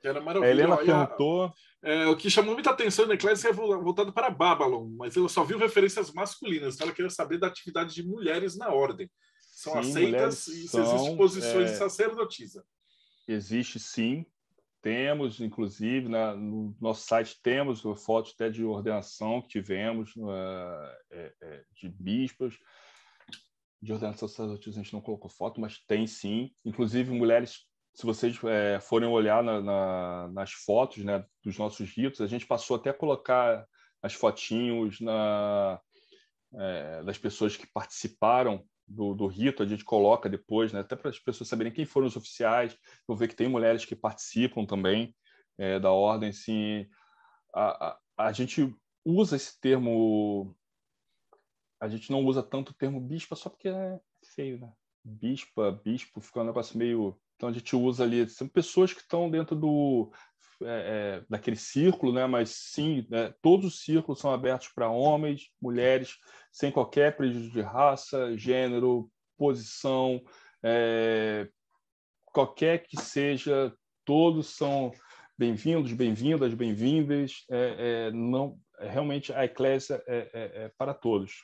[0.03, 0.45] Era maravilhoso.
[0.45, 1.53] A Helena perguntou.
[1.85, 5.43] É, o que chamou muita atenção na Eclésia é voltado para Babylon, mas ela só
[5.43, 9.11] viu referências masculinas, então ela queria saber da atividade de mulheres na ordem.
[9.41, 11.73] São sim, aceitas e se existem posições é...
[11.73, 12.65] de sacerdotisa.
[13.27, 14.25] Existe sim.
[14.83, 21.89] Temos, inclusive, na, no nosso site temos fotos até de ordenação que tivemos uh, de
[21.89, 22.59] bispos.
[23.81, 26.51] De ordenação sacerdotisa a gente não colocou foto, mas tem sim.
[26.65, 27.65] Inclusive, mulheres
[27.95, 32.47] se vocês é, forem olhar na, na, nas fotos né, dos nossos ritos, a gente
[32.47, 33.67] passou até a colocar
[34.03, 35.81] as fotinhos na,
[36.55, 41.11] é, das pessoas que participaram do, do, rito, a gente coloca depois, né, até para
[41.11, 42.77] as pessoas saberem quem foram os oficiais.
[43.07, 45.15] Vou ver que tem mulheres que participam também
[45.59, 46.31] é, da ordem.
[46.31, 46.87] Assim,
[47.55, 47.99] a, a,
[48.29, 48.75] a gente
[49.05, 50.55] usa esse termo,
[51.81, 54.01] a gente não usa tanto o termo bispa só porque é
[54.35, 54.73] feio, né?
[55.05, 59.29] Bispa, bispo, fica um negócio meio então a gente usa ali, são pessoas que estão
[59.29, 60.13] dentro do
[60.63, 62.25] é, é, daquele círculo, né?
[62.25, 63.35] mas sim, né?
[63.43, 66.19] todos os círculos são abertos para homens, mulheres,
[66.53, 70.23] sem qualquer prejuízo de raça, gênero, posição,
[70.63, 71.49] é,
[72.27, 73.75] qualquer que seja,
[74.05, 74.93] todos são
[75.37, 77.45] bem-vindos, bem-vindas, bem-vindas.
[77.51, 81.43] É, é, não, realmente a eclésia é, é para todos.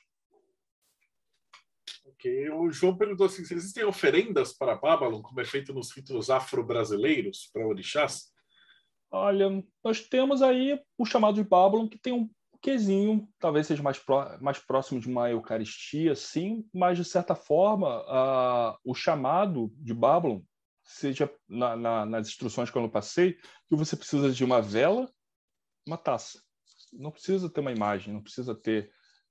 [2.19, 2.51] Ok.
[2.51, 7.49] O João perguntou assim: se existem oferendas para Babylon, como é feito nos ritos afro-brasileiros,
[7.53, 8.33] para orixás?
[9.11, 12.29] Olha, nós temos aí o chamado de Babylon, que tem um
[12.61, 14.03] quezinho, talvez seja mais,
[14.41, 18.05] mais próximo de uma Eucaristia, sim, mas de certa forma,
[18.85, 20.41] o chamado de Babylon,
[20.83, 23.35] seja na, na, nas instruções que eu passei,
[23.69, 25.09] que você precisa de uma vela,
[25.87, 26.43] uma taça.
[26.93, 28.91] Não precisa ter uma imagem, não precisa ter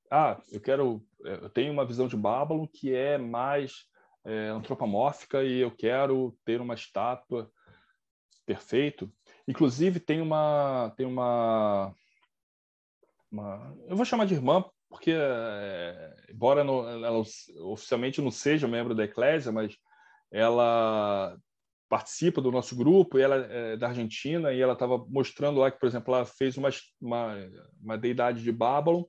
[0.10, 3.86] ah, eu quero, é, eu tenho uma visão de Babylon que é mais
[4.26, 7.52] é, antropomórfica e eu quero ter uma estátua
[8.46, 9.12] perfeito.
[9.48, 11.94] Inclusive tem uma, tem uma,
[13.32, 17.22] uma eu vou chamar de irmã porque é, embora não, ela
[17.66, 19.76] oficialmente não seja membro da Eclésia, mas
[20.32, 21.38] ela
[21.90, 25.88] participa do nosso grupo ela é da Argentina e ela estava mostrando lá que, por
[25.88, 26.70] exemplo, ela fez uma,
[27.00, 27.36] uma,
[27.82, 29.04] uma deidade de Babylon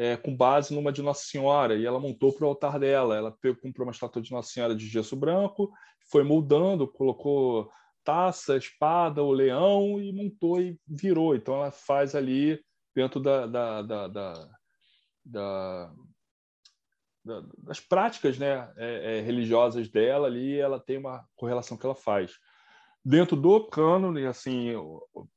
[0.00, 3.14] é, com base numa de Nossa Senhora, e ela montou para o altar dela.
[3.14, 5.70] Ela comprou uma estátua de Nossa Senhora de gesso branco,
[6.10, 7.70] foi moldando, colocou
[8.02, 11.36] taça, espada, o leão e montou e virou.
[11.36, 12.58] Então ela faz ali
[12.94, 14.48] dentro da, da, da, da,
[15.22, 15.92] da
[17.58, 22.38] das práticas né, é, é, religiosas dela ali, ela tem uma correlação que ela faz.
[23.04, 24.72] Dentro do cânone, assim,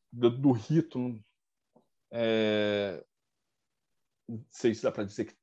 [0.10, 1.22] do, do rito,
[2.10, 3.04] é,
[4.28, 5.36] não sei se dá para dizer que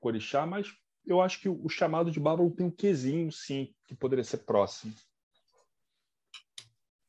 [0.00, 0.68] orixá, mas
[1.06, 4.94] eu acho que o chamado de Babylon tem um quesinho, sim, que poderia ser próximo.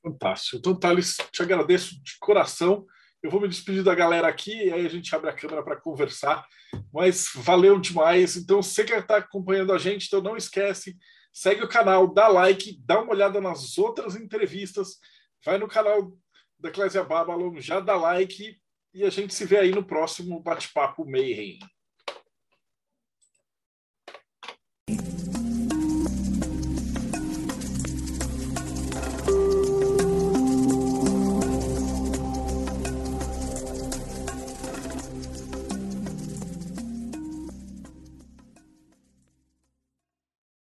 [0.03, 0.57] Fantástico.
[0.57, 2.85] Então, Thales, te agradeço de coração.
[3.23, 5.79] Eu vou me despedir da galera aqui e aí a gente abre a câmera para
[5.79, 6.45] conversar.
[6.93, 8.35] Mas valeu demais.
[8.35, 10.95] Então, você que está acompanhando a gente, então não esquece,
[11.33, 14.99] segue o canal, dá like, dá uma olhada nas outras entrevistas,
[15.43, 16.15] vai no canal
[16.59, 18.57] da Eclésia Babylon, já dá like
[18.95, 21.59] e a gente se vê aí no próximo bate-papo Mayhem.